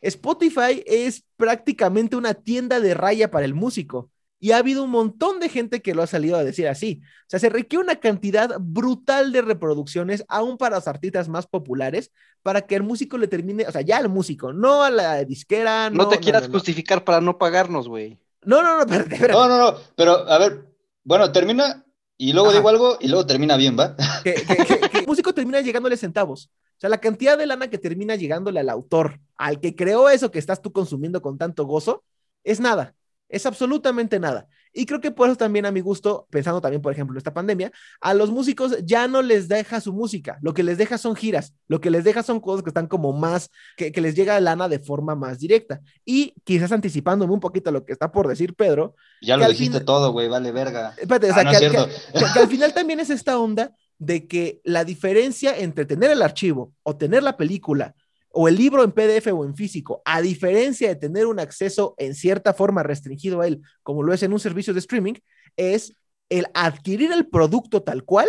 [0.00, 4.10] Spotify es prácticamente una tienda de raya para el músico.
[4.44, 7.00] Y ha habido un montón de gente que lo ha salido a decir así.
[7.04, 12.10] O sea, se requiere una cantidad brutal de reproducciones, aún para los artistas más populares,
[12.42, 15.90] para que el músico le termine, o sea, ya al músico, no a la disquera.
[15.90, 16.54] No, No, te quieras no, no.
[16.54, 18.18] justificar para no pagarnos, güey.
[18.44, 19.38] No, no, no, espérate, espérate.
[19.38, 20.66] No, no, no, pero a ver,
[21.04, 21.84] bueno, termina
[22.18, 22.56] y luego Ajá.
[22.58, 23.94] digo algo y luego termina bien, ¿va?
[24.24, 26.46] que, que- que- que el músico termina llegándole centavos.
[26.46, 30.32] O sea, la cantidad de lana que termina llegándole al autor, al que creó eso
[30.32, 32.02] que estás tú consumiendo con tanto gozo,
[32.42, 32.96] es nada.
[33.32, 34.46] Es absolutamente nada.
[34.74, 37.34] Y creo que por eso también a mi gusto, pensando también, por ejemplo, en esta
[37.34, 40.38] pandemia, a los músicos ya no les deja su música.
[40.40, 41.52] Lo que les deja son giras.
[41.66, 44.68] Lo que les deja son cosas que están como más, que, que les llega lana
[44.68, 45.80] de forma más directa.
[46.04, 49.78] Y quizás anticipándome un poquito a lo que está por decir Pedro, Ya lo dijiste
[49.78, 50.94] fin- todo, güey, vale verga.
[50.98, 51.88] espérate, o Ah, sea, no que, es al- cierto.
[52.12, 56.10] que- que- que al final también es esta onda de que la diferencia entre tener
[56.10, 57.94] el archivo o tener la película
[58.32, 62.14] o el libro en PDF o en físico, a diferencia de tener un acceso en
[62.14, 65.14] cierta forma restringido a él, como lo es en un servicio de streaming,
[65.56, 65.94] es
[66.28, 68.28] el adquirir el producto tal cual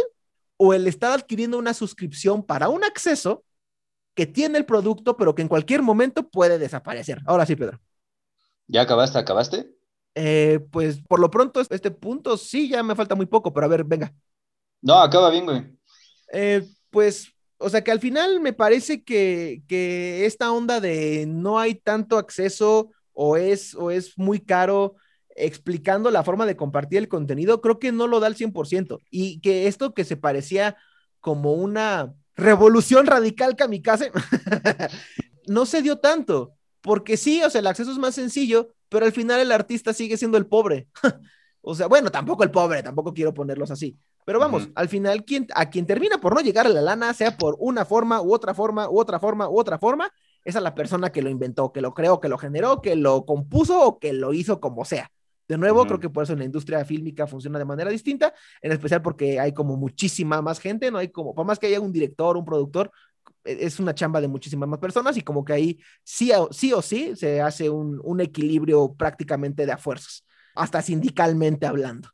[0.58, 3.44] o el estar adquiriendo una suscripción para un acceso
[4.14, 7.20] que tiene el producto, pero que en cualquier momento puede desaparecer.
[7.26, 7.80] Ahora sí, Pedro.
[8.68, 9.18] ¿Ya acabaste?
[9.18, 9.74] ¿Acabaste?
[10.16, 13.70] Eh, pues por lo pronto, este punto sí, ya me falta muy poco, pero a
[13.70, 14.14] ver, venga.
[14.82, 15.66] No, acaba bien, güey.
[16.32, 17.33] Eh, pues,
[17.64, 22.18] o sea que al final me parece que, que esta onda de no hay tanto
[22.18, 24.96] acceso o es, o es muy caro
[25.36, 29.00] explicando la forma de compartir el contenido, creo que no lo da al 100%.
[29.10, 30.78] Y que esto que se parecía
[31.20, 34.12] como una revolución radical kamikaze,
[35.48, 36.54] no se dio tanto.
[36.82, 40.18] Porque sí, o sea, el acceso es más sencillo, pero al final el artista sigue
[40.18, 40.88] siendo el pobre.
[41.62, 43.98] o sea, bueno, tampoco el pobre, tampoco quiero ponerlos así.
[44.26, 47.38] Pero vamos, al final, quien, a quien termina por no llegar a la lana, sea
[47.38, 50.12] por una forma u otra forma u otra forma u otra forma,
[50.46, 53.26] es a la persona que lo inventó, que lo creó, que lo generó, que lo
[53.26, 55.10] compuso o que lo hizo como sea.
[55.48, 58.72] De nuevo, creo que por eso en la industria fílmica funciona de manera distinta, en
[58.72, 61.92] especial porque hay como muchísima más gente, no hay como, por más que haya un
[61.92, 62.92] director, un productor,
[63.44, 66.72] e- es una chamba de muchísimas más personas y como que ahí sí o sí,
[66.74, 70.26] o sí se hace un, un equilibrio prácticamente de a fuerzas,
[70.56, 72.10] hasta sindicalmente hablando.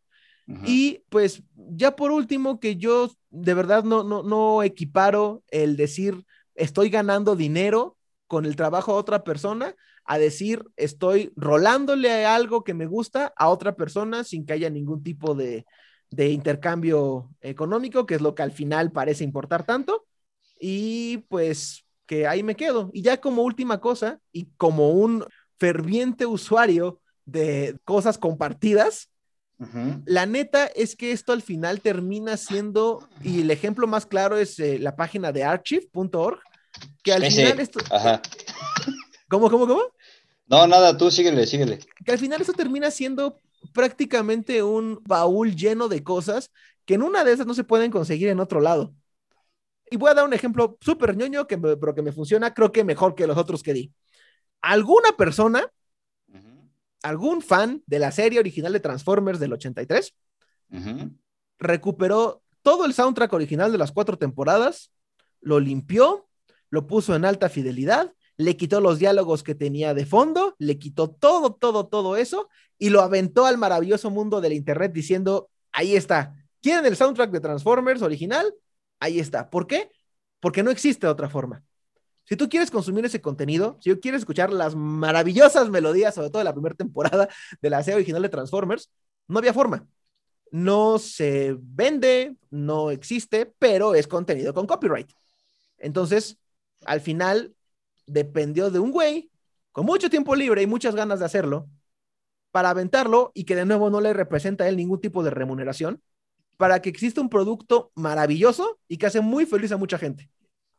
[0.66, 6.26] Y pues ya por último, que yo de verdad no, no, no equiparo el decir
[6.56, 7.98] estoy ganando dinero
[8.28, 13.50] con el trabajo a otra persona a decir estoy rolándole algo que me gusta a
[13.50, 15.66] otra persona sin que haya ningún tipo de,
[16.10, 20.06] de intercambio económico, que es lo que al final parece importar tanto.
[20.60, 22.90] Y pues que ahí me quedo.
[22.94, 25.26] Y ya como última cosa, y como un
[25.60, 29.12] ferviente usuario de cosas compartidas,
[30.06, 34.58] La neta es que esto al final termina siendo, y el ejemplo más claro es
[34.60, 36.40] eh, la página de archive.org,
[37.04, 37.80] que al Ese, final esto...
[37.92, 38.22] Ajá.
[39.30, 39.82] ¿Cómo, cómo, cómo?
[40.48, 41.80] No, nada, tú síguele, síguele.
[42.06, 43.38] Que al final esto termina siendo
[43.74, 46.52] prácticamente un baúl lleno de cosas
[46.86, 48.94] que en una de esas no se pueden conseguir en otro lado.
[49.92, 52.72] Y voy a dar un ejemplo súper ñoño, que me- pero que me funciona, creo
[52.72, 53.92] que mejor que los otros que di.
[54.62, 55.68] Alguna persona.
[57.04, 60.14] Algún fan de la serie original de Transformers del 83,
[60.72, 61.12] Ujú.
[61.58, 64.92] recuperó todo el soundtrack original de las cuatro temporadas,
[65.42, 66.28] lo limpió,
[66.70, 71.10] lo puso en alta fidelidad, le quitó los diálogos que tenía de fondo, le quitó
[71.10, 76.36] todo, todo, todo eso y lo aventó al maravilloso mundo del Internet diciendo, ahí está,
[76.62, 78.54] ¿quieren el soundtrack de Transformers original?
[79.00, 79.50] Ahí está.
[79.50, 79.92] ¿Por qué?
[80.40, 81.64] Porque no existe otra forma.
[82.30, 86.38] Si tú quieres consumir ese contenido, si tú quieres escuchar las maravillosas melodías, sobre todo
[86.40, 87.28] de la primera temporada
[87.62, 88.92] de la serie original de Transformers,
[89.28, 89.88] no había forma
[90.52, 95.10] no se vende, no existe, pero es contenido con copyright.
[95.78, 96.38] Entonces,
[96.86, 97.56] al final,
[98.08, 99.30] dependió de un güey
[99.72, 101.70] con mucho tiempo libre y muchas ganas de hacerlo
[102.52, 106.02] para aventarlo y que de nuevo no le representa a él ningún tipo de remuneración,
[106.58, 110.30] para que exista un producto maravilloso y que hace muy feliz a mucha gente.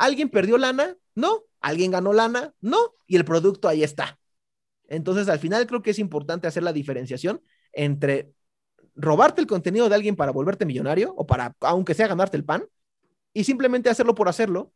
[0.01, 0.97] ¿Alguien perdió lana?
[1.14, 1.44] No.
[1.60, 2.55] ¿Alguien ganó lana?
[2.62, 2.94] No.
[3.06, 4.18] Y el producto ahí está.
[4.89, 8.32] Entonces, al final creo que es importante hacer la diferenciación entre
[8.94, 12.64] robarte el contenido de alguien para volverte millonario o para, aunque sea ganarte el pan,
[13.35, 14.72] y simplemente hacerlo por hacerlo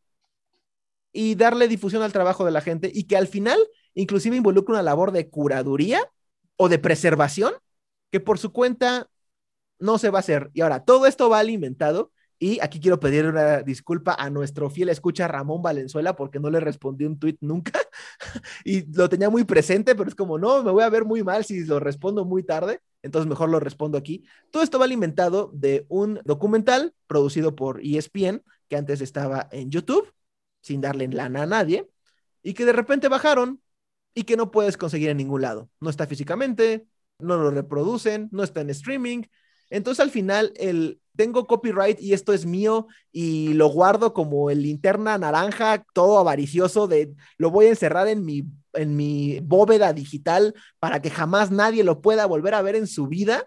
[1.10, 3.58] y darle difusión al trabajo de la gente y que al final
[3.94, 6.00] inclusive involucre una labor de curaduría
[6.56, 7.54] o de preservación
[8.10, 9.08] que por su cuenta
[9.78, 10.50] no se va a hacer.
[10.52, 14.88] Y ahora, todo esto va alimentado y aquí quiero pedir una disculpa a nuestro fiel
[14.88, 17.72] escucha Ramón Valenzuela porque no le respondí un tweet nunca
[18.64, 21.44] y lo tenía muy presente, pero es como, no, me voy a ver muy mal
[21.44, 24.24] si lo respondo muy tarde, entonces mejor lo respondo aquí.
[24.50, 30.12] Todo esto va alimentado de un documental producido por ESPN que antes estaba en YouTube
[30.60, 31.88] sin darle lana a nadie
[32.42, 33.60] y que de repente bajaron
[34.14, 35.70] y que no puedes conseguir en ningún lado.
[35.80, 36.86] No está físicamente,
[37.18, 39.22] no lo reproducen, no está en streaming.
[39.70, 44.62] Entonces al final el tengo copyright y esto es mío y lo guardo como el
[44.62, 50.54] linterna naranja, todo avaricioso de lo voy a encerrar en mi en mi bóveda digital
[50.78, 53.46] para que jamás nadie lo pueda volver a ver en su vida.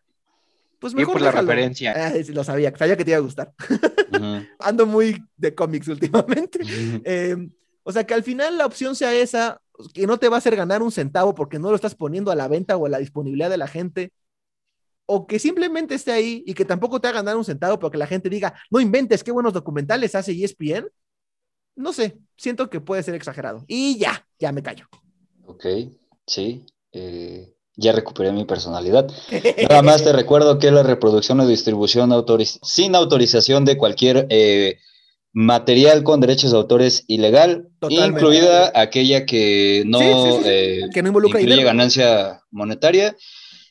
[0.80, 1.94] Pues mejor por la referencia.
[1.95, 3.53] Ah, lo sabía, sabía que te iba a gustar.
[4.60, 6.60] Ando muy de cómics últimamente.
[7.03, 7.49] Eh,
[7.84, 9.61] o sea, que al final la opción sea esa,
[9.94, 12.35] que no te va a hacer ganar un centavo porque no lo estás poniendo a
[12.35, 14.11] la venta o a la disponibilidad de la gente,
[15.08, 17.98] o que simplemente esté ahí y que tampoco te haga ganar un centavo, pero que
[17.98, 20.88] la gente diga, no inventes, qué buenos documentales hace ESPN.
[21.76, 23.64] No sé, siento que puede ser exagerado.
[23.68, 24.86] Y ya, ya me callo.
[25.46, 25.66] Ok,
[26.26, 26.66] sí.
[26.92, 29.08] eh, ya recuperé mi personalidad.
[29.70, 34.80] Nada más te recuerdo que la reproducción o distribución autoriz- sin autorización de cualquier eh,
[35.34, 38.20] material con derechos de autor es ilegal, Totalmente.
[38.20, 40.50] incluida aquella que no, Sí, sí, sí, sí.
[40.50, 41.68] eh, que no involucra incluye dinero.
[41.68, 43.16] ganancia monetaria.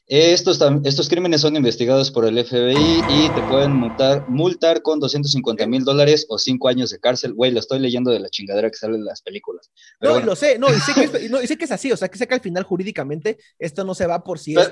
[0.09, 5.67] Estos, estos crímenes son investigados por el FBI y te pueden multar, multar con 250
[5.67, 7.35] mil dólares o 5 años de cárcel.
[7.35, 9.69] Güey, lo estoy leyendo de la chingadera que sale las películas.
[10.01, 10.27] No, bueno.
[10.27, 12.19] lo sé, no y sé, que es, no sé que es, así, o sea, que
[12.19, 14.71] sé que al final jurídicamente esto no se va por si es.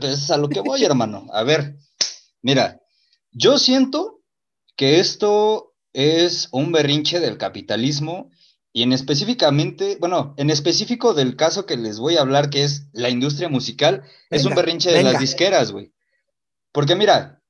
[0.00, 1.26] Es a lo que voy, hermano.
[1.32, 1.74] A ver,
[2.40, 2.80] mira,
[3.32, 4.22] yo siento
[4.76, 8.30] que esto es un berrinche del capitalismo
[8.76, 12.88] y en específicamente, bueno, en específico del caso que les voy a hablar, que es
[12.92, 15.92] la industria musical, es un Venga, berrinche de las disqueras, güey.
[16.72, 17.40] Porque mira,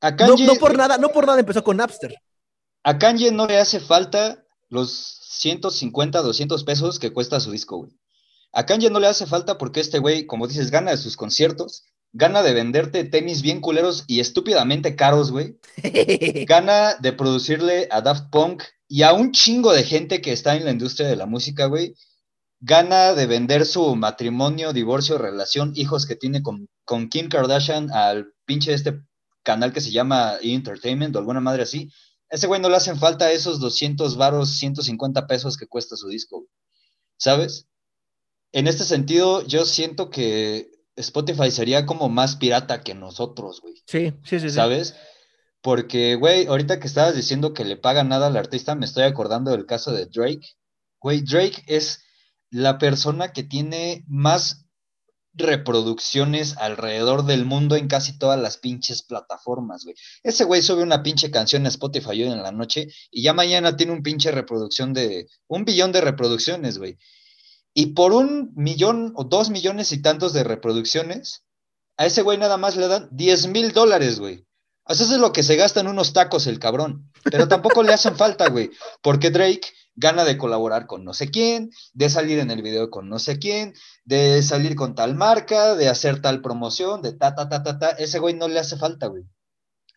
[0.00, 2.14] a No, no por nada, no por nada empezó con Napster.
[2.82, 7.92] a Kanye no le hace falta los 150, 200 pesos que cuesta su disco, güey.
[8.54, 11.84] A Kanye no le hace falta porque este güey, como dices, gana de sus conciertos,
[12.14, 15.58] gana de venderte tenis bien culeros y estúpidamente caros, güey.
[16.46, 20.64] Gana de producirle a Daft Punk y a un chingo de gente que está en
[20.64, 21.94] la industria de la música, güey.
[22.60, 28.32] gana de vender su matrimonio, divorcio, relación, hijos que tiene con, con Kim Kardashian al
[28.46, 29.02] pinche este
[29.42, 30.54] canal que se llama E!
[30.54, 31.90] Entertainment o alguna madre así.
[32.28, 36.46] Ese güey no le hacen falta esos 200 varos, 150 pesos que cuesta su disco,
[37.18, 37.66] ¿sabes?
[38.52, 43.74] En este sentido, yo siento que Spotify sería como más pirata que nosotros, güey.
[43.86, 44.50] Sí, sí, sí.
[44.50, 44.60] sí.
[45.66, 49.50] Porque, güey, ahorita que estabas diciendo que le pagan nada al artista, me estoy acordando
[49.50, 50.54] del caso de Drake.
[51.00, 52.04] Güey, Drake es
[52.50, 54.68] la persona que tiene más
[55.34, 59.96] reproducciones alrededor del mundo en casi todas las pinches plataformas, güey.
[60.22, 63.76] Ese güey sube una pinche canción a Spotify hoy en la noche y ya mañana
[63.76, 66.96] tiene un pinche reproducción de un billón de reproducciones, güey.
[67.74, 71.42] Y por un millón o dos millones y tantos de reproducciones,
[71.96, 74.45] a ese güey nada más le dan 10 mil dólares, güey.
[74.88, 77.10] Eso es lo que se gasta en unos tacos el cabrón.
[77.24, 78.70] Pero tampoco le hacen falta, güey.
[79.02, 83.08] Porque Drake gana de colaborar con no sé quién, de salir en el video con
[83.08, 87.48] no sé quién, de salir con tal marca, de hacer tal promoción, de ta, ta,
[87.48, 87.90] ta, ta, ta.
[87.90, 89.24] Ese güey no le hace falta, güey.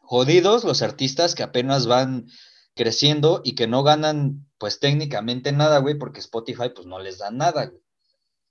[0.01, 2.27] Jodidos los artistas que apenas van
[2.75, 7.29] creciendo y que no ganan, pues técnicamente nada, güey, porque Spotify, pues no les da
[7.29, 7.81] nada, güey.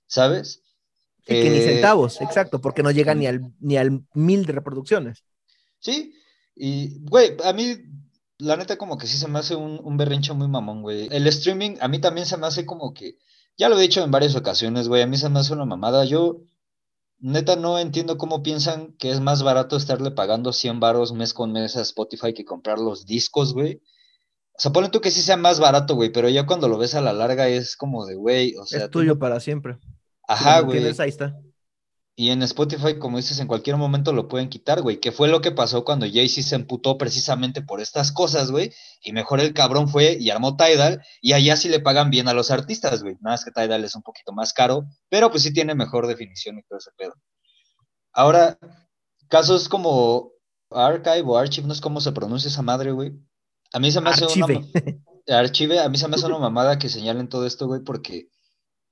[0.07, 0.61] ¿Sabes?
[1.27, 4.53] Sí, que ni Eh, centavos, exacto, porque no llega ni al, ni al mil de
[4.53, 5.23] reproducciones.
[5.79, 6.13] Sí,
[6.59, 7.77] y, güey, a mí,
[8.37, 11.07] la neta, como que sí se me hace un, un berrinche muy mamón, güey.
[11.09, 13.17] El streaming, a mí también se me hace como que,
[13.57, 16.03] ya lo he dicho en varias ocasiones, güey, a mí se me hace una mamada.
[16.03, 16.41] Yo,
[17.19, 21.53] neta, no entiendo cómo piensan que es más barato estarle pagando 100 varos mes con
[21.53, 23.81] mes a Spotify que comprar los discos, güey.
[24.57, 26.93] O sea, ponle tú que sí sea más barato, güey, pero ya cuando lo ves
[26.93, 29.77] a la larga es como de, güey, o sea, es tuyo para siempre.
[30.27, 30.85] Ajá, güey.
[30.85, 31.39] ahí está.
[32.19, 34.99] Y en Spotify, como dices, en cualquier momento lo pueden quitar, güey.
[34.99, 38.73] Que fue lo que pasó cuando Jay-Z se emputó precisamente por estas cosas, güey.
[39.01, 41.01] Y mejor el cabrón fue y armó Tidal.
[41.21, 43.15] Y allá sí le pagan bien a los artistas, güey.
[43.21, 44.85] Nada más que Tidal es un poquito más caro.
[45.07, 47.13] Pero pues sí tiene mejor definición y todo ese pedo.
[48.11, 48.59] Ahora,
[49.29, 50.33] casos como
[50.71, 53.13] Archive o Archive, no es cómo se pronuncia esa madre, güey.
[53.71, 54.45] A mí se me hace una...
[54.45, 55.01] Archive.
[55.25, 58.27] ma- Archive, a mí se me hace una mamada que señalen todo esto, güey, porque...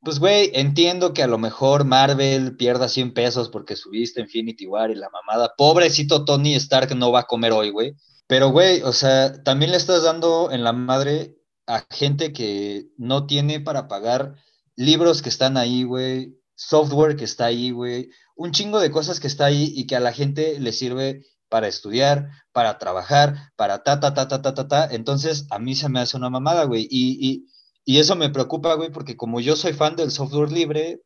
[0.01, 4.91] Pues, güey, entiendo que a lo mejor Marvel pierda 100 pesos porque subiste Infinity War
[4.91, 5.53] y la mamada.
[5.57, 7.93] Pobrecito Tony Stark no va a comer hoy, güey.
[8.27, 13.25] Pero, güey, o sea, también le estás dando en la madre a gente que no
[13.25, 14.35] tiene para pagar
[14.75, 19.27] libros que están ahí, güey, software que está ahí, güey, un chingo de cosas que
[19.27, 23.99] está ahí y que a la gente le sirve para estudiar, para trabajar, para ta,
[23.99, 24.87] ta, ta, ta, ta, ta, ta.
[24.91, 26.87] Entonces, a mí se me hace una mamada, güey.
[26.89, 27.47] Y, y,
[27.87, 31.01] y eso me preocupa, güey, porque como yo soy fan del software libre,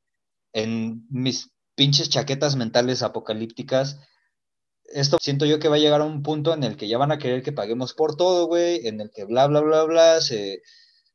[0.53, 3.99] en mis pinches chaquetas mentales apocalípticas,
[4.85, 7.11] esto siento yo que va a llegar a un punto en el que ya van
[7.11, 10.61] a querer que paguemos por todo, güey, en el que bla, bla, bla, bla, se,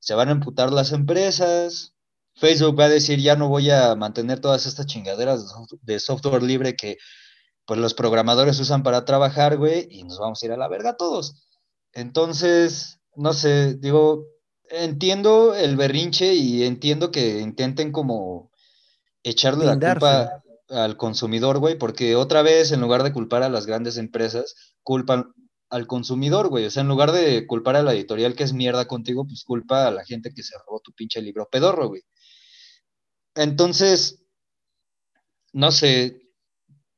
[0.00, 1.94] se van a emputar las empresas.
[2.36, 6.00] Facebook va a decir, ya no voy a mantener todas estas chingaderas de soft- de
[6.00, 6.96] software libre que
[7.66, 10.96] pues los programadores usan para trabajar, güey, y nos vamos a ir a la verga
[10.96, 11.48] todos.
[11.92, 14.26] Entonces, no sé, digo,
[14.70, 18.50] entiendo el berrinche y entiendo que intenten como
[19.22, 23.66] echarle la culpa al consumidor, güey, porque otra vez, en lugar de culpar a las
[23.66, 25.32] grandes empresas, culpan
[25.68, 26.64] al consumidor, güey.
[26.64, 29.86] O sea, en lugar de culpar a la editorial que es mierda contigo, pues culpa
[29.86, 32.02] a la gente que se robó tu pinche libro pedorro, güey.
[33.34, 34.22] Entonces,
[35.52, 36.20] no sé,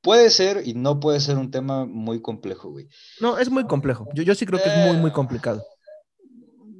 [0.02, 2.88] puede ser y no puede ser un tema muy complejo, güey.
[3.20, 4.06] No, es muy complejo.
[4.14, 5.64] Yo, yo sí creo que es muy, muy complicado.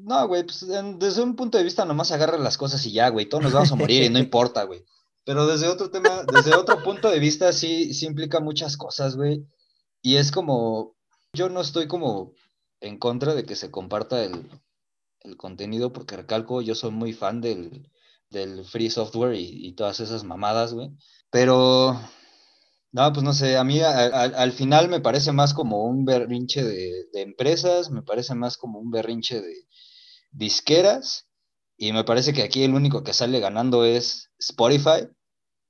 [0.08, 3.08] No, güey, pues en- desde un punto de vista nomás agarra las cosas y ya,
[3.10, 4.84] güey, todos nos vamos a morir y no importa, güey.
[5.24, 9.46] Pero desde otro tema, desde otro punto de vista sí, sí implica muchas cosas, güey.
[10.00, 10.96] Y es como,
[11.34, 12.32] yo no estoy como
[12.80, 14.48] en contra de que se comparta el,
[15.20, 17.90] el contenido, porque recalco, yo soy muy fan del,
[18.30, 20.88] del free software y, y todas esas mamadas, güey.
[21.30, 22.00] Pero,
[22.92, 26.06] no, pues no sé, a mí a- a- al final me parece más como un
[26.06, 29.67] berrinche de, de empresas, me parece más como un berrinche de
[30.38, 31.26] disqueras,
[31.76, 35.08] y me parece que aquí el único que sale ganando es Spotify,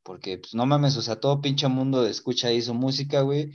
[0.02, 3.52] porque pues no mames, o sea, todo pinche mundo escucha ahí su música, güey,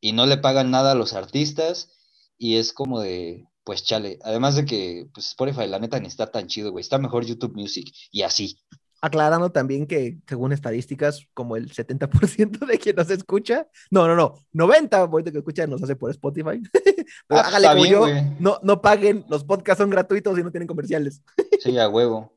[0.00, 1.90] y no le pagan nada a los artistas,
[2.38, 6.30] y es como de, pues chale, además de que pues Spotify la neta ni está
[6.30, 8.58] tan chido, güey, está mejor YouTube Music, y así.
[9.04, 14.34] Aclarando también que, según estadísticas, como el 70% de quien nos escucha, no, no, no,
[14.52, 16.62] 90% que escucha nos hace por Spotify.
[17.28, 18.22] Pero Ah, hágale está como bien, yo, güey.
[18.38, 21.22] no, no paguen, los podcasts son gratuitos y no tienen comerciales.
[21.58, 22.32] Sí, a huevo.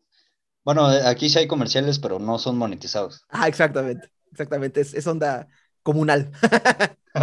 [0.64, 3.26] Bueno, aquí sí hay comerciales, pero no son monetizados.
[3.30, 5.48] Ah, exactamente, exactamente, es, es onda
[5.84, 6.32] comunal.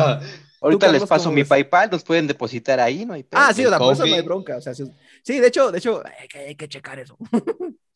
[0.61, 1.49] Ahorita les paso mi ves?
[1.49, 3.27] PayPal, nos pueden depositar ahí, no hay.
[3.33, 4.57] Ah, sí, o sea, por eso no hay bronca.
[4.57, 4.85] O sea, sí,
[5.25, 7.17] sí, de hecho, de hecho, hay que, hay que checar eso.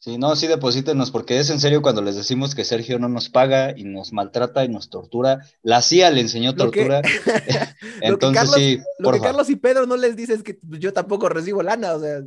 [0.07, 3.29] Sí, no, sí deposítenos, porque es en serio cuando les decimos que Sergio no nos
[3.29, 5.41] paga y nos maltrata y nos tortura.
[5.65, 7.03] La CIA le enseñó Lo que- tortura.
[7.27, 9.21] Lo que Entonces Carlos- sí, Lo que.
[9.21, 12.21] Carlos y Pedro no les dices es que yo tampoco recibo lana, o sea,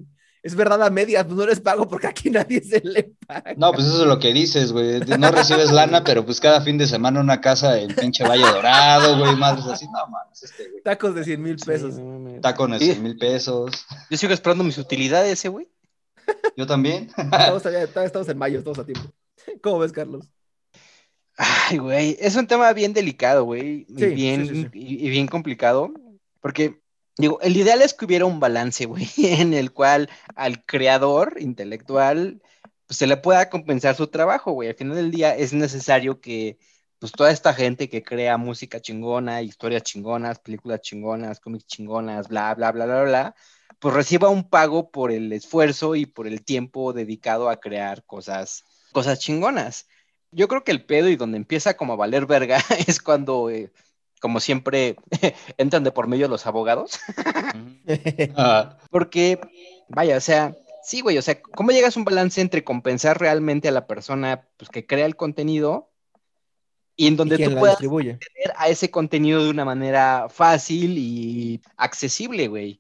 [0.44, 3.54] es verdad a medias, pues no les pago porque aquí nadie se le paga.
[3.56, 5.00] No, pues eso es lo que dices, güey.
[5.18, 9.18] No recibes lana, pero pues cada fin de semana una casa en pinche Valle Dorado,
[9.20, 9.86] güey, madres así.
[9.86, 10.84] No mames, este, güey.
[10.84, 11.96] Tacos de 100 mil pesos.
[11.96, 12.02] Sí.
[12.42, 12.88] Tacones, Sí.
[12.88, 13.72] 100 mil pesos.
[14.10, 15.70] Yo sigo esperando mis utilidades, ese güey.
[16.60, 17.08] Yo también.
[17.16, 19.10] Estamos, allá- estamos en mayo, estamos a tiempo.
[19.64, 20.28] ¿Cómo ves, Carlos?
[21.38, 24.68] Ay, güey, es un tema bien delicado, güey, y Sí, bien, sí, sí.
[24.74, 25.94] Y, y bien complicado,
[26.42, 26.82] porque,
[27.18, 32.42] digo, el ideal es que hubiera un balance, güey, en el cual al creador intelectual
[32.88, 34.68] pues, se le pueda compensar su trabajo, güey.
[34.68, 36.58] Al final del día es necesario que,
[37.00, 42.54] pues, toda esta gente que crea música chingona, historias chingonas, películas chingonas, cómics chingonas, bla,
[42.54, 43.36] bla, bla, bla, bla,
[43.80, 48.66] pues reciba un pago por el esfuerzo y por el tiempo dedicado a crear cosas,
[48.92, 49.88] cosas chingonas.
[50.32, 53.72] Yo creo que el pedo y donde empieza como a valer verga es cuando, eh,
[54.20, 54.98] como siempre,
[55.58, 57.00] entran de por medio los abogados.
[58.36, 59.40] Ah, Porque,
[59.88, 63.68] vaya, o sea, sí, güey, o sea, ¿cómo llegas a un balance entre compensar realmente
[63.68, 65.90] a la persona pues, que crea el contenido
[66.96, 68.12] y en donde ¿Y tú puedas distribuye?
[68.12, 72.80] acceder a ese contenido de una manera fácil y accesible, güey?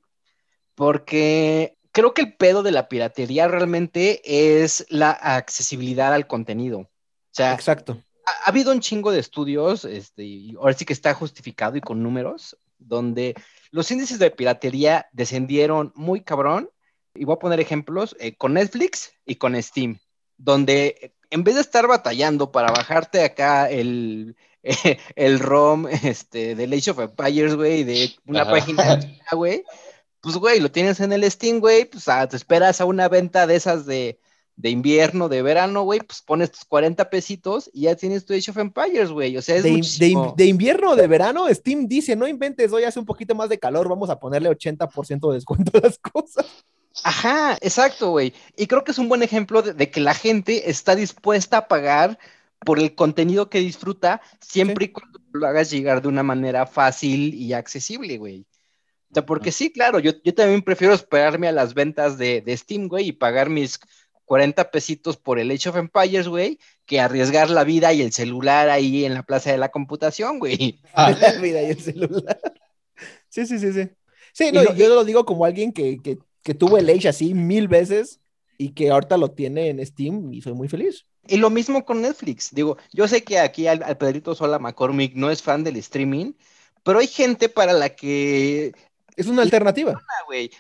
[0.80, 6.80] Porque creo que el pedo de la piratería realmente es la accesibilidad al contenido.
[6.80, 6.88] O
[7.32, 8.02] sea, Exacto.
[8.26, 11.82] ha, ha habido un chingo de estudios, este, y ahora sí que está justificado y
[11.82, 13.36] con números, donde
[13.72, 16.70] los índices de piratería descendieron muy cabrón.
[17.14, 20.00] Y voy a poner ejemplos eh, con Netflix y con Steam,
[20.38, 24.38] donde eh, en vez de estar batallando para bajarte acá el,
[25.18, 28.52] el ROM este, de Age of Empires, güey, de una Ajá.
[28.52, 29.00] página
[29.34, 29.66] güey,
[30.22, 33.48] pues, güey, lo tienes en el Steam, güey, pues ah, te esperas a una venta
[33.48, 34.20] de esas de,
[34.56, 38.52] de invierno, de verano, güey, pues pones tus 40 pesitos y ya tienes tu Age
[38.52, 39.38] of Empires, güey.
[39.38, 40.26] O sea, es De, de muchísimo.
[40.30, 43.50] in- de invierno o de verano, Steam dice, no inventes, hoy hace un poquito más
[43.50, 46.46] de calor, vamos a ponerle 80% de descuento a las cosas.
[47.04, 48.34] Ajá, exacto, güey.
[48.58, 51.68] Y creo que es un buen ejemplo de, de que la gente está dispuesta a
[51.70, 52.20] pagar
[52.66, 57.34] por el contenido que disfruta, siempre y cuando lo hagas llegar de una manera fácil
[57.34, 58.46] y accesible, güey.
[59.12, 62.56] O sea, porque sí, claro, yo, yo también prefiero esperarme a las ventas de, de
[62.58, 63.80] Steam, güey, y pagar mis
[64.26, 68.70] 40 pesitos por el Age of Empires, güey, que arriesgar la vida y el celular
[68.70, 70.80] ahí en la plaza de la computación, güey.
[70.94, 72.40] ah, La vida y el celular.
[73.30, 73.90] Sí, sí, sí, sí.
[74.34, 77.10] Sí, no, lo- y yo lo digo como alguien que, que, que tuvo el Age
[77.10, 78.20] así mil veces
[78.58, 81.06] y que ahorita lo tiene en Steam y soy muy feliz.
[81.28, 82.54] Y lo mismo con Netflix.
[82.54, 86.34] Digo, yo sé que aquí al, al Pedrito Sola McCormick no es fan del streaming,
[86.84, 88.74] pero hay gente para la que,
[89.20, 89.94] Es una alternativa.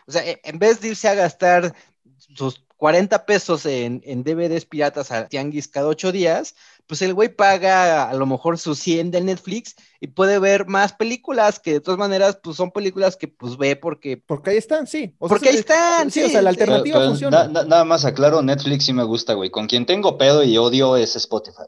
[0.08, 1.74] o sea, e- en vez de irse a gastar
[2.18, 6.56] sus 40 pesos en, en DVDs piratas a Tianguis cada ocho días,
[6.88, 10.94] pues el güey paga a lo mejor sus 100 de Netflix y puede ver más
[10.94, 14.18] películas que de todas maneras, pues son películas que pues ve porque...
[14.18, 15.14] Porque ahí están, sí.
[15.20, 17.44] O sea, Porque ahí están, Sí, o sea, la pero- alternativa pero funciona.
[17.46, 19.50] na- na- nada más aclaro, Netflix sí me gusta, güey.
[19.52, 21.64] Con quien tengo pedo y odio es Spotify.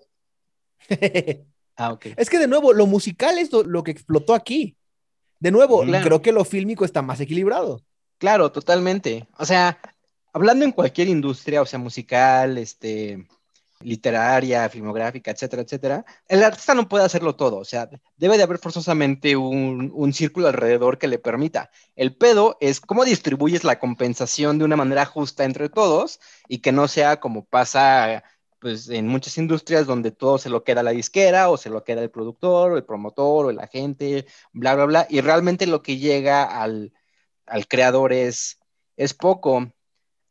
[1.77, 2.07] Ah, ok.
[2.17, 4.75] es que de nuevo, lo musical es lo, lo que explotó aquí.
[5.41, 6.05] De nuevo, Claro.
[6.05, 7.81] creo que lo fílmico está más equilibrado.
[8.19, 9.27] Claro, totalmente.
[9.37, 9.79] O sea,
[10.31, 13.27] hablando en cualquier industria, o sea, musical, este,
[13.79, 17.57] literaria, filmográfica, etcétera, etcétera, el artista no puede hacerlo todo.
[17.57, 21.71] O sea, debe de haber forzosamente un, un círculo alrededor que le permita.
[21.95, 26.71] El pedo es cómo distribuyes la compensación de una manera justa entre todos y que
[26.71, 28.23] no sea como pasa
[28.61, 32.01] pues en muchas industrias donde todo se lo queda la disquera o se lo queda
[32.03, 35.97] el productor o el promotor o el agente, bla, bla, bla, y realmente lo que
[35.97, 36.93] llega al,
[37.47, 38.59] al creador es,
[38.95, 39.73] es poco.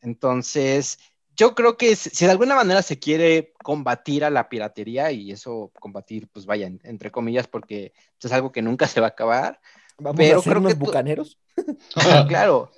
[0.01, 0.99] Entonces,
[1.37, 5.73] yo creo que si de alguna manera se quiere combatir a la piratería, y eso
[5.81, 7.93] combatir, pues vaya, en- entre comillas, porque
[8.23, 9.61] es algo que nunca se va a acabar,
[9.99, 11.39] Vamos Pero a ser creo unos que bucaneros.
[12.29, 12.71] claro.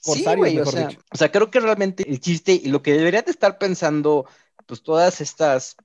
[0.00, 3.24] Sí, güey, o sea, o sea, creo que realmente el chiste y lo que deberían
[3.24, 4.26] de estar pensando,
[4.66, 5.76] pues todas estas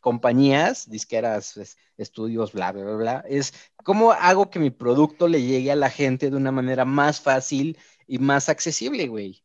[0.00, 5.42] compañías, disqueras, es- estudios, bla, bla, bla, bla, es cómo hago que mi producto le
[5.42, 9.42] llegue a la gente de una manera más fácil y más accesible, güey.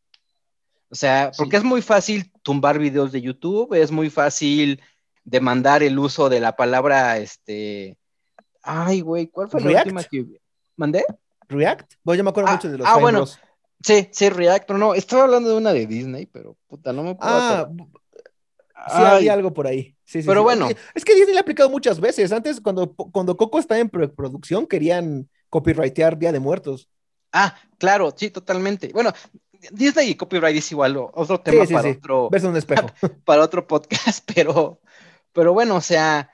[0.89, 1.57] O sea, porque Sí.
[1.57, 4.81] es muy fácil tumbar videos de YouTube, es muy fácil
[5.23, 7.97] demandar el uso de la palabra, este,
[8.61, 10.26] ay, güey, ¿cuál fue la última que
[10.76, 11.05] mandé?
[11.47, 11.93] React.
[12.03, 13.26] Bueno, yo me acuerdo Ah, mucho de los ah, bueno.
[13.84, 17.15] Sí, sí, React, pero no, estaba hablando de una de Disney, pero puta, no me
[17.15, 17.89] puedo Ah, acordar.
[18.88, 19.95] Sí, Ay, había algo por ahí.
[20.03, 20.44] Sí, sí, Pero sí.
[20.44, 20.70] bueno.
[20.94, 22.32] Es que- Disney le ha aplicado muchas veces.
[22.32, 26.90] Antes, cuando, cuando Coco estaba en preproducción, querían copyrightear Día de Muertos.
[27.32, 28.90] Ah, claro, sí, totalmente.
[28.94, 29.14] Bueno,
[29.72, 32.88] Disney y copyright es igual, otro tema para otro Verse un espejo.
[33.26, 34.82] para otro podcast, pero,
[35.34, 36.30] pero bueno, o sea,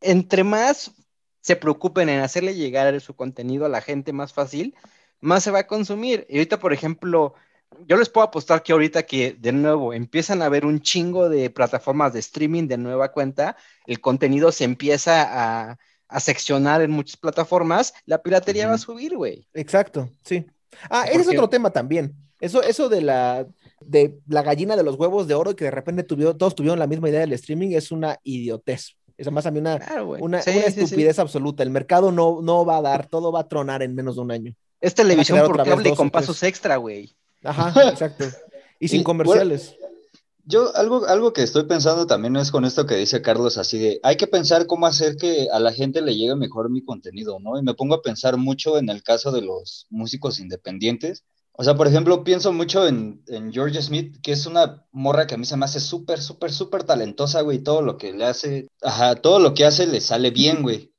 [0.00, 0.92] entre más
[1.40, 4.74] se preocupen en hacerle llegar su contenido a la gente más fácil,
[5.20, 6.26] más se va a consumir.
[6.28, 7.34] Y ahorita, por ejemplo,
[7.86, 11.50] yo les puedo apostar que ahorita que de nuevo empiezan a haber un chingo de
[11.50, 13.56] plataformas de streaming de nueva cuenta,
[13.86, 15.22] el contenido se empieza
[15.70, 15.78] a,
[16.08, 19.46] a seccionar en muchas plataformas, la piratería va a subir, güey.
[19.54, 20.44] Exacto, sí.
[20.88, 22.14] Ah, ese es otro tema también.
[22.40, 23.46] Eso, eso de la,
[23.80, 26.86] de la gallina de los huevos de oro que de repente tuvieron, todos tuvieron la
[26.86, 28.96] misma idea del streaming es una idiotez.
[29.18, 30.80] Es además a mí una, Claro, una, Sí, una sí, sí.
[30.80, 31.62] estupidez absoluta.
[31.62, 34.30] El mercado no, no va a dar, todo va a tronar en menos de un
[34.30, 34.54] año.
[34.80, 37.14] Es televisión por cable con pasos extra, güey.
[37.44, 38.24] Ajá, exacto.
[38.78, 39.76] Y sin Y, comerciales.
[40.44, 44.00] Yo, algo, algo que estoy pensando también es con esto que dice Carlos, así de,
[44.02, 47.58] hay que pensar cómo hacer que a la gente le llegue mejor mi contenido, ¿no?
[47.58, 51.24] Y me pongo a pensar mucho en el caso de los músicos independientes.
[51.52, 55.34] O sea, por ejemplo, pienso mucho en, en Georgia Smith, que es una morra que
[55.34, 57.58] a mí se me hace súper, súper, súper talentosa, güey.
[57.58, 60.89] Todo lo que le hace, ajá, todo lo que hace le sale bien, güey.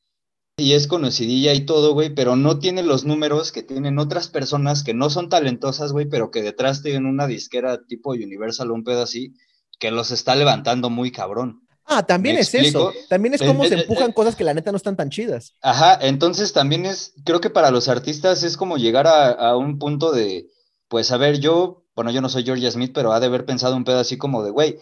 [0.57, 4.83] Y es conocidilla y todo, güey, pero no tiene los números que tienen otras personas
[4.83, 8.83] que no son talentosas, güey, pero que detrás tienen una disquera tipo Universal o un
[8.83, 9.33] pedo así,
[9.79, 11.67] que los está levantando muy cabrón.
[11.85, 12.91] Ah, también ¿me es eso.
[13.09, 15.09] También es Eh, cómo eh, se eh, empujan cosas que la neta no están tan
[15.09, 15.55] chidas.
[15.61, 19.77] Ajá, entonces también es, creo que para los artistas es como llegar a, a un
[19.79, 20.47] punto de,
[20.87, 23.75] pues a ver, yo, bueno, yo no soy Georgia Smith, pero ha de haber pensado
[23.75, 24.79] un pedo así como de, güey,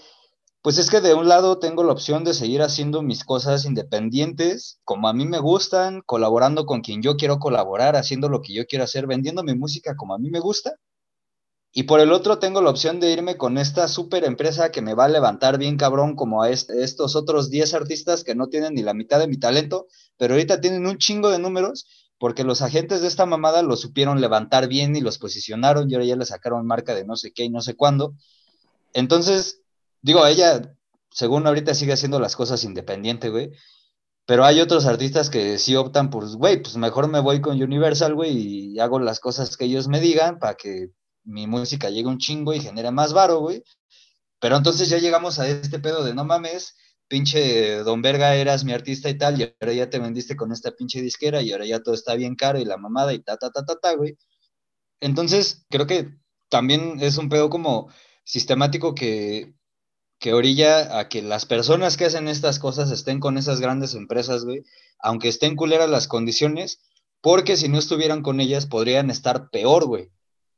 [0.61, 4.79] pues es que de un lado tengo la opción de seguir haciendo mis cosas independientes,
[4.83, 8.65] como a mí me gustan, colaborando con quien yo quiero colaborar, haciendo lo que yo
[8.67, 10.75] quiero hacer, vendiendo mi música como a mí me gusta.
[11.71, 14.93] Y por el otro tengo la opción de irme con esta super empresa que me
[14.95, 18.73] va a levantar bien cabrón como a est- estos otros 10 artistas que no tienen
[18.75, 19.87] ni la mitad de mi talento,
[20.17, 21.87] pero ahorita tienen un chingo de números
[22.19, 26.05] porque los agentes de esta mamada los supieron levantar bien y los posicionaron y ahora
[26.05, 28.13] ya le sacaron marca de no sé qué y no sé cuándo.
[28.93, 29.61] Entonces,
[30.01, 30.75] digo, ella,
[31.11, 33.51] según ahorita sigue haciendo las cosas independiente, güey.
[34.25, 38.13] Pero hay otros artistas que sí optan por, güey, pues mejor me voy con Universal,
[38.13, 38.37] güey,
[38.73, 40.89] y hago las cosas que ellos me digan para que
[41.23, 43.63] mi música llegue un chingo y genere más varo, güey.
[44.39, 46.75] Pero entonces ya llegamos a este pedo de no mames,
[47.07, 50.71] pinche Don Verga eras mi artista y tal, y ahora ya te vendiste con esta
[50.71, 53.49] pinche disquera y ahora ya todo está bien caro y la mamada y ta, ta,
[53.51, 54.17] ta, ta, ta, güey.
[55.01, 56.09] Entonces, creo que
[56.49, 57.89] también es un pedo como
[58.23, 59.55] sistemático que,
[60.19, 64.43] que orilla a que las personas que hacen estas cosas estén con esas grandes empresas,
[64.45, 64.63] güey,
[64.99, 66.79] aunque estén culeras las condiciones,
[67.21, 70.09] porque si no estuvieran con ellas podrían estar peor, güey.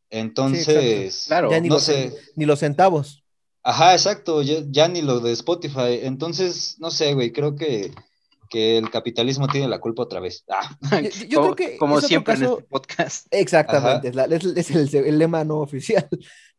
[0.09, 2.13] Entonces, Claro, ya ni, no los, sé.
[2.35, 3.23] ni los centavos.
[3.63, 5.99] Ajá, exacto, ya, ya ni lo de Spotify.
[6.03, 7.91] Entonces, no sé, güey, creo que,
[8.49, 10.43] que el capitalismo tiene la culpa otra vez.
[10.49, 13.27] Ah, Yo, yo como, creo que como siempre en este podcast.
[13.31, 16.07] Exactamente, es, la- es- es el, el lema no oficial.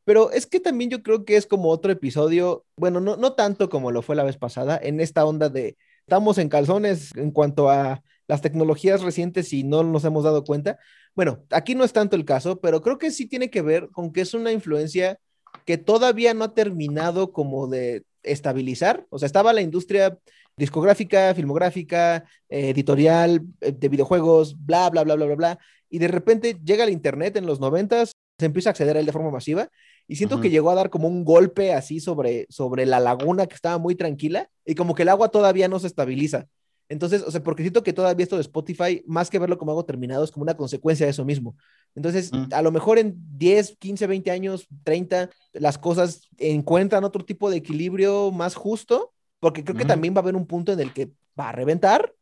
[0.04, 3.68] Pero es que también yo creo que es como otro episodio, bueno, no, no tanto
[3.68, 7.70] como lo fue la vez pasada, en esta onda de estamos en calzones en cuanto
[7.70, 10.78] a las tecnologías recientes y no nos hemos dado cuenta.
[11.14, 14.12] Bueno, aquí no es tanto el caso, pero creo que sí tiene que ver con
[14.12, 15.18] que es una influencia
[15.64, 19.06] que todavía no ha terminado como de estabilizar.
[19.10, 20.18] O sea, estaba la industria
[20.56, 25.58] discográfica, filmográfica, eh, editorial, eh, de videojuegos, bla, bla, bla, bla, bla, bla.
[25.88, 28.12] Y de repente llega el Internet en los noventas,
[28.42, 29.68] se empieza a acceder a él de forma masiva
[30.06, 30.42] y siento Ujú.
[30.42, 33.94] que llegó a dar como un golpe así sobre, sobre la laguna que estaba muy
[33.94, 36.46] tranquila y como que el agua todavía no se estabiliza.
[36.88, 39.84] Entonces, o sea, porque siento que todavía esto de Spotify, más que verlo como algo
[39.84, 41.56] terminado, es como una consecuencia de eso mismo.
[41.94, 42.48] Entonces, Mm.
[42.52, 47.56] a lo mejor en 10, 15, 20 años, 30, las cosas encuentran otro tipo de
[47.56, 49.88] equilibrio más justo, porque creo que Ujú.
[49.88, 52.12] también va a haber un punto en el que va a reventar,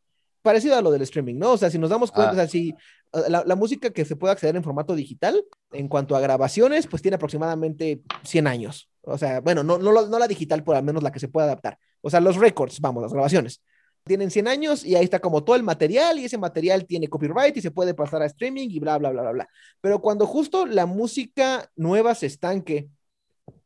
[0.41, 1.51] parecido a lo del streaming, ¿no?
[1.51, 2.33] O sea, si nos damos cuenta, Ah.
[2.33, 2.73] o sea, si
[3.13, 6.87] uh, la, la música que se puede acceder en formato digital, en cuanto a grabaciones,
[6.87, 8.89] pues tiene aproximadamente 100 años.
[9.01, 11.47] O sea, bueno, no, no, no la digital, por al menos la que se puede
[11.47, 11.77] adaptar.
[12.01, 13.61] O sea, los records, vamos, las grabaciones.
[14.03, 17.55] Tienen 100 años y ahí está como todo el material y ese material tiene copyright
[17.57, 19.49] y se puede pasar a streaming y bla, bla, bla, bla, bla.
[19.79, 22.89] Pero cuando justo la música nueva se estanque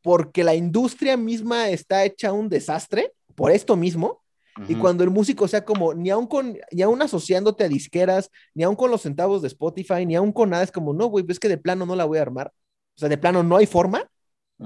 [0.02, 4.25] porque la industria misma está hecha un desastre por esto mismo,
[4.68, 8.64] y cuando el músico sea como, ni aún con, ni aún asociándote a disqueras, ni
[8.64, 11.40] aún con los centavos de Spotify, ni aún con nada, es como, no, güey, es
[11.40, 12.54] que de plano no la voy a armar.
[12.96, 14.10] O sea, de plano no hay forma.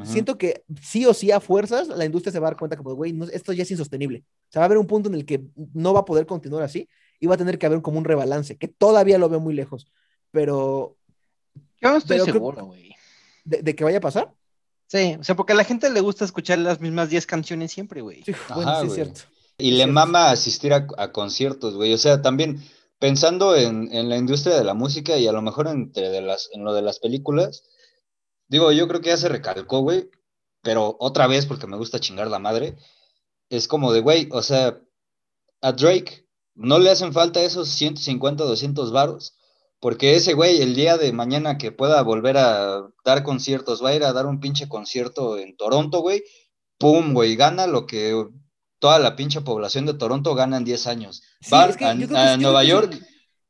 [0.04, 2.94] Siento que sí o sí a fuerzas la industria se va a dar cuenta como,
[2.94, 4.24] güey, no, esto ya es insostenible.
[4.50, 5.44] O sea, va a haber un punto en el que
[5.74, 6.88] no va a poder continuar así
[7.20, 9.92] y va a tener que haber como un rebalance, que todavía lo veo muy lejos.
[10.30, 10.96] Pero,
[11.82, 12.94] Yo no estoy Pero seguro, güey.
[13.44, 14.32] ¿de, de que vaya a pasar?
[14.86, 18.02] Sí, o sea, porque a la gente le gusta escuchar las mismas 10 canciones siempre,
[18.02, 18.22] güey.
[18.24, 19.22] Sí, bueno, Ajá, sí es cierto.
[19.60, 21.94] Y le mama asistir a, a conciertos, güey.
[21.94, 22.64] O sea, también
[23.00, 26.50] pensando en, en la industria de la música y a lo mejor entre de las,
[26.54, 27.64] en lo de las películas,
[28.48, 30.10] digo, yo creo que ya se recalcó, güey,
[30.62, 32.76] pero otra vez, porque me gusta chingar la madre,
[33.50, 34.82] es como de, güey, o sea,
[35.62, 39.38] a Drake no le hacen falta esos 150, 200 varos,
[39.80, 43.96] porque ese güey, el día de mañana que pueda volver a dar conciertos, va a
[43.96, 46.24] ir a dar un pinche concierto en Toronto, güey,
[46.78, 48.28] pum, güey, gana lo que
[48.80, 51.22] toda la pinche población de Toronto gana en 10 años.
[51.42, 53.00] Sí, Va es que a, Nueva York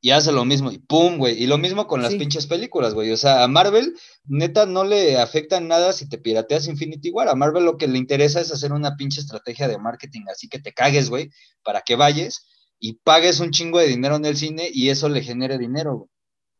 [0.02, 1.42] y hace lo mismo, y pum, güey.
[1.42, 2.18] Y lo mismo con las Sí.
[2.18, 3.12] pinches películas, güey.
[3.12, 3.96] O sea, a Marvel,
[4.26, 7.28] neta, no le afecta nada si te pirateas Infinity War.
[7.28, 10.60] A Marvel lo que le interesa es hacer una pinche estrategia de marketing, así que
[10.60, 11.30] te cagues, güey,
[11.64, 12.46] para que vayas
[12.80, 16.10] y pagues un chingo de dinero en el cine y eso le genere dinero, güey.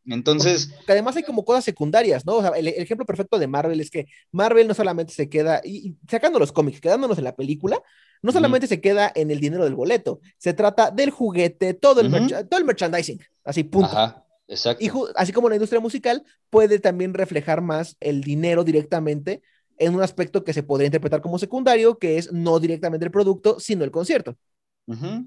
[0.06, 2.36] Entonces, además hay como cosas secundarias, ¿no?
[2.36, 5.60] O sea, el, el ejemplo perfecto de Marvel es que Marvel no solamente se queda,
[5.64, 7.80] y, y sacando los cómics, quedándonos en la película,
[8.22, 12.10] no solamente se queda en el dinero del boleto, se trata del juguete, todo el,
[12.10, 13.88] todo el merchandising, así punto.
[13.92, 14.82] ajá, exacto.
[14.84, 19.42] Y así como la industria musical puede también reflejar más el dinero directamente
[19.78, 23.60] en un aspecto que se podría interpretar como secundario, que es no directamente el producto,
[23.60, 24.36] sino el concierto.
[24.86, 25.24] Ujú,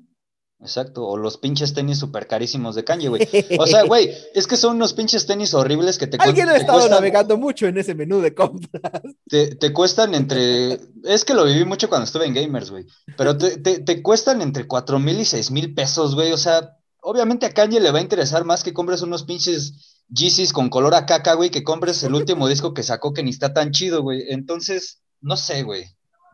[0.64, 3.28] Exacto, o los pinches tenis súper carísimos de Kanye, güey.
[3.60, 6.80] O sea, güey, es que son unos pinches tenis horribles que te, Alguien ha estado
[6.80, 8.80] cuestan- navegando mucho en ese menú de compra.
[9.28, 10.80] te, te cuestan entre.
[11.04, 12.86] Es que lo viví mucho cuando estuve en Gamers, güey.
[13.18, 16.32] Pero te, te, te cuestan entre cuatro mil y seis mil pesos, güey.
[16.32, 20.54] O sea, obviamente a Kanye le va a interesar más que compres unos pinches Yeezys
[20.54, 23.54] con color a caca, güey, que compres el último disco que sacó que ni está
[23.54, 24.24] tan chido, güey.
[24.30, 25.84] Entonces, no sé, güey.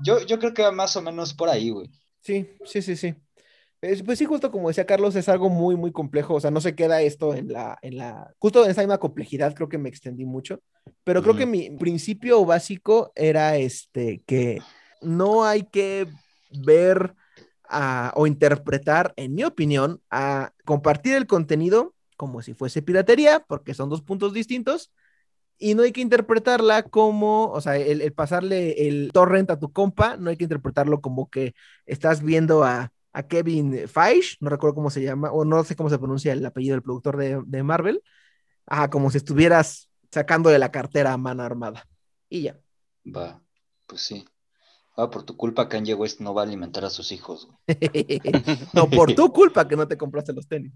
[0.04, 1.90] Yo, yo creo que va más o menos por ahí, güey.
[2.22, 3.16] Sí, sí, sí, sí.
[3.82, 6.36] Es- Pues sí, justo como decía Carlos, es algo muy, muy complejo.
[6.36, 9.54] O sea, no se queda esto en la, en la, justo en esa misma complejidad,
[9.56, 10.62] creo que me extendí mucho.
[11.04, 11.40] Pero creo Ujú.
[11.40, 14.62] que mi principio básico era este, que
[15.02, 16.08] no hay que
[16.50, 17.16] ver
[17.70, 23.74] a- o interpretar, en mi opinión, a compartir el contenido como si fuese piratería, porque
[23.74, 24.92] son dos puntos distintos.
[25.58, 29.72] Y no hay que interpretarla como, o sea, el, el pasarle el torrent a tu
[29.74, 31.54] compa, no hay que interpretarlo como que
[31.86, 35.90] estás viendo a, a Kevin Feige, no recuerdo cómo se llama, o no sé cómo
[35.90, 38.03] se pronuncia el apellido del productor de, de Marvel,
[38.65, 41.88] ajá, como si estuvieras sacando de la cartera a mano armada.
[42.30, 42.60] Y ya.
[43.06, 43.41] Va,
[43.88, 44.26] pues sí.
[44.95, 47.57] Ah, por tu culpa Kanye West no va a alimentar a sus hijos, güey.
[48.73, 50.73] no, por tu culpa que no te compraste los tenis.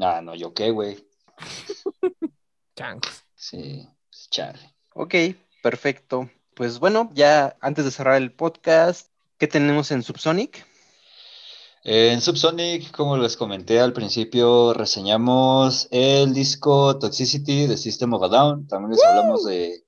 [0.00, 1.06] Ah, no, yo qué, güey.
[2.74, 3.22] Changos.
[3.34, 4.74] Sí, pues, charre.
[4.94, 5.14] Ok,
[5.62, 6.30] perfecto.
[6.54, 10.66] Pues bueno, ya antes de cerrar el podcast, ¿qué tenemos en Subsonic?
[11.88, 18.28] En Subsonic, como les comenté al principio, reseñamos el disco Toxicity de System of a
[18.28, 18.66] Down.
[18.66, 19.84] También les hablamos de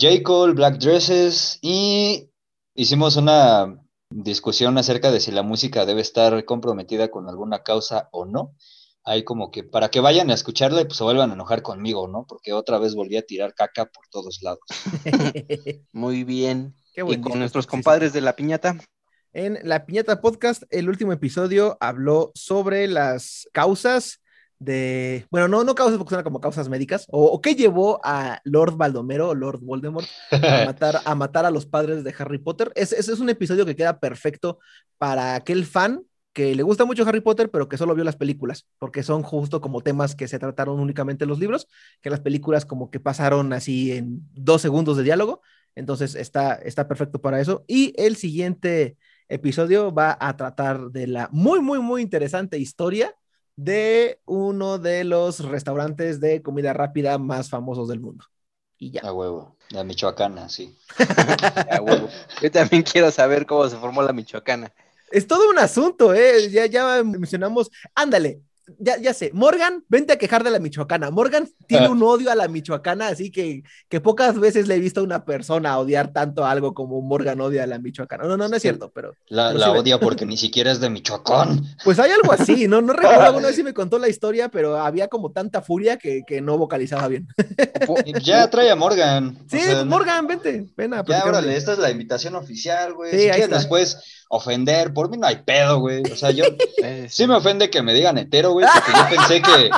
[0.00, 0.22] J.
[0.22, 2.30] Cole, Black Dresses y
[2.74, 8.24] hicimos una discusión acerca de si la música debe estar comprometida con alguna causa o
[8.24, 8.54] no.
[9.04, 12.08] Hay como que para que vayan a escucharla y pues se vuelvan a enojar conmigo,
[12.08, 12.24] ¿no?
[12.26, 14.64] Porque otra vez volví a tirar caca por todos lados.
[15.92, 16.74] Muy bien.
[16.94, 17.70] Qué y buen con disco, nuestros sí, sí.
[17.72, 18.78] compadres de la piñata.
[19.36, 24.22] En La Piñata Podcast, el último episodio habló sobre las causas
[24.58, 28.40] de, bueno, no, no causas porque suena como causas médicas, o, o qué llevó a
[28.44, 32.72] Lord Baldomero, o Lord Voldemort, a matar, a matar a los padres de Harry Potter.
[32.74, 34.58] Ese ese es un episodio que queda perfecto
[34.96, 36.02] para aquel fan
[36.32, 39.60] que le gusta mucho Harry Potter, pero que solo vio las películas, porque son justo
[39.60, 41.68] como temas que se trataron únicamente en los libros,
[42.00, 45.42] que las películas como que pasaron así en dos segundos de diálogo.
[45.74, 47.66] Entonces está, está perfecto para eso.
[47.68, 48.96] Y el siguiente
[49.28, 53.14] episodio va a tratar de la muy, muy, muy interesante historia
[53.56, 58.24] de uno de los restaurantes de comida rápida más famosos del mundo.
[58.78, 59.00] Y ya.
[59.02, 60.76] A huevo, la michoacana, sí.
[61.70, 62.08] A huevo.
[62.42, 64.72] Yo también quiero saber cómo se formó la Michoacana.
[65.10, 66.50] Es todo un asunto, ¿eh?
[66.50, 67.70] Ya, ya mencionamos.
[67.94, 68.42] Ándale,
[68.78, 69.30] ya, ya sé.
[69.32, 71.10] Morgan, vente a quejar de la Michoacana.
[71.10, 75.00] Morgan tiene un odio a la Michoacana, así que, que pocas veces le he visto
[75.00, 78.24] a una persona odiar tanto algo como Morgan odia a la Michoacana.
[78.24, 80.80] No, no, no es cierto, pero La, Pero la sí odia porque ni siquiera es
[80.80, 81.64] de Michoacán.
[81.84, 82.66] pues hay algo así.
[82.68, 85.96] No, no recuerdo alguna vez si me contó la historia, pero había como tanta furia
[85.96, 87.28] que, que no vocalizaba bien.
[88.22, 89.36] Ya trae a Morgan.
[89.38, 93.10] o Sí, sea, Morgan, vente, ven a Ya, órale, esta es la invitación oficial, güey.
[93.12, 96.02] Sí, si después ofender, por mí no hay pedo, güey.
[96.10, 96.44] O sea, yo
[97.08, 99.70] sí me ofende que me digan hetero, güey, porque yo pensé que,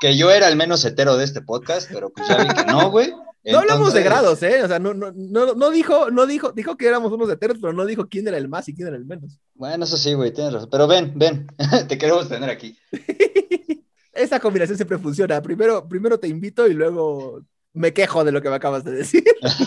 [0.00, 2.90] que yo era el menos hetero de este podcast, pero pues ya vi que no,
[2.90, 3.12] güey.
[3.52, 4.64] No hablamos de grados, ¿eh?
[4.64, 7.72] O sea, no, no, no, no dijo, no dijo, dijo que éramos unos heteros, pero
[7.72, 9.38] no dijo quién era el más y quién era el menos.
[9.54, 10.68] Bueno, eso sí, güey, tienes razón.
[10.70, 11.46] Pero ven, ven,
[11.88, 12.76] te queremos tener aquí.
[14.12, 15.40] Esa combinación siempre funciona.
[15.42, 17.42] Primero, primero te invito y luego
[17.72, 19.24] me quejo de lo que me acabas de decir.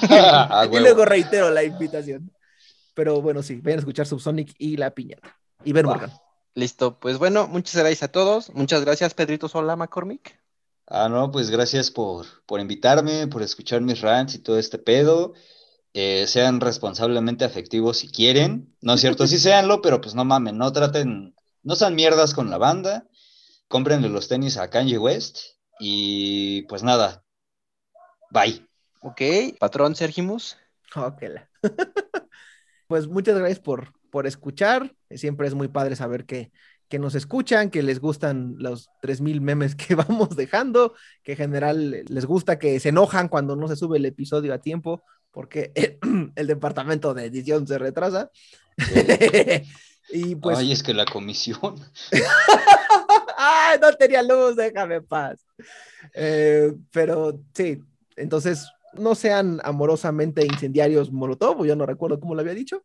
[0.09, 2.31] Ah, y luego reitero la invitación.
[2.93, 5.37] Pero bueno, sí, vayan a escuchar Subsonic y La Piñata.
[5.63, 5.85] Y ver.
[5.85, 6.11] Morgan.
[6.55, 8.53] Listo, pues bueno, muchas gracias a todos.
[8.53, 10.39] Muchas gracias, Pedrito Sola McCormick.
[10.87, 15.33] Ah, no, pues gracias por, por invitarme, por escuchar mis rants y todo este pedo.
[15.93, 18.75] Eh, sean responsablemente afectivos si quieren.
[18.81, 22.49] No es cierto, sí séanlo, pero pues no mamen, no traten, no sean mierdas con
[22.49, 23.07] la banda.
[23.67, 25.39] Cómprenle los tenis a Kanye West
[25.79, 27.23] y pues nada.
[28.31, 28.67] Bye.
[29.01, 29.21] Ok,
[29.59, 30.57] patrón Sergimus.
[30.95, 31.23] Ok.
[32.89, 34.95] pues muchas gracias por, por escuchar.
[35.11, 36.51] Siempre es muy padre saber que,
[36.89, 42.03] que nos escuchan, que les gustan los 3000 memes que vamos dejando, que en general
[42.07, 45.71] les gusta que se enojan cuando no se sube el episodio a tiempo, porque
[46.35, 48.31] el, departamento de edición se retrasa.
[50.09, 50.57] y pues...
[50.57, 51.75] Ay, es que la comisión.
[53.37, 55.45] Ay, no tenía luz, déjame paz.
[56.15, 57.83] Eh, pero sí,
[58.15, 62.83] entonces no sean amorosamente incendiarios molotov, yo no recuerdo cómo lo había dicho,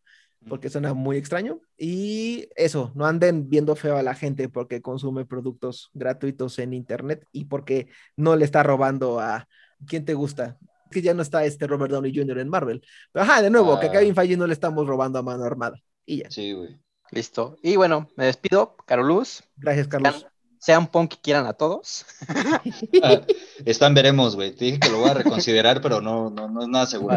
[0.49, 1.61] porque suena muy extraño.
[1.77, 7.25] Y eso, no anden viendo feo a la gente porque consume productos gratuitos en internet
[7.33, 9.49] y porque no le está robando a
[9.87, 10.59] quien te gusta.
[10.91, 12.39] Que ya no está este Robert Downey Jr.
[12.39, 12.83] en Marvel.
[13.13, 14.15] Pero ajá, de nuevo, que a Kevin ah.
[14.15, 15.77] Feige no le estamos robando a mano armada.
[16.07, 16.31] Y ya.
[16.31, 16.79] Sí, güey.
[17.11, 17.57] Listo.
[17.63, 19.43] Y bueno, me despido, Caroluz.
[19.57, 20.27] Gracias, Carlos.
[20.65, 22.07] Sean, punk que quieran a todos.
[23.03, 23.21] Ah,
[23.67, 24.53] están veremos, güey.
[24.53, 27.17] Te dije que lo voy a reconsiderar, pero no, no, no es nada seguro.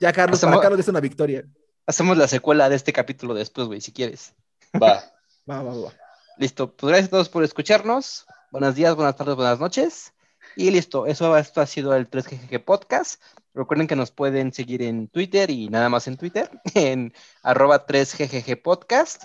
[0.00, 1.44] Ya, Carlos, para Carlos es una victoria.
[1.86, 4.32] Hacemos la secuela de este capítulo después, güey, si quieres.
[4.74, 5.04] Va.
[5.50, 5.92] va, va, va.
[6.38, 6.74] Listo.
[6.74, 8.24] Pues gracias a todos por escucharnos.
[8.50, 10.14] Buenos días, buenas tardes, buenas noches.
[10.56, 11.06] Y listo.
[11.06, 13.20] Eso esto ha sido el 3GG Podcast.
[13.52, 18.62] Recuerden que nos pueden seguir en Twitter y nada más en Twitter, en arroba 3GGG
[18.62, 19.24] Podcast.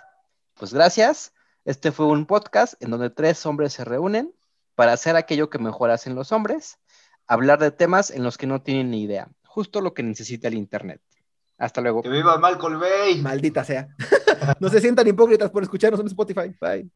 [0.56, 1.32] Pues gracias.
[1.70, 4.34] Este fue un podcast en donde tres hombres se reúnen
[4.74, 6.80] para hacer aquello que mejor hacen los hombres,
[7.28, 10.56] hablar de temas en los que no tienen ni idea, justo lo que necesita el
[10.56, 11.00] Internet.
[11.60, 12.02] Hasta luego.
[12.02, 13.22] Que viva Malcolm Bay.
[13.22, 13.88] Maldita sea.
[14.60, 16.52] no se sientan hipócritas por escucharnos en Spotify.
[16.60, 16.90] Bye.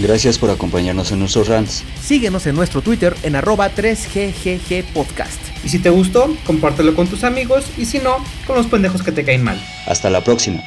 [0.00, 1.84] Gracias por acompañarnos en nuestros rants.
[2.00, 5.40] Síguenos en nuestro Twitter en arroba 3GGG Podcast.
[5.62, 9.12] Y si te gustó, compártelo con tus amigos y si no, con los pendejos que
[9.12, 9.64] te caen mal.
[9.86, 10.64] Hasta la próxima.